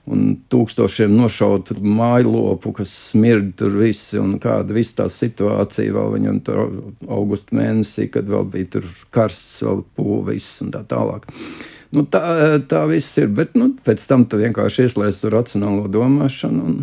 un 0.10 0.36
tūkstošiem 0.52 1.14
nošautu 1.14 1.78
māju 1.86 2.32
lopu, 2.34 2.74
kas 2.80 2.93
smird 3.12 3.54
tur 3.60 3.76
visi, 3.82 4.18
un 4.22 4.38
kāda 4.41 4.76
visa 4.76 5.04
tā 5.04 5.10
situācija 5.12 5.93
vēl 5.95 6.16
viņam 6.16 6.39
tur 6.45 6.64
augusta 7.08 7.58
mēnesī, 7.58 8.08
kad 8.14 8.30
vēl 8.30 8.47
bija 8.52 8.72
tur 8.78 8.88
karsts, 9.14 9.62
vēl 9.66 9.84
pūvis 9.97 10.49
un 10.66 10.74
tā 10.74 10.84
tālāk. 10.89 11.30
Nu, 11.91 12.06
tā, 12.08 12.24
tā 12.72 12.86
viss 12.88 13.18
ir, 13.20 13.28
bet 13.36 13.54
nu, 13.60 13.74
pēc 13.86 14.04
tam 14.08 14.24
tu 14.26 14.39
vienkārši 14.39 14.88
ieslēdz 14.88 15.22
to 15.22 15.32
racionālo 15.34 15.89
domāšanu. 15.91 16.64
Un, 16.72 16.78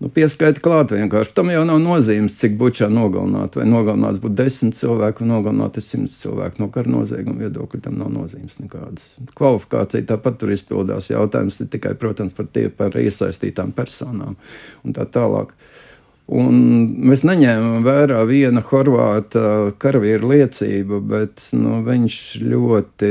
Nu, 0.00 0.08
pieskaita 0.08 0.62
klāt 0.64 0.94
vienkārši. 0.96 1.34
Tam 1.36 1.50
jau 1.52 1.60
nav 1.68 1.76
nozīmes, 1.82 2.38
cik 2.40 2.54
bučā 2.60 2.86
nogalināt. 2.88 3.58
Vai 3.58 3.66
nogalināts 3.68 4.20
būtu 4.22 4.38
desmit 4.38 4.78
cilvēki, 4.78 5.20
vai 5.20 5.28
nogalināts 5.28 5.90
simts 5.92 6.16
cilvēku. 6.22 6.62
No 6.62 6.70
kara 6.72 6.88
nozieguma 6.88 7.44
viedokļa 7.44 7.82
tam 7.84 7.98
nav 8.00 8.08
nozīmes 8.14 8.56
nekādas. 8.62 9.18
Kvalifikācija 9.36 10.08
tāpat 10.08 10.40
tur 10.40 10.54
izpildās. 10.54 11.10
Jautājums 11.12 11.60
ir 11.60 11.68
tikai, 11.74 11.92
protams, 12.00 12.32
par 12.36 12.48
tie 12.48 12.70
par 12.72 12.96
iesaistītām 12.96 13.76
personām 13.76 14.40
un 14.84 14.96
tā 14.96 15.04
tālāk. 15.04 15.52
Uh, 15.52 15.69
Un 16.30 16.58
mēs 17.10 17.24
neņēmām 17.26 17.82
vērā 17.82 18.20
viena 18.28 18.62
horvāta 18.62 19.72
karavīra 19.82 20.28
liecību, 20.30 21.00
bet 21.10 21.48
nu, 21.58 21.80
viņš 21.86 22.18
ļoti 22.44 23.10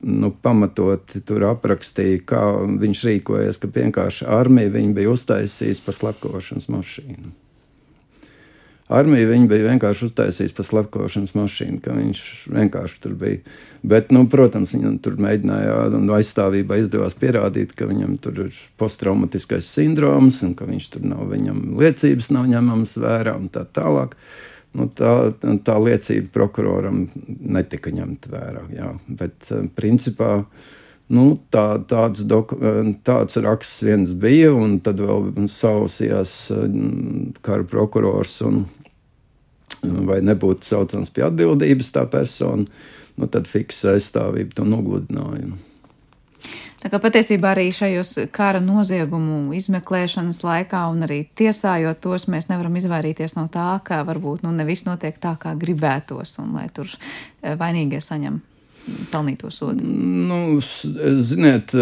nu, 0.00 0.30
pamatoti 0.40 1.20
tur 1.28 1.44
aprakstīja, 1.50 2.22
kā 2.32 2.44
viņš 2.80 3.02
rīkojas, 3.10 3.60
ka 3.60 3.68
vienkārši 3.74 4.30
armija 4.32 4.72
bija 4.96 5.12
uztaisījusi 5.12 5.84
par 5.84 6.00
slepkavošanas 6.00 6.70
mašīnu. 6.72 7.34
Armija 8.88 9.26
viņa 9.26 9.48
bija 9.50 9.70
vienkārši 9.72 10.06
uztaisījusi 10.06 10.54
par 10.54 10.66
slepkavošanas 10.68 11.32
mašīnu, 11.34 11.80
ka 11.82 11.94
viņš 11.96 12.20
vienkārši 12.54 13.00
tur 13.02 13.16
bija. 13.18 13.40
Bet, 13.86 14.12
nu, 14.14 14.22
protams, 14.30 14.76
viņam 14.76 15.00
tur 15.02 15.18
mēģināja, 15.22 15.74
un 15.98 16.06
aizstāvībā 16.14 16.78
izdevās 16.78 17.18
pierādīt, 17.18 17.74
ka 17.78 17.88
viņam 17.90 18.14
tur 18.22 18.44
ir 18.46 18.60
posttraumatiskais 18.78 19.66
sindroms, 19.74 20.38
un 20.46 20.54
ka 20.58 20.68
viņš 20.70 20.88
tur 20.94 21.06
nav, 21.10 21.26
viņam 21.34 21.64
liecības 21.82 22.30
nav 22.36 22.46
ņemamas 22.52 22.96
vērā 23.02 23.34
un 23.40 23.50
tā 23.50 23.66
tālāk. 23.66 24.14
Nu, 24.76 24.90
tā, 24.92 25.32
tā 25.64 25.76
liecība 25.80 26.28
prokuroram 26.34 27.06
netika 27.26 27.90
ņemta 27.94 28.30
vērā. 28.32 28.64
Jā. 28.76 28.90
Bet, 29.08 29.48
eh, 29.50 29.64
principā, 29.72 30.44
nu, 31.12 31.26
tā, 31.54 31.66
tāds, 31.88 32.24
doku, 32.26 32.58
tāds 33.06 33.38
raksts 33.42 33.84
viens 33.86 34.14
bija, 34.18 34.52
un 34.54 34.78
tad 34.84 35.00
vēl 35.02 35.46
sausījās 35.50 36.34
eh, 36.56 36.66
kara 37.46 37.66
prokurors 37.68 38.40
un 38.46 38.64
vai 39.86 40.20
nebūtu 40.24 40.66
saucams 40.66 41.12
pie 41.14 41.26
atbildības 41.26 41.92
tā 41.94 42.06
persona, 42.10 42.66
nu, 43.16 43.28
tad 43.30 43.48
fiksa 43.50 43.94
aizstāvība 43.94 44.56
to 44.56 44.66
nogludināja. 44.66 45.54
Tā 46.82 46.90
kā 46.92 47.00
patiesībā 47.02 47.54
arī 47.54 47.70
šajos 47.74 48.28
kara 48.34 48.60
noziegumu 48.62 49.54
izmeklēšanas 49.56 50.42
laikā 50.44 50.82
un 50.92 51.06
arī 51.06 51.22
tiesājot 51.38 52.02
tos, 52.04 52.26
mēs 52.30 52.50
nevaram 52.50 52.76
izvairīties 52.78 53.34
no 53.38 53.46
tā, 53.52 53.80
ka 53.86 54.02
varbūt 54.06 54.44
nu, 54.46 54.52
nevis 54.54 54.84
notiek 54.86 55.16
tā, 55.22 55.34
kā 55.40 55.56
gribētos, 55.58 56.36
un 56.42 56.52
lai 56.58 56.68
tur 56.74 56.90
eh, 56.90 57.56
vainīgie 57.58 58.02
saņem 58.02 58.42
pelnīto 59.10 59.50
sodu? 59.50 59.84
Nu, 59.84 60.60
ziniet, 60.62 61.74
eh, 61.74 61.80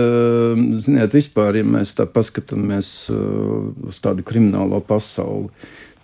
ziniet, 0.80 1.14
vispār, 1.14 1.57
ja 1.61 1.64
mēs 1.66 1.94
tā 1.98 2.07
paskatāmies 2.11 3.11
eh, 3.12 3.16
uz 3.88 3.96
tādu 4.05 4.22
kriminālo 4.26 4.80
pasauli, 4.84 5.48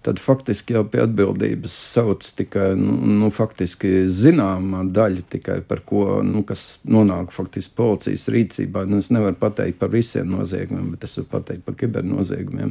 tad 0.05 0.19
faktiski 0.21 0.75
jau 0.75 0.85
pie 0.89 1.01
atbildības 1.05 1.73
sauc 1.93 2.23
tikai 2.37 2.75
nu, 2.79 2.93
nu, 3.21 3.29
zināma 4.09 4.85
daļa, 4.89 5.23
tikai 5.37 5.59
par 5.69 5.81
ko 5.85 6.23
nu, 6.25 6.41
nonāk 6.89 7.33
faktiski 7.37 7.77
policijas 7.77 8.29
rīcībā. 8.33 8.87
Nu, 8.89 8.97
es 9.05 9.11
nevaru 9.13 9.37
pateikt 9.41 9.79
par 9.81 9.91
visiem 9.93 10.27
noziegumiem, 10.33 10.91
bet 10.95 11.05
es 11.05 11.19
varu 11.21 11.29
pateikt 11.37 11.63
par 11.69 11.75
kibernoziegumiem. 11.81 12.71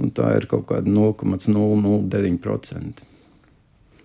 Nu, 0.00 0.06
tā 0.16 0.26
ir 0.38 0.44
kaut 0.48 0.64
kāda 0.72 0.86
0,009% 0.88 3.08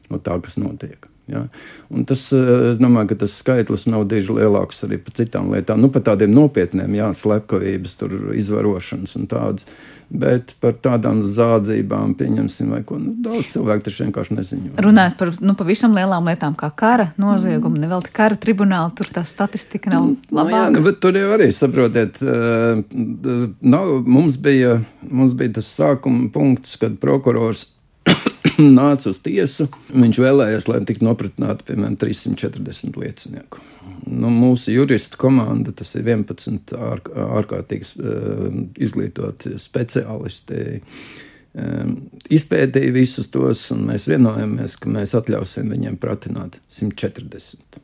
no 0.07 0.18
tā, 0.24 0.39
kas 0.43 0.55
notiek. 0.59 1.07
Ja? 1.28 1.44
Un 1.90 2.06
tas, 2.08 2.34
eh, 2.34 2.72
es 2.72 2.80
domāju, 2.80 3.12
ka 3.12 3.20
tas 3.26 3.36
skaitlis 3.42 3.88
nav 3.92 4.08
diži 4.08 4.36
lielāks 4.40 4.84
arī 4.88 5.02
par 5.04 5.18
citām 5.20 5.52
lietām, 5.52 5.84
nu, 5.84 5.92
par 5.92 6.06
tādiem 6.08 6.32
nopietniem, 6.32 6.96
jā, 6.96 7.12
slepkavības, 7.16 8.00
izvarošanas 8.40 9.16
un 9.20 9.30
tādas. 9.32 9.70
Bet 10.08 10.54
par 10.64 10.72
tādām 10.80 11.20
zādzībām, 11.28 12.14
pieņemsim, 12.16 12.70
vai 12.72 12.80
ko 12.88 12.96
nu, 12.96 13.12
daudz 13.26 13.50
cilvēku 13.52 13.84
taču 13.90 14.06
vienkārši 14.06 14.38
neziņo. 14.38 14.70
Runājot 14.80 15.18
par 15.20 15.34
nu, 15.44 15.56
pavisam 15.60 15.98
lielām 15.98 16.30
lietām, 16.32 16.56
kā 16.56 16.70
kara 16.72 17.10
noziegumu, 17.20 17.76
mm. 17.76 17.82
nevelti 17.84 18.14
kara 18.16 18.40
tribunāli, 18.40 18.96
tur 18.96 19.12
tā 19.12 19.26
statistika 19.28 19.92
nav 19.92 20.14
labāka. 20.32 20.48
Nu, 20.48 20.56
jā, 20.56 20.70
nu, 20.78 20.86
bet 20.88 21.02
tur 21.04 21.20
jau 21.20 21.34
arī 21.36 21.50
saprotiet, 21.52 22.22
uh, 22.24 22.80
nav, 23.60 23.92
mums, 24.08 24.40
bija, 24.40 24.78
mums 25.04 25.36
bija 25.36 25.58
tas 25.60 25.76
sākuma 25.76 26.32
punkts, 26.32 26.80
kad 26.80 26.96
prokurors 27.04 27.74
nāca 28.80 29.12
uz 29.12 29.22
tiesu. 29.24 29.68
Viņš 29.93 30.20
vēlējās, 30.24 30.68
lai 30.72 30.82
tiktu 30.88 31.08
nopratināti 31.08 31.68
piemēram 31.70 31.97
340 32.01 32.99
liecinieku. 33.01 33.64
Nu, 34.08 34.30
mūsu 34.32 34.72
juristu 34.72 35.20
komanda, 35.20 35.74
tas 35.76 35.93
ir 35.99 36.08
11 36.08 36.76
ār, 36.78 37.01
ārkārtīgi 37.39 37.89
uh, 37.99 38.60
izglītoti 38.84 39.58
speciālisti, 39.62 40.80
um, 41.60 41.97
izpētīja 42.32 42.93
visus 42.95 43.32
tos, 43.34 43.66
un 43.76 43.88
mēs 43.89 44.08
vienojāmies, 44.12 44.78
ka 44.84 44.91
mēs 44.93 45.16
atļausim 45.18 45.74
viņiem 45.74 45.99
pratināt 46.01 46.62
140. 46.72 47.84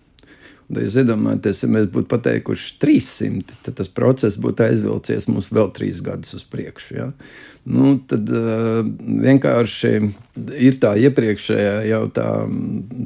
Tad 0.73 0.79
jūs 0.79 0.95
iedomājaties, 1.01 1.63
ja 1.65 1.69
mēs 1.69 1.89
būtu 1.93 2.09
pateikuši 2.09 2.69
300, 2.81 3.57
tad 3.65 3.75
tas 3.77 3.91
process 3.93 4.39
būtu 4.41 4.63
aizvilcies 4.65 5.27
mums 5.29 5.51
vēl 5.53 5.69
trīs 5.75 5.99
gadus 6.05 6.37
uz 6.37 6.45
priekšu. 6.49 6.95
Ja? 6.97 7.09
Nu, 7.63 7.95
tad 8.11 8.27
uh, 8.27 8.81
vienkārši 9.23 9.91
ir 10.59 10.79
tā 10.83 10.95
iepriekšējā 10.99 11.75
jau 11.87 12.01
tā, 12.11 12.29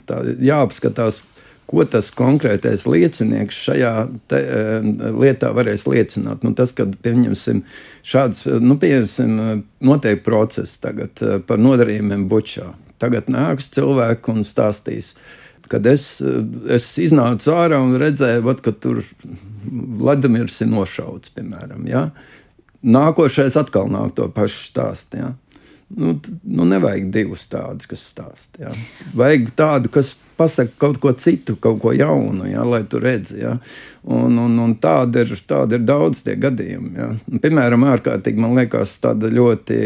tā 0.10 0.22
jāapskatās, 0.42 1.26
ko 1.68 1.84
tas 1.84 2.10
konkrētais 2.16 2.86
liecinieks 2.88 3.58
šajā 3.68 3.94
te, 4.32 4.40
lietā 5.20 5.52
varēs 5.56 5.84
liecināt. 5.90 6.46
Nu, 6.46 6.54
tas, 6.58 6.72
kad 6.76 6.96
pieņemsim 7.04 7.62
šāds, 8.08 8.46
nu, 8.64 8.78
pieņemsim, 8.80 9.42
notiek 9.84 10.24
process 10.26 10.80
tagad 10.84 11.20
par 11.48 11.60
nodarījumiem 11.60 12.26
bučā. 12.32 12.72
Tagad 13.02 13.28
nāks 13.30 13.70
cilvēki 13.76 14.32
un 14.34 14.48
stāstīs. 14.48 15.18
Kad 15.68 15.86
es, 15.92 16.08
es 16.72 16.88
iznācu 17.04 17.52
ārā 17.52 17.82
un 17.84 17.98
redzēju, 18.00 18.46
vat, 18.48 18.64
ka 18.64 18.72
tur 18.72 19.04
Vladimirs 19.68 20.62
ir 20.64 20.70
nošauts, 20.72 21.34
piemēram. 21.36 21.84
Ja? 21.92 22.08
Nākošais 22.86 23.58
atkal 23.60 23.90
nāk 23.92 24.14
to 24.18 24.28
pašu 24.34 24.68
stāstu. 24.70 25.20
Ja? 25.22 25.34
Nu, 25.88 26.18
nu, 26.44 26.66
nevajag 26.68 27.10
divus 27.14 27.48
tādus, 27.50 27.90
kas 27.90 28.06
stāsta. 28.12 28.68
Ja? 28.68 28.74
Vajag 29.18 29.52
tādu, 29.58 29.92
kas 29.94 30.14
pasaka 30.38 30.76
kaut 30.78 31.00
ko 31.02 31.14
citu, 31.18 31.56
kaut 31.62 31.80
ko 31.82 31.94
jaunu, 31.96 32.46
ja? 32.52 32.66
lai 32.68 32.84
tu 32.90 33.02
redzi. 33.02 33.42
Ja? 33.42 33.58
Un, 34.04 34.38
un, 34.38 34.60
un 34.62 34.76
tāda, 34.84 35.26
ir, 35.26 35.34
tāda 35.50 35.80
ir 35.80 35.86
daudz 35.88 36.22
tie 36.26 36.38
gadījumi. 36.40 36.94
Ja? 37.00 37.12
Piemēram, 37.44 37.88
ārkārtīgi 37.96 38.44
man 38.44 38.58
liekas, 38.60 38.98
tāda 39.04 39.32
ļoti 39.34 39.80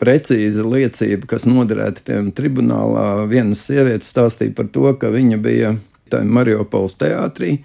precīza 0.00 0.64
liecība, 0.66 1.28
kas 1.30 1.46
noderēta 1.48 2.02
piemēram 2.06 2.32
tribunālā. 2.36 3.08
Viena 3.30 3.56
sieviete 3.56 4.06
stāstīja 4.06 4.54
par 4.56 4.70
to, 4.74 4.90
ka 5.00 5.12
viņa 5.14 5.38
bija 5.42 5.76
Mariupols 6.12 6.98
teātrī. 7.00 7.60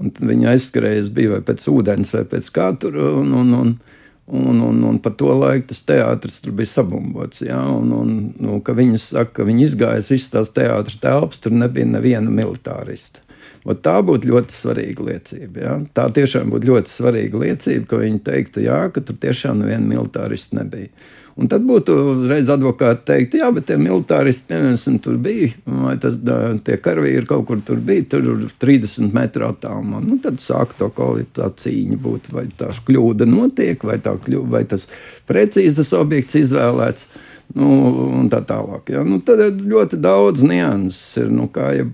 Viņa 0.00 0.52
aizskrējas 0.54 1.10
bija 1.14 1.36
vai 1.36 1.40
pēc 1.46 1.66
ūdens, 1.72 2.14
vai 2.16 2.22
pēc 2.28 2.48
kā 2.54 2.70
tur. 2.80 2.96
Un, 3.22 3.32
un, 3.38 3.52
un, 3.58 3.74
un, 4.32 4.62
un, 4.68 4.84
un 4.88 5.00
pa 5.02 5.12
to 5.14 5.32
laiku 5.36 5.68
tas 5.72 5.82
teātris 5.88 6.40
bija 6.48 6.70
sabumbots. 6.70 7.44
Ja? 7.44 7.60
Un, 7.68 7.92
un, 7.96 8.14
nu, 8.40 8.60
viņa 8.62 9.02
saka, 9.02 9.38
ka 9.40 9.48
viņi 9.48 9.68
izgājas 9.68 10.12
visas 10.14 10.32
tās 10.32 10.54
teātris 10.56 11.00
telpas, 11.02 11.42
tur 11.42 11.54
nebija 11.56 11.88
neviena 11.88 12.32
militārista. 12.32 13.24
Un 13.62 13.78
tā 13.78 13.94
būtu 14.02 14.26
ļoti 14.32 14.54
svarīga 14.56 15.04
liecība. 15.06 15.60
Ja? 15.62 15.74
Tā 15.94 16.08
tiešām 16.14 16.50
būtu 16.50 16.72
ļoti 16.72 16.90
svarīga 16.90 17.42
liecība, 17.44 17.86
ka 17.92 18.00
viņi 18.00 18.22
teiktu, 18.26 18.64
jā, 18.64 18.80
ka 18.94 19.04
tur 19.06 19.18
tiešām 19.22 19.62
neviena 19.62 19.86
militārista 19.86 20.58
nebija. 20.58 20.90
Un 21.40 21.48
tad 21.48 21.64
būtu 21.64 21.94
reiz 22.28 22.50
advokāti 22.52 23.06
teikt, 23.08 23.36
jā, 23.40 23.46
bet 23.56 23.64
tie 23.70 23.78
militāristi, 23.80 24.50
piemēram, 24.50 24.98
tur 25.04 25.16
bija, 25.22 25.48
vai 25.64 25.94
tas, 26.02 26.18
tie 26.66 26.76
karavīri 26.84 27.24
kaut 27.28 27.46
kur 27.48 27.62
tur 27.64 27.80
bija, 27.80 28.04
tur 28.12 28.44
30 28.60 29.14
metru 29.16 29.48
attālumā. 29.48 30.02
Nu, 30.04 30.18
tad 30.22 30.42
sāk 30.44 30.76
to 30.76 30.90
kaut 30.92 31.32
kā 31.38 31.48
cīņa 31.62 32.00
būt, 32.04 32.28
vai 32.36 32.46
tā 32.58 32.68
kļūda 32.86 33.28
notiek, 33.30 33.88
vai, 33.88 33.96
tā 34.04 34.12
kļūda, 34.20 34.52
vai 34.52 34.64
tas 34.68 34.88
precīzi 35.30 35.80
tas 35.80 35.94
objekts 35.96 36.36
izvēlēts. 36.42 37.08
Nu, 37.52 37.68
un 38.16 38.28
tā 38.32 38.38
tālāk. 38.48 38.88
Ja? 38.94 39.02
Nu, 39.04 39.18
tad 39.24 39.42
ir 39.44 39.58
ļoti 39.68 39.98
daudz 40.00 40.44
nianses, 40.46 41.18
nu, 41.28 41.48
kā, 41.52 41.68
ja, 41.76 41.84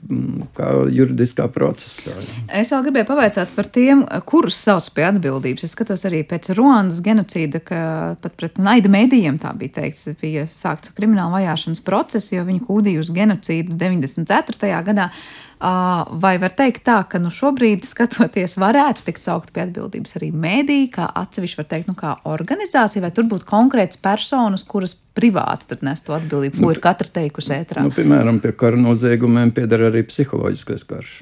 kā 0.55 0.69
juridiskā 0.95 1.49
procesā. 1.51 2.15
Ja. 2.15 2.45
Es 2.61 2.71
vēl 2.71 2.85
gribēju 2.87 3.09
pavaicāt 3.09 3.51
par 3.57 3.67
tiem, 3.75 4.05
kurus 4.29 4.61
sauc 4.63 4.87
pie 4.95 5.09
atbildības. 5.09 5.67
Es 5.67 5.75
skatos 5.75 6.07
arī 6.07 6.23
pēc 6.29 6.53
Ruandas 6.55 7.03
genocīda, 7.03 7.63
ka 7.65 7.81
pat 8.23 8.39
pret 8.39 8.63
naida 8.63 8.93
mēdījiem 8.93 9.41
tā 9.43 9.51
bija 9.59 9.81
teikts, 9.81 10.07
bija 10.23 10.47
sākts 10.55 10.95
krimināla 10.95 11.41
vajāšanas 11.41 11.83
process, 11.87 12.31
jo 12.35 12.47
viņi 12.47 12.63
kūdīja 12.69 13.03
uz 13.03 13.13
genocīdu 13.19 13.75
94. 13.83 14.73
gadā. 14.87 15.11
Vai 15.59 16.37
var 16.39 16.53
teikt 16.55 16.85
tā, 16.87 17.01
ka 17.11 17.19
nu, 17.19 17.33
šobrīd, 17.35 17.83
skatoties, 17.89 18.55
varētu 18.63 19.03
tikt 19.09 19.23
saukt 19.23 19.51
pie 19.55 19.65
atbildības 19.65 20.15
arī 20.21 20.29
mēdī, 20.31 20.77
kā 20.95 21.09
atsevišķi 21.19 21.59
var 21.59 21.67
teikt, 21.73 21.89
nu, 21.91 21.97
kā 21.99 22.13
organizācija, 22.31 23.03
vai 23.03 23.11
tur 23.15 23.27
būtu 23.27 23.49
konkrēts 23.49 23.99
personas, 23.99 24.63
kuras 24.69 24.95
privāti 25.19 25.81
nes 25.83 26.05
to 26.07 26.15
atbildību, 26.15 26.61
ko 26.61 26.69
nu, 26.69 26.77
ir 26.77 26.83
katra 26.85 27.11
teikusi 27.19 27.57
ētrā? 27.57 27.83
Nu, 27.83 27.91
piemēram, 27.97 28.39
pie 28.45 28.55
kara 28.55 28.79
noziegumiem 28.79 29.51
pieder 29.57 29.89
arī 29.89 30.05
psiholoģiskais 30.07 30.87
karš, 30.87 31.17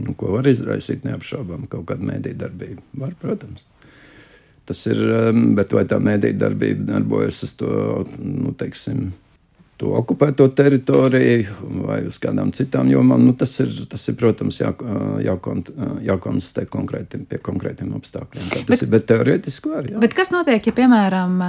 nu, 0.00 0.16
ko 0.16 0.38
var 0.38 0.48
izraisīt 0.48 1.04
neapšaubām 1.04 1.68
kaut 1.68 1.84
kāda 1.92 2.08
mēdī 2.14 2.32
darbība. 2.40 2.80
Var, 2.96 3.12
protams. 3.20 3.66
Tas 4.64 4.86
ir, 4.88 5.04
bet 5.58 5.74
vai 5.76 5.84
tā 5.90 5.98
mēdī 6.00 6.32
darbība 6.38 6.94
darbojas 6.94 7.42
uz 7.44 7.52
to, 7.60 8.06
nu, 8.16 8.54
teiksim, 8.56 9.10
to 9.82 9.92
okupēto 9.98 10.46
teritoriju 10.54 11.72
vai 11.88 12.02
uz 12.06 12.20
kādām 12.22 12.52
citām 12.54 12.90
jomām. 12.92 13.26
Nu, 13.26 13.34
tas, 13.38 13.56
ir, 13.64 13.72
tas 13.90 14.04
ir, 14.08 14.18
protams, 14.20 14.60
jā, 14.62 14.70
jākon, 15.26 15.64
jākonstatē 16.06 16.68
konkrētiem, 16.70 17.26
pie 17.26 17.40
konkrētiem 17.42 17.90
apstākļiem. 17.98 18.52
Tā 18.52 18.62
tas 18.62 18.70
bet, 18.70 18.84
ir, 18.86 18.92
bet 18.94 19.08
teorētiski 19.10 19.72
var. 19.74 19.90
Jā. 19.90 20.04
Bet 20.04 20.14
kas 20.18 20.30
notiek, 20.34 20.70
ja, 20.70 20.76
piemēram, 20.76 21.42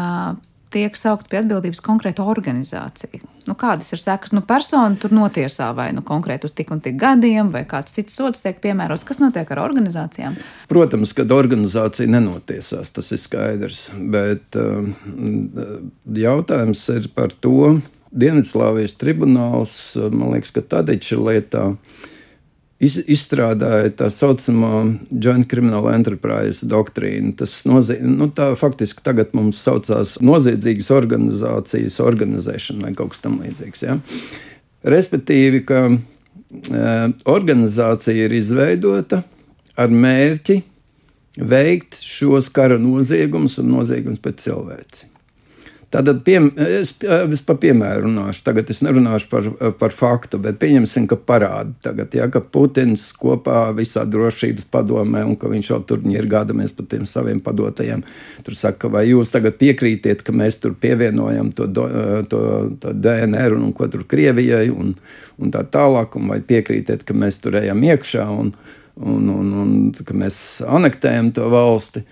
tiek 0.73 0.97
saukt 0.97 1.29
pie 1.29 1.43
atbildības 1.43 1.83
konkrēta 1.85 2.25
organizācija? 2.25 3.21
Nu, 3.45 3.53
kādas 3.59 3.91
ir 3.93 4.01
sekas? 4.01 4.31
Nu, 4.33 4.41
persona 4.47 4.97
tur 4.97 5.13
notiesā 5.13 5.69
vai 5.77 5.89
nu, 5.93 6.01
konkrēti 6.07 6.47
uz 6.49 6.53
tik 6.57 6.71
un 6.73 6.81
tik 6.81 6.95
gadiem, 6.97 7.51
vai 7.53 7.65
kāds 7.69 7.93
cits 7.93 8.15
sots 8.17 8.41
tiek 8.41 8.57
piemērots. 8.63 9.05
Kas 9.05 9.19
notiek 9.21 9.49
ar 9.53 9.61
organizācijām? 9.67 10.39
Protams, 10.71 11.13
ka 11.13 11.27
organizācija 11.35 12.09
nenotiesās, 12.09 12.95
tas 12.95 13.11
ir 13.13 13.21
skaidrs. 13.21 13.89
Bet 14.15 14.57
jautājums 16.23 16.87
ir 16.95 17.11
par 17.13 17.35
to, 17.43 17.75
Dienvidslāvijas 18.13 18.97
tribunāls, 19.01 19.75
man 20.13 20.35
liekas, 20.35 20.53
ka 20.53 20.61
Tadiča 20.61 21.17
lietā 21.17 21.63
iz, 22.83 22.97
izstrādāja 23.09 23.91
tā 23.97 24.09
saucamā 24.13 24.83
Joint 25.11 25.47
Criminal 25.49 25.87
Enterprise 25.93 26.67
doktrīnu. 26.69 27.33
Tas 27.39 27.55
nozīmē, 27.69 28.15
nu, 28.19 28.29
tā 28.33 28.51
faktiski 28.59 29.03
tagad 29.05 29.33
mums 29.37 29.61
saucās 29.63 30.17
noziedzīgas 30.23 30.91
organizācijas 30.93 31.99
organizēšana 32.03 32.87
vai 32.87 32.93
kaut 32.97 33.15
kas 33.15 33.23
tam 33.23 33.39
līdzīgs. 33.43 33.85
Ja? 33.87 33.97
Respektīvi, 34.93 35.63
ka 35.67 35.85
e, 35.89 35.95
organizācija 37.33 38.27
ir 38.27 38.37
izveidota 38.39 39.23
ar 39.79 39.93
mērķi 39.93 40.59
veikt 41.39 41.97
šos 42.03 42.51
kara 42.53 42.77
noziegumus 42.81 43.57
un 43.61 43.71
noziegumus 43.73 44.21
pret 44.21 44.43
cilvēci. 44.43 45.12
Tātad 45.93 46.23
pie, 46.25 46.39
es, 46.57 46.89
es 47.05 47.41
par 47.45 47.59
piemēru 47.61 48.07
runāšu. 48.07 48.41
Tagad 48.47 48.71
es 48.73 48.79
nerunāšu 48.81 49.27
par, 49.29 49.49
par 49.77 49.93
faktu, 49.93 50.39
bet 50.41 50.57
pieņemsim, 50.61 51.05
ka 51.11 51.19
parāda 51.21 51.69
tagad, 51.85 52.15
ja, 52.17 52.25
ka 52.33 52.41
Putins 52.41 53.05
kopā 53.19 53.67
visā 53.77 54.01
drošības 54.09 54.65
padomē 54.73 55.21
un 55.27 55.37
ka 55.37 55.51
viņš 55.51 55.69
jau 55.69 55.79
tur 55.85 56.01
ir 56.09 56.25
gādamies 56.31 56.73
par 56.73 56.87
tiem 56.89 57.05
saviem 57.09 57.43
padotajiem. 57.45 58.01
Tur 58.47 58.57
saka, 58.57 58.89
vai 58.89 59.05
jūs 59.11 59.35
tagad 59.35 59.59
piekrītiet, 59.61 60.25
ka 60.25 60.33
mēs 60.33 60.57
tur 60.63 60.73
pievienojam 60.73 61.53
to, 61.53 61.69
to, 61.69 61.85
to 62.81 62.97
DNR 62.97 63.59
un, 63.59 63.69
un 63.69 63.77
ko 63.77 63.91
tur 63.93 64.07
Krievijai 64.09 64.73
un, 64.73 64.95
un 65.37 65.53
tā 65.53 65.61
tālāk, 65.77 66.17
un 66.17 66.33
vai 66.33 66.41
piekrītiet, 66.41 67.05
ka 67.05 67.13
mēs 67.13 67.37
tur 67.43 67.61
ejam 67.61 67.85
iekšā 67.85 68.25
un, 68.33 68.49
un, 68.97 69.29
un, 69.29 69.55
un 69.61 69.79
ka 69.93 70.17
mēs 70.17 70.41
anektējam 70.65 71.35
to 71.37 71.53
valsti. 71.53 72.07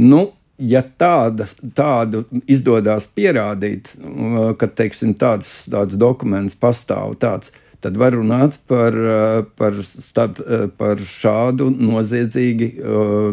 Nu, 0.00 0.30
ja 0.60 0.82
tāda, 0.84 1.46
tādu 1.76 2.24
izdodas 2.50 3.08
pierādīt, 3.16 3.94
uh, 3.96 4.52
ka 4.58 4.68
teiksim, 4.68 5.16
tāds, 5.18 5.50
tāds 5.72 5.98
dokuments 6.00 6.56
pastāv, 6.60 7.16
tāds, 7.22 7.54
tad 7.80 7.96
var 8.00 8.14
runāt 8.16 8.58
par, 8.70 8.96
uh, 8.96 9.40
par, 9.56 9.80
stat, 9.86 10.40
uh, 10.44 10.68
par 10.80 11.00
šādu 11.00 11.70
noziedzīgi, 11.74 12.72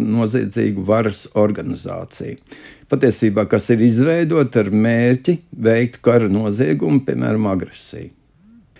noziedzīgu 0.03 0.87
varas 0.87 1.27
organizāciju. 1.37 2.39
Patiesībā, 2.87 3.43
kas 3.51 3.67
ir 3.73 3.81
izveidota 3.83 4.61
ar 4.63 4.69
mērķi 4.71 5.41
veikt 5.51 5.99
kara 6.05 6.29
noziegumu, 6.31 7.01
piemēram, 7.03 7.49
agresiju. 7.51 8.13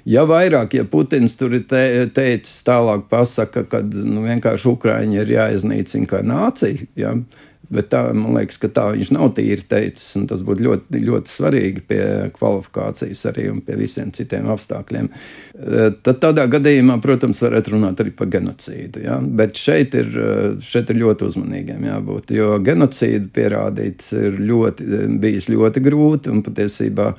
Ja 0.07 0.21
vairāk, 0.23 0.77
ja 0.77 0.85
Putins 0.87 1.33
tur 1.35 1.57
ir 1.57 1.65
te, 1.67 1.81
teicis 2.15 2.61
tālāk, 2.63 3.09
pasaka, 3.11 3.65
ka 3.67 3.81
nu, 3.83 4.21
vienkārši 4.23 4.69
Ukraiņi 4.71 5.19
ir 5.19 5.33
jāiznīcina 5.33 6.07
kā 6.07 6.21
nācija, 6.23 6.87
ja, 6.95 7.11
Bet 7.73 7.89
tā, 7.91 7.99
man 8.15 8.37
liekas, 8.37 8.59
ka 8.61 8.69
tā 8.71 8.85
viņš 8.93 9.09
nav 9.11 9.33
tīri 9.35 9.65
teicis, 9.67 10.13
un 10.15 10.27
tas 10.29 10.43
būtu 10.47 10.63
ļoti, 10.63 11.01
ļoti 11.03 11.31
svarīgi 11.33 11.81
pie 11.89 12.03
kvalifikācijas 12.37 13.25
arī 13.33 13.49
un 13.51 13.59
pie 13.65 13.75
visiem 13.79 14.13
citiem 14.15 14.47
apstākļiem. 14.53 15.09
E, 15.11 15.89
tad 16.05 16.21
tādā 16.23 16.45
gadījumā, 16.53 16.95
protams, 17.03 17.41
varētu 17.43 17.73
runāt 17.75 17.99
arī 18.03 18.13
par 18.15 18.31
genocīdu. 18.31 19.03
Ja? 19.03 19.17
Bet 19.19 19.59
šeit 19.59 19.97
ir, 19.99 20.07
e, 20.15 20.37
šeit 20.63 20.93
ir 20.93 21.01
ļoti 21.01 21.27
uzmanīgiem 21.27 21.89
jābūt, 21.89 22.31
jo 22.37 22.53
genocīdu 22.63 23.33
pierādīt 23.35 24.07
ir 24.15 24.39
ļoti, 24.47 24.87
bijis 25.19 25.51
ļoti 25.51 25.83
grūti, 25.89 26.31
un 26.31 26.45
patiesībā 26.47 27.11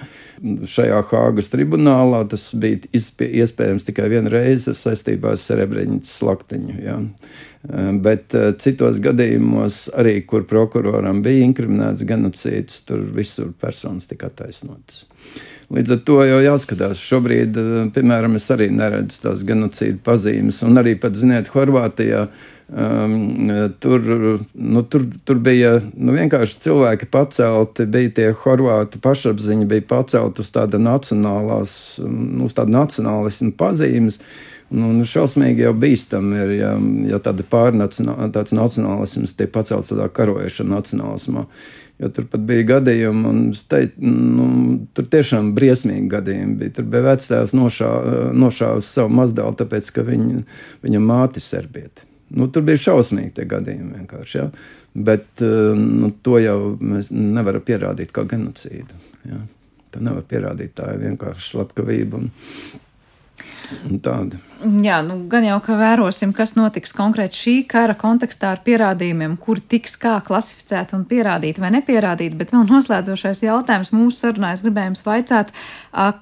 šajā 0.71 1.03
Hāgas 1.11 1.53
tribunālā 1.53 2.23
tas 2.31 2.49
bija 2.57 2.89
iespējams 2.95 3.85
tikai 3.89 4.09
vienreiz 4.13 4.69
saistībā 4.81 5.35
ar 5.35 5.41
Serebreņģis 5.43 6.17
slaktiņu. 6.23 6.81
Ja? 6.85 6.99
Ehm, 7.67 7.99
bet 8.05 8.35
eh, 8.39 8.53
citos 8.63 9.01
gadījumos, 9.03 9.89
arī 9.99 10.21
kur 10.29 10.47
prokuroram 10.47 11.23
bija 11.25 11.47
inkriminēts 11.49 12.07
genocīds, 12.07 12.85
tur 12.87 13.03
visur 13.17 13.51
personas 13.59 14.07
tika 14.11 14.31
attaisnotas. 14.31 15.07
Līdz 15.75 15.93
ar 15.93 15.99
to 16.07 16.21
jau 16.25 16.39
jāskatās. 16.41 17.01
Šobrīd, 17.05 17.59
piemēram, 17.93 18.39
es 18.39 18.47
arī 18.55 18.71
neredzu 18.73 19.27
tās 19.27 19.43
genocīdu 19.45 19.99
pazīmes, 20.07 20.63
un 20.65 20.81
arī 20.81 20.95
pat, 21.01 21.19
ziniet, 21.19 21.51
Horvātijā. 21.53 22.29
Um, 22.69 23.49
tur, 23.81 24.03
nu, 24.53 24.83
tur, 24.93 25.07
tur 25.25 25.39
bija 25.41 25.79
nu, 25.81 26.13
vienkārši 26.13 26.59
cilvēki 26.67 27.07
pacelti, 27.09 27.87
bija 27.89 28.11
tie 28.19 28.27
horvāti 28.43 29.01
pašapziņa, 29.01 29.65
bija 29.71 29.87
pacelti 29.89 30.45
uz 30.45 30.51
tāda 30.53 30.77
nacionālās, 30.77 31.73
nu, 32.05 32.45
uz 32.45 32.57
tāda 32.57 32.75
nacionālisma 32.75 33.55
pazīmes. 33.57 34.21
Nu, 34.69 34.91
nu, 34.93 35.05
šausmīgi 35.09 35.65
jau 35.65 35.73
bīstami 35.81 36.41
ir, 36.43 36.55
ja, 36.59 36.71
ja 37.09 37.19
tāda 37.25 37.45
pārnacionāla, 37.49 38.29
tāds 38.35 38.53
nacionālisms 38.57 39.33
tiek 39.39 39.53
pacelts 39.55 39.95
tādā 39.95 40.11
karojošā 40.13 40.67
nacionālismā. 40.69 41.47
Jo 41.99 42.11
tur 42.15 42.29
pat 42.31 42.45
bija 42.47 42.67
gadījumi, 42.77 43.23
un 43.27 43.39
teicu, 43.73 43.97
nu, 44.05 44.45
tur 44.95 45.09
tiešām 45.11 45.51
briesmīgi 45.57 46.05
gadījumi 46.13 46.55
bija. 46.61 46.75
Tur 46.77 46.87
bija 46.93 47.17
nošāvis 47.17 47.57
nošā 48.39 48.69
savu 48.87 49.11
mazdēlu, 49.19 49.57
tāpēc, 49.59 49.89
ka 49.97 50.05
viņa, 50.07 50.45
viņa 50.85 51.01
māte 51.03 51.43
ir 51.43 51.47
serbieta. 51.49 52.07
Nu, 52.37 52.47
tur 52.53 52.63
bija 52.69 52.79
šausmīgi 52.85 53.33
tie 53.39 53.47
gadījumi 53.49 54.03
vienkārši. 54.03 54.39
Ja? 54.39 54.51
Bet 55.09 55.43
nu, 55.43 56.13
to 56.23 56.39
jau 56.43 56.59
mēs 56.79 57.11
nevaram 57.15 57.65
pierādīt 57.65 58.13
kā 58.15 58.27
genocīdu. 58.29 59.01
Ja? 59.27 59.41
To 59.95 60.05
nevar 60.05 60.23
pierādīt. 60.29 60.77
Tā 60.77 60.93
ir 60.95 61.03
vienkārši 61.07 61.51
slepkavība. 61.55 62.21
Un, 62.21 62.31
Tāda. 64.03 64.39
Jā, 64.59 64.97
nu, 65.07 65.15
gan 65.31 65.45
jau 65.47 65.59
ka 65.63 65.77
vērosim, 65.79 66.33
kas 66.35 66.57
notiks 66.57 66.95
konkrēti 66.97 67.39
šī 67.39 67.53
kara 67.71 67.95
kontekstā 67.99 68.51
ar 68.57 68.63
pierādījumiem, 68.65 69.37
kuri 69.39 69.63
tiks 69.75 69.95
kā 70.03 70.17
klasificēti 70.27 70.97
un 70.97 71.05
pierādīti 71.07 71.63
vai 71.63 71.71
nepierādīti. 71.77 72.35
Bet 72.41 72.55
vēl 72.55 72.65
noslēdzošais 72.67 73.45
jautājums 73.45 73.93
mūsu 73.95 74.19
sarunā 74.25 74.51
es 74.57 74.65
gribēju 74.67 74.91
jums 74.91 75.05
vaicāt, 75.07 75.55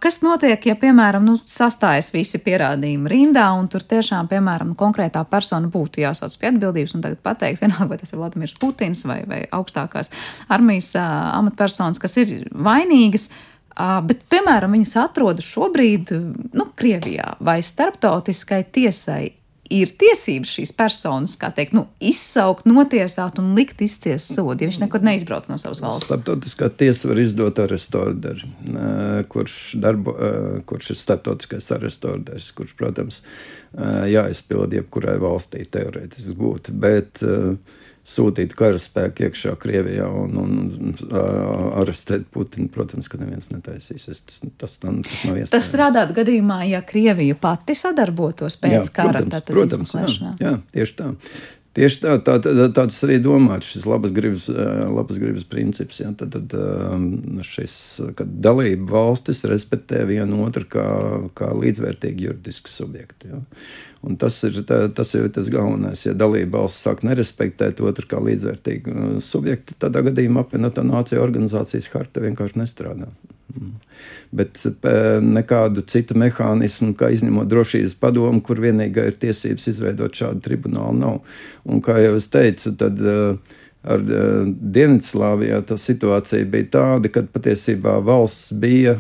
kas 0.05 0.20
notiek, 0.26 0.68
ja, 0.68 0.76
piemēram, 0.82 1.24
nu, 1.24 1.38
sastājas 1.49 2.12
visi 2.12 2.42
pierādījumi 2.44 3.14
rindā 3.14 3.47
un 3.57 3.70
tur 3.72 3.86
tiešām, 3.88 4.28
piemēram, 4.32 4.76
konkrētā 4.76 5.24
persona 5.30 5.72
būtu 5.72 6.05
jāsauc 6.05 6.36
pie 6.36 6.53
atbildības 6.53 6.99
un 6.99 7.09
tagad 7.09 7.24
pateikt, 7.24 7.64
vienalga, 7.64 7.94
vai 7.94 8.01
tas 8.03 8.12
ir 8.12 8.20
Vladimirs 8.20 8.57
Putins 8.61 9.07
vai, 9.09 9.22
vai 9.28 9.44
augstākās 9.49 10.12
armijas 10.53 10.92
amatpersonas, 11.01 12.03
kas 12.03 12.20
ir 12.20 12.38
vainīgas. 12.53 13.30
Bet, 13.77 14.22
piemēram, 14.33 14.72
viņas 14.72 14.95
atrodas 15.05 15.49
šobrīd 15.49 16.12
nu, 16.57 16.68
Krievijā 16.79 17.35
vai 17.45 17.59
starptautiskai 17.64 18.62
tiesai. 18.72 19.35
Ir 19.66 19.91
tiesības 19.99 20.51
šīs 20.61 20.70
personas, 20.79 21.33
kā 21.41 21.49
teikt, 21.51 21.72
nu, 21.74 21.89
izsaukt, 21.99 22.68
notiesāt 22.70 23.41
un 23.43 23.49
likt 23.59 23.81
izciest 23.83 24.31
sodu, 24.37 24.62
ja 24.62 24.68
viņš 24.70 24.79
nekad 24.85 25.03
neizbrauc 25.03 25.49
no 25.51 25.59
savas 25.59 25.81
valsts. 25.83 26.07
Starptautiskā 26.07 26.68
tiesa 26.70 27.11
var 27.11 27.18
izdot 27.18 27.59
arestu 27.64 27.99
orderi, 27.99 28.47
kurš, 29.33 29.57
darbo, 29.83 30.14
kurš 30.70 30.93
ir 30.95 31.01
starptautiskais 31.01 31.66
arestu 31.74 32.12
orders, 32.12 32.53
kurš, 32.55 32.77
protams, 32.79 33.24
jāizpild 34.14 34.79
jebkurai 34.79 35.16
valstī 35.24 35.66
teorētiski 35.66 36.39
būtu. 36.39 36.77
Bet 36.87 37.27
uh, 37.27 37.59
sūtīt 38.07 38.55
karaspēku 38.57 39.27
iekšā 39.27 39.55
Krievijā 39.61 40.07
un, 40.07 40.37
un, 40.39 40.53
un 40.79 40.93
arestēt 41.81 42.29
Putinu. 42.35 42.71
Protams, 42.73 43.11
ka 43.11 43.19
neviens 43.21 43.51
netaisīs. 43.51 44.07
Es, 44.13 44.23
tas, 44.23 44.41
tas, 44.61 44.79
tas 44.79 44.81
nav 44.87 45.01
iespējams. 45.03 45.55
Tas 45.55 45.67
strādātu 45.71 46.17
gadījumā, 46.21 46.61
ja 46.71 46.83
Krievija 46.87 47.39
pati 47.41 47.75
sadarbotos 47.79 48.59
pēc 48.63 48.79
jā, 48.79 48.85
kara. 48.95 49.25
Protams, 49.27 49.51
protams 49.51 49.97
jā, 49.97 50.35
jā, 50.43 50.55
tieši 50.77 50.99
tā. 51.01 51.11
Tieši 51.77 51.99
tā, 52.01 52.14
tā, 52.24 52.39
tā, 52.41 52.68
tāds 52.72 52.97
arī 53.05 53.18
domāts 53.20 53.74
šis 53.74 53.85
labas 53.85 54.12
gribas, 54.16 54.47
labas 54.49 55.18
gribas 55.20 55.45
princips. 55.45 55.99
Ja, 56.01 56.09
tad, 56.16 56.33
tad 56.33 57.45
šis, 57.45 57.74
kad 58.16 58.31
dalība 58.45 58.95
valstis 58.95 59.45
respektē 59.45 60.07
vienu 60.09 60.41
otru 60.47 60.64
kā, 60.72 60.87
kā 61.37 61.51
līdzvērtīgi 61.53 62.31
juridisku 62.31 62.72
subjektu. 62.72 63.35
Ja. 63.35 63.43
Un 64.07 64.16
tas 64.20 64.39
ir, 64.49 64.57
tas 64.64 65.14
ir 65.18 65.29
tas 65.37 65.53
galvenais. 65.53 66.07
Ja 66.07 66.16
dalība 66.16 66.62
valsts 66.62 66.87
sāk 66.87 67.05
nerespektēt 67.05 67.85
otru 67.85 68.09
kā 68.09 68.24
līdzvērtīgu 68.24 69.20
subjektu, 69.24 69.77
tādā 69.83 70.07
gadījumā 70.09 70.47
apvienotā 70.47 70.85
nācija 70.87 71.20
organizācijas 71.20 71.93
harta 71.93 72.24
vienkārši 72.24 72.62
nestrādā. 72.62 73.11
Bet 74.37 74.61
nekādu 75.23 75.85
citu 75.89 76.17
mehānismu, 76.19 76.93
kā 76.99 77.11
izņemot 77.15 77.49
drošības 77.51 77.95
padomu, 78.01 78.43
kur 78.45 78.61
vienīgā 78.63 79.07
ir 79.11 79.21
tiesības 79.23 79.71
izveidot 79.73 80.17
šādu 80.19 80.43
tribunālu, 80.45 80.97
nav. 80.99 81.21
Un 81.65 81.85
kā 81.85 81.99
jau 82.03 82.17
es 82.19 82.27
teicu, 82.33 82.75
tad 82.79 83.01
uh, 83.01 83.39
ar 83.87 84.03
uh, 84.03 84.49
Dienvidslāvijā 84.77 85.61
tā 85.69 85.79
situācija 85.81 86.49
bija 86.51 86.69
tāda, 86.75 87.11
ka 87.13 87.23
patiesībā 87.33 87.97
valsts 88.05 88.53
bija, 88.61 88.97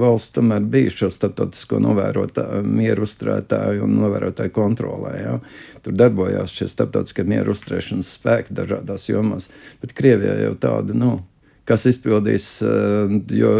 valsts 0.00 0.36
tomēr 0.36 0.66
bija 0.70 0.92
šo 0.94 1.10
starptautisko 1.14 1.80
novērotāju, 1.82 2.62
mieru 2.66 3.08
uzturētāju 3.08 3.86
un 3.88 3.96
novērotāju 4.02 4.54
kontrolē. 4.54 5.16
Ja. 5.20 5.38
Tur 5.84 5.96
darbojās 5.96 6.52
šie 6.52 6.68
starptautiskie 6.70 7.24
mieru 7.28 7.56
uzturēšanas 7.56 8.14
spēki 8.18 8.56
dažādās 8.56 9.08
jomās, 9.08 9.50
bet 9.80 9.96
Krievijā 9.96 10.36
jau 10.44 10.54
tāda 10.60 10.96
nav. 10.96 11.22
Kas 11.70 11.86
izpildīs, 11.86 12.46
uh, 12.66 13.10
jo, 13.30 13.56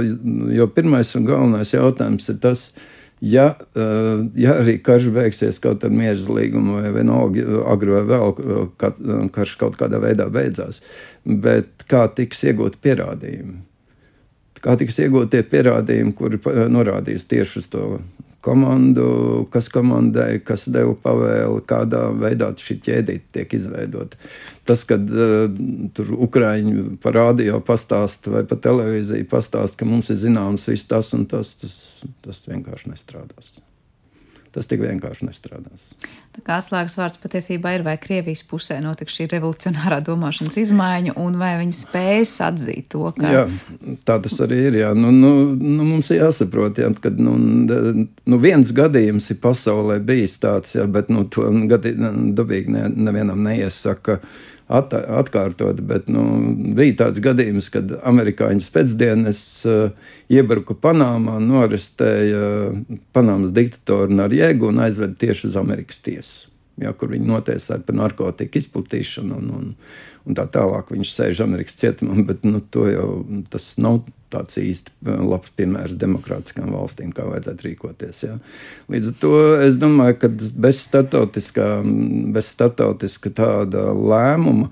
jo 0.51 0.71
pirmais 0.75 1.15
un 1.15 1.29
galvenais 1.29 1.75
jautājums 1.77 2.27
ir 2.33 2.41
tas, 2.43 2.65
Ja, 3.21 3.55
eh, 3.77 4.21
ja 4.41 4.55
arī 4.63 4.79
karš 4.81 5.11
beigsies 5.13 5.59
kaut 5.61 5.83
ar 5.85 5.93
mieru 5.93 6.39
līgumu, 6.39 6.79
vai 6.81 6.93
vienalga, 6.95 7.43
agri 7.69 7.93
vai 7.93 8.05
vēl, 8.09 8.31
kad 8.81 8.97
karš 9.35 9.59
kaut 9.61 9.77
kādā 9.81 10.01
veidā 10.01 10.31
beidzās, 10.33 10.81
bet 11.29 11.85
kā 11.91 12.07
tiks 12.17 12.41
iegūti 12.49 12.81
pierādījumi? 12.81 13.59
Kā 14.65 14.77
tiks 14.81 14.97
iegūti 15.05 15.35
tie 15.35 15.45
pierādījumi, 15.53 16.15
kuri 16.17 16.41
norādīs 16.73 17.29
tieši 17.29 17.61
uz 17.61 17.69
to 17.73 17.85
komandu, 18.45 19.07
kas 19.53 19.69
komandēja, 19.73 20.41
kas 20.45 20.67
deva 20.73 20.95
pavēli, 21.05 21.63
kādā 21.69 22.07
veidā 22.17 22.51
šī 22.57 22.79
ķēdīte 22.87 23.35
tiek 23.37 23.57
izveidota. 23.59 24.19
Tas, 24.69 24.85
kad 24.89 25.09
uh, 25.13 25.51
tur 25.97 26.13
Ukrāņi 26.27 26.99
pa 27.03 27.13
radio 27.17 27.61
pastāsta 27.65 28.33
vai 28.35 28.45
pa 28.49 28.59
televīziju 28.61 29.29
pastāsta, 29.31 29.81
ka 29.81 29.89
mums 29.89 30.13
ir 30.13 30.21
zināms 30.23 30.69
viss 30.71 30.89
tas 30.91 31.13
un 31.17 31.27
tas, 31.31 31.57
tas, 31.61 31.81
tas 32.25 32.45
vienkārši 32.49 32.93
nestrādās. 32.95 33.59
Tas 34.51 34.67
tik 34.67 34.83
vienkārši 34.83 35.29
nestrādās. 35.29 35.93
Tā 36.31 36.45
kā 36.47 36.57
atslēgas 36.61 36.95
vārds 36.95 37.19
patiesībā 37.19 37.73
ir, 37.75 37.83
vai 37.83 37.97
Krievijas 37.99 38.45
pusē 38.47 38.77
notiks 38.85 39.17
šī 39.19 39.27
revolucionārā 39.33 39.99
domāšanas 40.07 40.61
izmaiņa, 40.63 41.17
un 41.19 41.39
vai 41.41 41.57
viņi 41.59 41.75
spējas 41.75 42.37
atzīt 42.47 42.87
to, 42.95 43.03
ka. 43.17 43.33
Jā, 43.35 43.43
tā 44.07 44.21
tas 44.23 44.37
arī 44.47 44.61
ir. 44.69 44.79
Jā. 44.85 44.93
Nu, 44.95 45.11
nu, 45.11 45.33
nu, 45.59 45.89
mums 45.89 46.13
jāsaprot, 46.15 46.79
jā, 46.79 46.93
ka 47.03 47.11
nu, 47.19 47.35
nu, 47.35 48.39
viens 48.43 48.71
gadījums 48.77 49.27
ir 49.35 49.41
pasaulē 49.43 49.99
bijis 50.07 50.39
tāds, 50.45 50.77
jā, 50.79 50.87
bet 50.87 51.11
nu, 51.11 51.27
to 51.27 51.51
gadi, 51.71 51.97
dabīgi 52.39 52.77
ne, 52.77 52.87
nevienam 53.11 53.43
neiesaka 53.49 54.21
at, 54.71 54.95
atkārtot, 54.95 55.81
bet 55.87 56.07
nu, 56.13 56.23
bija 56.79 56.97
tāds 57.05 57.23
gadījums, 57.23 57.71
kad 57.75 57.97
amerikāņu 58.07 58.63
spēcdienas 58.63 59.41
uh, 59.67 60.13
iebruka 60.31 60.77
Panāmā, 60.79 61.41
norestēja 61.43 62.71
Panāmas 63.17 63.55
diktatoru 63.57 64.15
Narjēgu 64.21 64.71
un 64.71 64.85
aizveda 64.87 65.19
tieši 65.25 65.49
uz 65.51 65.59
Amerikas 65.59 65.99
tiesu, 66.07 66.47
ja, 66.83 66.95
kur 66.95 67.11
viņi 67.15 67.27
notiesāja 67.33 67.83
par 67.87 67.99
narkotiku 67.99 68.63
izplatīšanu 68.63 69.41
un, 69.41 69.51
un, 69.59 69.75
un 70.27 70.39
tā 70.39 70.47
tālāk. 70.51 70.93
Viņš 70.95 71.13
sēž 71.17 71.45
Amerikas 71.47 71.79
cietumā, 71.81 72.21
bet 72.31 72.47
nu, 72.47 72.63
jau 72.91 73.11
tas 73.53 73.75
nav 73.83 74.03
tāds 74.31 74.61
īsti 74.61 74.93
eh, 75.09 75.19
labs 75.27 75.51
piemērs 75.59 75.99
demokrātiskām 76.01 76.71
valstīm, 76.75 77.11
kā 77.15 77.27
vajadzētu 77.27 77.67
rīkoties. 77.67 78.23
Ja. 78.29 78.37
Līdz 78.93 79.11
ar 79.11 79.19
to 79.23 79.35
es 79.67 79.81
domāju, 79.81 80.21
ka 80.23 80.31
bez 80.31 80.85
startautiskā, 80.85 81.69
bez 82.35 82.53
startautiska 82.55 83.35
tāda 83.43 83.91
lēmuma 83.97 84.71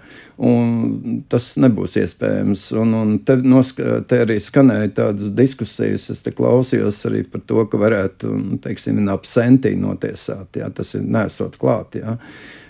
tas 1.33 1.49
nebūs 1.59 1.97
iespējams. 1.99 2.69
Un, 2.79 2.95
un 2.95 3.17
te, 3.27 3.35
noska, 3.43 3.99
te 4.07 4.21
arī 4.23 4.37
skanēja 4.43 4.93
tādas 5.01 5.33
diskusijas, 5.35 6.07
es 6.15 6.23
klausījos 6.39 7.01
arī 7.11 7.25
par 7.27 7.43
to, 7.49 7.65
ka 7.71 7.81
varētu, 7.81 8.31
nu, 8.39 8.61
teiksim, 8.63 9.01
absentī 9.11 9.75
notiesāt, 9.79 10.61
ja 10.61 10.71
tas 10.71 10.95
ir 10.95 11.09
nesot 11.11 11.59
klāt. 11.59 11.99
Ja. 11.99 12.15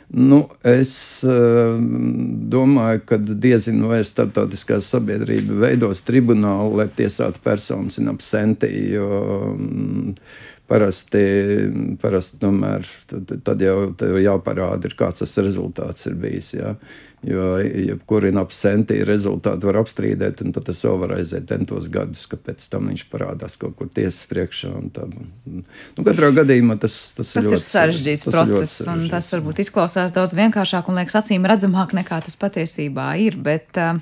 Nu, 0.08 0.38
es 0.64 0.90
uh, 1.28 1.76
domāju, 2.48 3.02
ka 3.10 3.18
diezinu 3.20 3.90
vai 3.90 4.00
starptautiskā 4.08 4.78
sabiedrība 4.80 5.58
veidos 5.66 6.00
tribunālu, 6.08 6.78
lai 6.80 6.86
tiesātu 6.96 7.42
personas 7.44 7.98
in 8.00 8.08
absentī, 8.08 8.70
jo 8.94 9.08
um, 9.50 10.14
parasti, 10.68 11.20
parasti 12.00 12.40
tomēr 12.40 12.88
tad, 13.10 13.34
tad 13.44 13.66
jau 13.66 13.76
jāparāda, 14.24 14.88
kāds 14.96 15.20
tas 15.20 15.36
rezultāts 15.44 16.08
ir 16.08 16.16
bijis. 16.24 16.54
Jā. 16.56 16.72
Jo 17.26 17.56
jebkurā 17.58 18.30
absentī 18.38 19.00
rezultātu 19.06 19.66
var 19.66 19.80
apstrīdēt, 19.80 20.42
un 20.44 20.52
tas 20.54 20.82
vēl 20.84 20.98
var 21.02 21.16
aiziet 21.16 21.50
entos 21.54 21.88
gadus, 21.90 22.26
ka 22.30 22.38
pēc 22.38 22.62
tam 22.70 22.86
viņš 22.92 23.02
parādās 23.10 23.58
kaut 23.58 23.74
kur 23.78 23.90
tiesas 23.90 24.28
priekšā. 24.30 24.70
Nu, 24.78 25.64
katrā 26.06 26.30
gadījumā 26.36 26.78
tas, 26.78 26.94
tas, 27.18 27.32
tas 27.32 27.42
ir, 27.42 27.48
ļoti, 27.48 27.58
ir 27.58 27.64
sarežģīts 27.64 28.26
tas 28.28 28.36
process, 28.36 28.76
ir 28.78 28.86
sarežģīts. 28.86 28.92
un 28.94 29.10
tas 29.16 29.32
varbūt 29.34 29.64
izklausās 29.64 30.14
daudz 30.14 30.36
vienkāršāk 30.38 30.92
un 30.92 31.02
liekas 31.02 31.18
acīm 31.18 31.48
redzamāk 31.50 31.96
nekā 31.98 32.20
tas 32.28 32.38
patiesībā 32.38 33.10
ir. 33.24 33.40
Bet, 33.42 33.74
uh, 33.74 33.98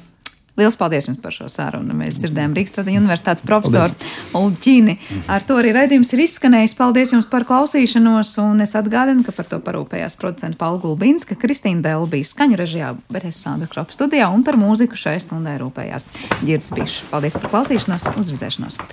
Liels 0.57 0.77
paldies 0.81 1.09
jums 1.09 1.21
par 1.21 1.35
šo 1.37 1.49
sarunu. 1.53 1.93
Mēs 1.97 2.17
dzirdējām 2.21 2.55
Rīgas 2.57 2.77
Tradiņu 2.77 3.03
universitātes 3.03 3.45
profesoru 3.45 3.93
Ulģini. 4.39 4.97
Ar 5.33 5.45
to 5.45 5.59
arī 5.61 5.75
raidījums 5.77 6.13
ir 6.17 6.25
izskanējis. 6.25 6.77
Paldies 6.79 7.13
jums 7.13 7.29
par 7.33 7.45
klausīšanos, 7.49 8.33
un 8.41 8.65
es 8.65 8.73
atgādinu, 8.79 9.25
ka 9.27 9.35
par 9.37 9.51
to 9.51 9.61
parūpējās 9.67 10.17
producenta 10.21 10.61
Paula 10.63 10.81
Gulbinska, 10.81 11.37
Kristīna 11.41 11.85
Dēla 11.85 12.09
bija 12.13 12.31
skaņu 12.33 12.61
režijā, 12.63 12.95
bet 13.13 13.29
es 13.29 13.43
Sandra 13.43 13.69
Kropa 13.73 13.97
studijā 13.97 14.31
un 14.33 14.47
par 14.47 14.57
mūziku 14.61 14.97
šai 14.97 15.19
stundai 15.25 15.59
rūpējās 15.61 16.09
Girds 16.41 16.73
Bišs. 16.73 17.05
Paldies 17.13 17.37
par 17.43 17.53
klausīšanos, 17.53 18.09
uz 18.17 18.33
redzēšanos! 18.33 18.87